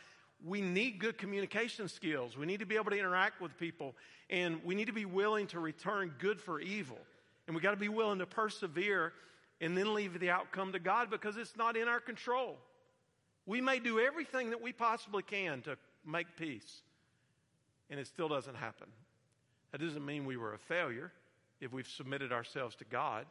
We 0.45 0.61
need 0.61 0.99
good 0.99 1.17
communication 1.17 1.89
skills. 1.89 2.37
We 2.37 2.45
need 2.45 2.61
to 2.61 2.65
be 2.65 2.77
able 2.77 2.91
to 2.91 2.97
interact 2.97 3.41
with 3.41 3.57
people. 3.57 3.95
And 4.29 4.63
we 4.63 4.75
need 4.75 4.87
to 4.87 4.93
be 4.93 5.03
willing 5.03 5.47
to 5.47 5.59
return 5.59 6.13
good 6.19 6.39
for 6.39 6.61
evil. 6.61 6.99
And 7.47 7.53
we 7.53 7.61
got 7.61 7.71
to 7.71 7.77
be 7.77 7.89
willing 7.89 8.19
to 8.19 8.25
persevere 8.25 9.11
and 9.59 9.77
then 9.77 9.93
leave 9.93 10.19
the 10.19 10.29
outcome 10.29 10.71
to 10.73 10.79
God 10.79 11.09
because 11.09 11.37
it's 11.37 11.55
not 11.55 11.75
in 11.75 11.87
our 11.87 11.99
control. 11.99 12.57
We 13.45 13.61
may 13.61 13.79
do 13.79 13.99
everything 13.99 14.49
that 14.51 14.61
we 14.61 14.71
possibly 14.71 15.23
can 15.23 15.61
to 15.63 15.77
make 16.05 16.35
peace 16.35 16.81
and 17.89 17.99
it 17.99 18.07
still 18.07 18.27
doesn't 18.27 18.55
happen. 18.55 18.87
That 19.71 19.81
doesn't 19.81 20.05
mean 20.05 20.25
we 20.25 20.37
were 20.37 20.53
a 20.53 20.59
failure 20.59 21.11
if 21.59 21.73
we've 21.73 21.87
submitted 21.87 22.31
ourselves 22.31 22.75
to 22.75 22.85
God. 22.85 23.25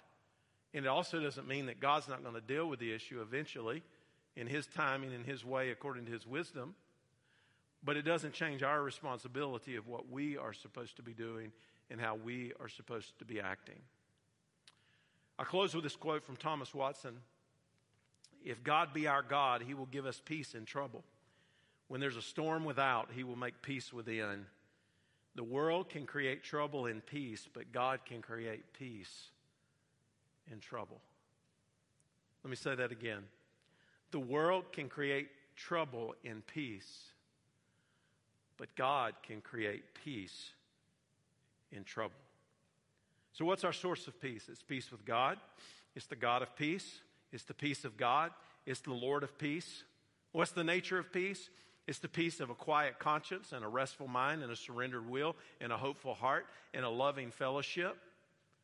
And 0.74 0.84
it 0.84 0.88
also 0.88 1.20
doesn't 1.20 1.46
mean 1.46 1.66
that 1.66 1.80
God's 1.80 2.08
not 2.08 2.22
going 2.22 2.34
to 2.34 2.40
deal 2.40 2.68
with 2.68 2.80
the 2.80 2.92
issue 2.92 3.20
eventually 3.20 3.82
in 4.34 4.46
His 4.46 4.66
timing, 4.66 5.12
and 5.12 5.20
in 5.20 5.24
His 5.24 5.44
way, 5.44 5.70
according 5.70 6.04
to 6.06 6.12
His 6.12 6.26
wisdom. 6.26 6.74
But 7.82 7.96
it 7.96 8.02
doesn't 8.02 8.34
change 8.34 8.62
our 8.62 8.82
responsibility 8.82 9.76
of 9.76 9.86
what 9.86 10.10
we 10.10 10.36
are 10.36 10.52
supposed 10.52 10.96
to 10.96 11.02
be 11.02 11.14
doing 11.14 11.52
and 11.90 12.00
how 12.00 12.16
we 12.16 12.52
are 12.60 12.68
supposed 12.68 13.18
to 13.20 13.24
be 13.24 13.40
acting. 13.40 13.80
I 15.38 15.44
close 15.44 15.74
with 15.74 15.84
this 15.84 15.96
quote 15.96 16.24
from 16.24 16.36
Thomas 16.36 16.74
Watson 16.74 17.16
If 18.44 18.62
God 18.62 18.94
be 18.94 19.06
our 19.06 19.22
God, 19.22 19.62
He 19.66 19.74
will 19.74 19.86
give 19.86 20.06
us 20.06 20.20
peace 20.24 20.54
in 20.54 20.64
trouble. 20.64 21.04
When 21.88 22.00
there's 22.00 22.16
a 22.16 22.22
storm 22.22 22.64
without, 22.64 23.10
he 23.14 23.22
will 23.22 23.36
make 23.36 23.62
peace 23.62 23.92
within. 23.92 24.46
The 25.34 25.44
world 25.44 25.88
can 25.88 26.06
create 26.06 26.42
trouble 26.42 26.86
in 26.86 27.00
peace, 27.00 27.48
but 27.52 27.72
God 27.72 28.00
can 28.04 28.22
create 28.22 28.72
peace 28.72 29.28
in 30.50 30.60
trouble. 30.60 31.00
Let 32.42 32.50
me 32.50 32.56
say 32.56 32.74
that 32.74 32.90
again. 32.90 33.22
The 34.10 34.18
world 34.18 34.72
can 34.72 34.88
create 34.88 35.28
trouble 35.56 36.14
in 36.24 36.42
peace, 36.42 37.10
but 38.56 38.74
God 38.76 39.14
can 39.22 39.40
create 39.40 39.82
peace 40.04 40.50
in 41.70 41.84
trouble. 41.84 42.14
So, 43.36 43.44
what's 43.44 43.64
our 43.64 43.72
source 43.72 44.06
of 44.06 44.18
peace? 44.18 44.48
It's 44.50 44.62
peace 44.62 44.90
with 44.90 45.04
God, 45.04 45.36
it's 45.94 46.06
the 46.06 46.16
God 46.16 46.40
of 46.40 46.56
peace, 46.56 47.00
it's 47.32 47.44
the 47.44 47.52
peace 47.52 47.84
of 47.84 47.98
God, 47.98 48.30
it's 48.64 48.80
the 48.80 48.94
Lord 48.94 49.22
of 49.22 49.36
peace. 49.36 49.82
What's 50.32 50.52
the 50.52 50.64
nature 50.64 50.98
of 50.98 51.12
peace? 51.12 51.50
It's 51.86 51.98
the 51.98 52.08
peace 52.08 52.40
of 52.40 52.48
a 52.48 52.54
quiet 52.54 52.98
conscience 52.98 53.52
and 53.52 53.62
a 53.62 53.68
restful 53.68 54.08
mind 54.08 54.42
and 54.42 54.50
a 54.50 54.56
surrendered 54.56 55.06
will 55.06 55.36
and 55.60 55.70
a 55.70 55.76
hopeful 55.76 56.14
heart 56.14 56.46
and 56.72 56.82
a 56.82 56.88
loving 56.88 57.30
fellowship. 57.30 57.98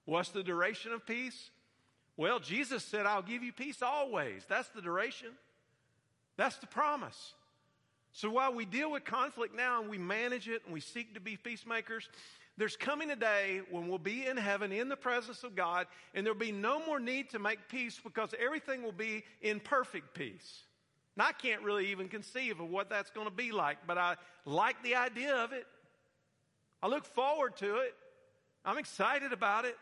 What's 0.06 0.30
the 0.30 0.42
duration 0.42 0.92
of 0.92 1.04
peace? 1.04 1.50
Well, 2.16 2.40
Jesus 2.40 2.82
said, 2.82 3.04
I'll 3.04 3.20
give 3.20 3.42
you 3.42 3.52
peace 3.52 3.82
always. 3.82 4.42
That's 4.48 4.68
the 4.70 4.80
duration. 4.80 5.28
That's 6.38 6.56
the 6.56 6.66
promise. 6.66 7.34
So 8.12 8.30
while 8.30 8.54
we 8.54 8.64
deal 8.64 8.90
with 8.90 9.04
conflict 9.04 9.54
now 9.54 9.82
and 9.82 9.90
we 9.90 9.98
manage 9.98 10.48
it 10.48 10.62
and 10.64 10.72
we 10.72 10.80
seek 10.80 11.12
to 11.14 11.20
be 11.20 11.36
peacemakers, 11.36 12.08
there's 12.58 12.76
coming 12.76 13.10
a 13.10 13.16
day 13.16 13.62
when 13.70 13.88
we'll 13.88 13.98
be 13.98 14.26
in 14.26 14.36
heaven 14.36 14.72
in 14.72 14.88
the 14.88 14.96
presence 14.96 15.42
of 15.42 15.54
God 15.56 15.86
and 16.14 16.24
there'll 16.24 16.38
be 16.38 16.52
no 16.52 16.84
more 16.84 17.00
need 17.00 17.30
to 17.30 17.38
make 17.38 17.68
peace 17.68 17.98
because 18.02 18.34
everything 18.38 18.82
will 18.82 18.92
be 18.92 19.24
in 19.40 19.58
perfect 19.58 20.14
peace. 20.14 20.64
And 21.16 21.22
I 21.22 21.32
can't 21.32 21.62
really 21.62 21.88
even 21.88 22.08
conceive 22.08 22.60
of 22.60 22.68
what 22.68 22.90
that's 22.90 23.10
going 23.10 23.26
to 23.26 23.32
be 23.32 23.52
like, 23.52 23.78
but 23.86 23.96
I 23.98 24.16
like 24.44 24.82
the 24.82 24.96
idea 24.96 25.34
of 25.36 25.52
it. 25.52 25.66
I 26.82 26.88
look 26.88 27.04
forward 27.04 27.56
to 27.56 27.76
it. 27.76 27.94
I'm 28.64 28.78
excited 28.78 29.32
about 29.32 29.64
it 29.64 29.76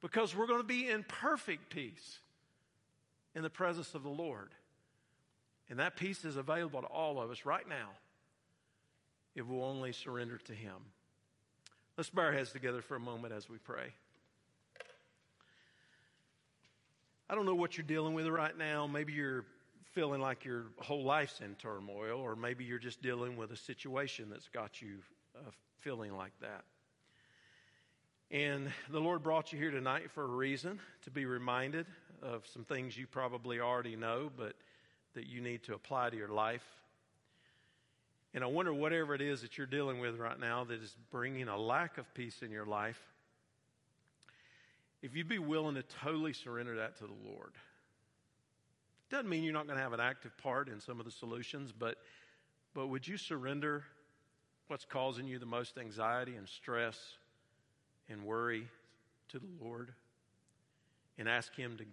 because 0.00 0.34
we're 0.34 0.46
going 0.46 0.60
to 0.60 0.66
be 0.66 0.88
in 0.88 1.04
perfect 1.04 1.70
peace 1.70 2.18
in 3.34 3.42
the 3.42 3.50
presence 3.50 3.94
of 3.94 4.02
the 4.02 4.08
Lord. 4.10 4.50
And 5.68 5.78
that 5.78 5.96
peace 5.96 6.24
is 6.24 6.36
available 6.36 6.80
to 6.80 6.88
all 6.88 7.20
of 7.20 7.30
us 7.30 7.44
right 7.44 7.68
now 7.68 7.90
if 9.34 9.46
we'll 9.46 9.64
only 9.64 9.92
surrender 9.92 10.38
to 10.38 10.52
Him. 10.52 10.76
Let's 12.00 12.08
bow 12.08 12.22
our 12.22 12.32
heads 12.32 12.50
together 12.50 12.80
for 12.80 12.96
a 12.96 12.98
moment 12.98 13.34
as 13.34 13.50
we 13.50 13.58
pray. 13.58 13.92
I 17.28 17.34
don't 17.34 17.44
know 17.44 17.54
what 17.54 17.76
you're 17.76 17.86
dealing 17.86 18.14
with 18.14 18.26
right 18.26 18.56
now. 18.56 18.86
Maybe 18.86 19.12
you're 19.12 19.44
feeling 19.92 20.22
like 20.22 20.46
your 20.46 20.64
whole 20.78 21.04
life's 21.04 21.42
in 21.42 21.56
turmoil, 21.56 22.18
or 22.18 22.36
maybe 22.36 22.64
you're 22.64 22.78
just 22.78 23.02
dealing 23.02 23.36
with 23.36 23.50
a 23.50 23.56
situation 23.56 24.30
that's 24.30 24.48
got 24.48 24.80
you 24.80 25.00
uh, 25.36 25.50
feeling 25.80 26.16
like 26.16 26.32
that. 26.40 26.64
And 28.30 28.72
the 28.88 28.98
Lord 28.98 29.22
brought 29.22 29.52
you 29.52 29.58
here 29.58 29.70
tonight 29.70 30.10
for 30.10 30.22
a 30.22 30.26
reason 30.26 30.80
to 31.02 31.10
be 31.10 31.26
reminded 31.26 31.84
of 32.22 32.46
some 32.46 32.64
things 32.64 32.96
you 32.96 33.08
probably 33.08 33.60
already 33.60 33.96
know, 33.96 34.30
but 34.34 34.54
that 35.12 35.26
you 35.26 35.42
need 35.42 35.64
to 35.64 35.74
apply 35.74 36.08
to 36.08 36.16
your 36.16 36.28
life. 36.28 36.64
And 38.32 38.44
I 38.44 38.46
wonder 38.46 38.72
whatever 38.72 39.14
it 39.14 39.20
is 39.20 39.42
that 39.42 39.58
you're 39.58 39.66
dealing 39.66 39.98
with 39.98 40.16
right 40.18 40.38
now 40.38 40.64
that 40.64 40.80
is 40.80 40.96
bringing 41.10 41.48
a 41.48 41.56
lack 41.56 41.98
of 41.98 42.12
peace 42.14 42.42
in 42.42 42.50
your 42.50 42.64
life, 42.64 43.00
if 45.02 45.16
you'd 45.16 45.28
be 45.28 45.38
willing 45.38 45.74
to 45.74 45.82
totally 45.82 46.32
surrender 46.32 46.76
that 46.76 46.96
to 46.98 47.04
the 47.04 47.28
Lord. 47.28 47.52
Doesn't 49.10 49.28
mean 49.28 49.42
you're 49.42 49.52
not 49.52 49.66
going 49.66 49.76
to 49.76 49.82
have 49.82 49.92
an 49.92 50.00
active 50.00 50.36
part 50.38 50.68
in 50.68 50.80
some 50.80 51.00
of 51.00 51.06
the 51.06 51.10
solutions, 51.10 51.72
but, 51.76 51.96
but 52.74 52.86
would 52.86 53.08
you 53.08 53.16
surrender 53.16 53.82
what's 54.68 54.84
causing 54.84 55.26
you 55.26 55.40
the 55.40 55.46
most 55.46 55.78
anxiety 55.78 56.36
and 56.36 56.48
stress 56.48 56.96
and 58.08 58.22
worry 58.22 58.68
to 59.30 59.40
the 59.40 59.48
Lord 59.60 59.92
and 61.18 61.28
ask 61.28 61.56
Him 61.56 61.76
to 61.78 61.84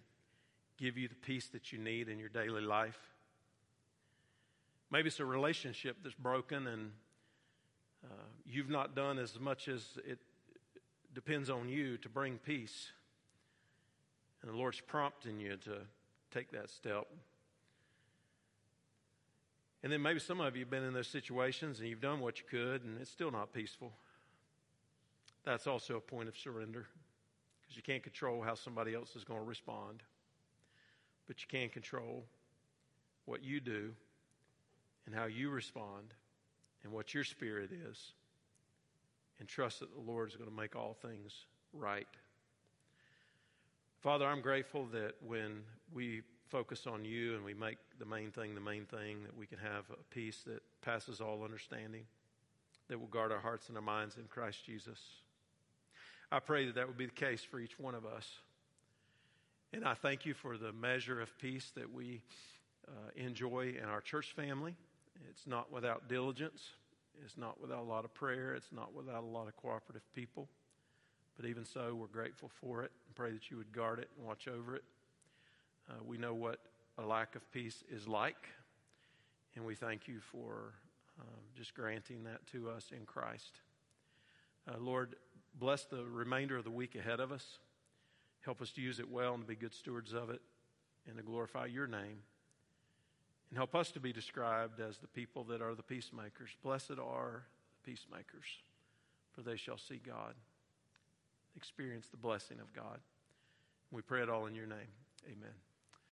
give 0.78 0.96
you 0.96 1.08
the 1.08 1.16
peace 1.16 1.48
that 1.48 1.72
you 1.72 1.80
need 1.80 2.08
in 2.08 2.20
your 2.20 2.30
daily 2.30 2.62
life? 2.62 3.00
Maybe 4.90 5.08
it's 5.08 5.20
a 5.20 5.26
relationship 5.26 5.98
that's 6.02 6.16
broken 6.16 6.68
and 6.68 6.92
uh, 8.06 8.24
you've 8.46 8.70
not 8.70 8.96
done 8.96 9.20
as 9.20 9.40
much 9.40 9.68
as 9.68 9.98
it 10.06 10.20
depends 11.14 11.50
on 11.50 11.68
you 11.68 11.98
to 11.98 12.10
bring 12.10 12.38
peace. 12.38 12.92
And 14.42 14.52
the 14.52 14.56
Lord's 14.56 14.80
prompting 14.80 15.40
you 15.40 15.58
to 15.58 15.80
take 16.32 16.52
that 16.52 16.70
step. 16.70 17.08
And 19.84 19.92
then 19.92 20.02
maybe 20.02 20.20
some 20.20 20.40
of 20.40 20.56
you 20.56 20.62
have 20.62 20.70
been 20.70 20.84
in 20.84 20.94
those 20.94 21.08
situations 21.08 21.80
and 21.80 21.90
you've 21.90 22.02
done 22.02 22.20
what 22.20 22.40
you 22.40 22.46
could 22.50 22.84
and 22.84 23.00
it's 23.02 23.12
still 23.12 23.32
not 23.32 23.52
peaceful. 23.52 23.92
That's 25.44 25.68
also 25.68 25.98
a 25.98 26.02
point 26.02 26.30
of 26.30 26.38
surrender 26.38 26.86
because 27.62 27.76
you 27.76 27.84
can't 27.84 28.04
control 28.04 28.42
how 28.42 28.56
somebody 28.56 28.94
else 28.94 29.16
is 29.16 29.24
going 29.24 29.40
to 29.40 29.46
respond. 29.46 30.02
But 31.28 31.42
you 31.42 31.48
can 31.50 31.70
control 31.70 32.24
what 33.26 33.44
you 33.44 33.60
do 33.60 33.92
and 35.08 35.16
how 35.16 35.26
you 35.26 35.50
respond 35.50 36.14
and 36.84 36.94
what 36.94 37.16
your 37.16 37.24
spirit 37.24 37.72
is. 37.90 38.12
And 39.40 39.48
trust 39.48 39.80
that 39.80 39.94
the 39.94 40.02
Lord 40.02 40.30
is 40.30 40.36
going 40.36 40.50
to 40.50 40.56
make 40.56 40.76
all 40.76 40.96
things 41.02 41.46
right. 41.74 42.08
Father, 44.02 44.26
I'm 44.26 44.42
grateful 44.42 44.86
that 44.94 45.14
when 45.26 45.62
we 45.94 46.22
focus 46.50 46.88
on 46.88 47.04
you 47.04 47.36
and 47.36 47.44
we 47.44 47.54
make 47.54 47.78
the 48.00 48.06
main 48.06 48.32
thing 48.32 48.56
the 48.56 48.62
main 48.62 48.86
thing, 48.86 49.24
that 49.24 49.38
we 49.38 49.46
can 49.46 49.58
have 49.60 49.86
a 49.92 50.14
peace 50.14 50.44
that 50.46 50.62
passes 50.82 51.22
all 51.22 51.44
understanding, 51.44 52.04
that 52.90 53.00
will 53.00 53.08
guard 53.08 53.32
our 53.32 53.40
hearts 53.40 53.70
and 53.70 53.78
our 53.78 53.84
minds 53.84 54.18
in 54.18 54.24
Christ 54.24 54.66
Jesus. 54.66 55.00
I 56.32 56.40
pray 56.40 56.66
that 56.66 56.76
that 56.76 56.88
would 56.88 56.98
be 56.98 57.06
the 57.06 57.12
case 57.12 57.44
for 57.44 57.60
each 57.60 57.80
one 57.80 57.96
of 57.96 58.06
us. 58.06 58.28
And 59.74 59.86
I 59.86 59.94
thank 59.94 60.26
you 60.26 60.34
for 60.34 60.58
the 60.58 60.72
measure 60.72 61.22
of 61.22 61.38
peace 61.38 61.72
that 61.76 61.92
we 61.94 62.22
uh, 62.88 62.92
enjoy 63.16 63.76
in 63.82 63.88
our 63.88 64.02
church 64.02 64.34
family. 64.34 64.76
It's 65.30 65.48
not 65.48 65.72
without 65.72 66.08
diligence, 66.08 66.62
it's 67.24 67.38
not 67.38 67.60
without 67.62 67.80
a 67.80 67.90
lot 67.90 68.06
of 68.06 68.14
prayer, 68.14 68.54
it's 68.54 68.72
not 68.72 68.94
without 68.94 69.24
a 69.24 69.28
lot 69.28 69.48
of 69.48 69.56
cooperative 69.58 70.04
people. 70.14 70.48
But 71.36 71.46
even 71.46 71.66
so, 71.66 71.94
we're 71.94 72.08
grateful 72.08 72.50
for 72.60 72.84
it 72.84 72.92
and 73.08 73.16
pray 73.16 73.32
that 73.32 73.52
you 73.52 73.58
would 73.58 73.72
guard 73.72 74.00
it 74.00 74.10
and 74.18 74.26
watch 74.26 74.48
over 74.48 74.76
it. 74.76 74.84
Uh, 75.90 76.04
we 76.04 76.18
know 76.18 76.34
what 76.34 76.60
a 76.98 77.06
lack 77.06 77.36
of 77.36 77.52
peace 77.52 77.84
is 77.92 78.08
like, 78.08 78.48
and 79.56 79.64
we 79.64 79.76
thank 79.76 80.08
you 80.08 80.20
for 80.20 80.74
um, 81.20 81.28
just 81.56 81.74
granting 81.74 82.24
that 82.24 82.46
to 82.48 82.70
us 82.70 82.92
in 82.92 83.06
Christ. 83.06 83.62
Uh, 84.68 84.78
Lord, 84.80 85.16
bless 85.60 85.86
the 85.86 86.04
remainder 86.06 86.58
of 86.58 86.64
the 86.64 86.72
week 86.72 86.96
ahead 86.96 87.20
of 87.20 87.32
us. 87.32 87.60
Help 88.42 88.62
us 88.62 88.72
to 88.72 88.82
use 88.82 89.00
it 89.00 89.10
well 89.10 89.34
and 89.34 89.46
be 89.46 89.56
good 89.56 89.74
stewards 89.74 90.14
of 90.14 90.30
it 90.30 90.42
and 91.08 91.18
to 91.18 91.24
glorify 91.24 91.66
your 91.66 91.88
name. 91.88 92.20
And 93.50 93.58
help 93.58 93.76
us 93.76 93.92
to 93.92 94.00
be 94.00 94.12
described 94.12 94.80
as 94.80 94.98
the 94.98 95.08
people 95.08 95.44
that 95.46 95.62
are 95.62 95.76
the 95.76 95.84
peacemakers. 95.84 96.50
Blessed 96.64 97.00
are 97.00 97.44
the 97.84 97.92
peacemakers, 97.92 98.46
for 99.34 99.42
they 99.42 99.56
shall 99.56 99.78
see 99.78 100.02
God 100.06 100.34
experience 101.58 102.08
the 102.08 102.18
blessing 102.18 102.60
of 102.60 102.72
God. 102.74 103.00
We 103.92 104.02
pray 104.02 104.22
it 104.22 104.30
all 104.30 104.46
in 104.46 104.56
your 104.56 104.68
name. 104.68 104.92
Amen. 105.26 105.67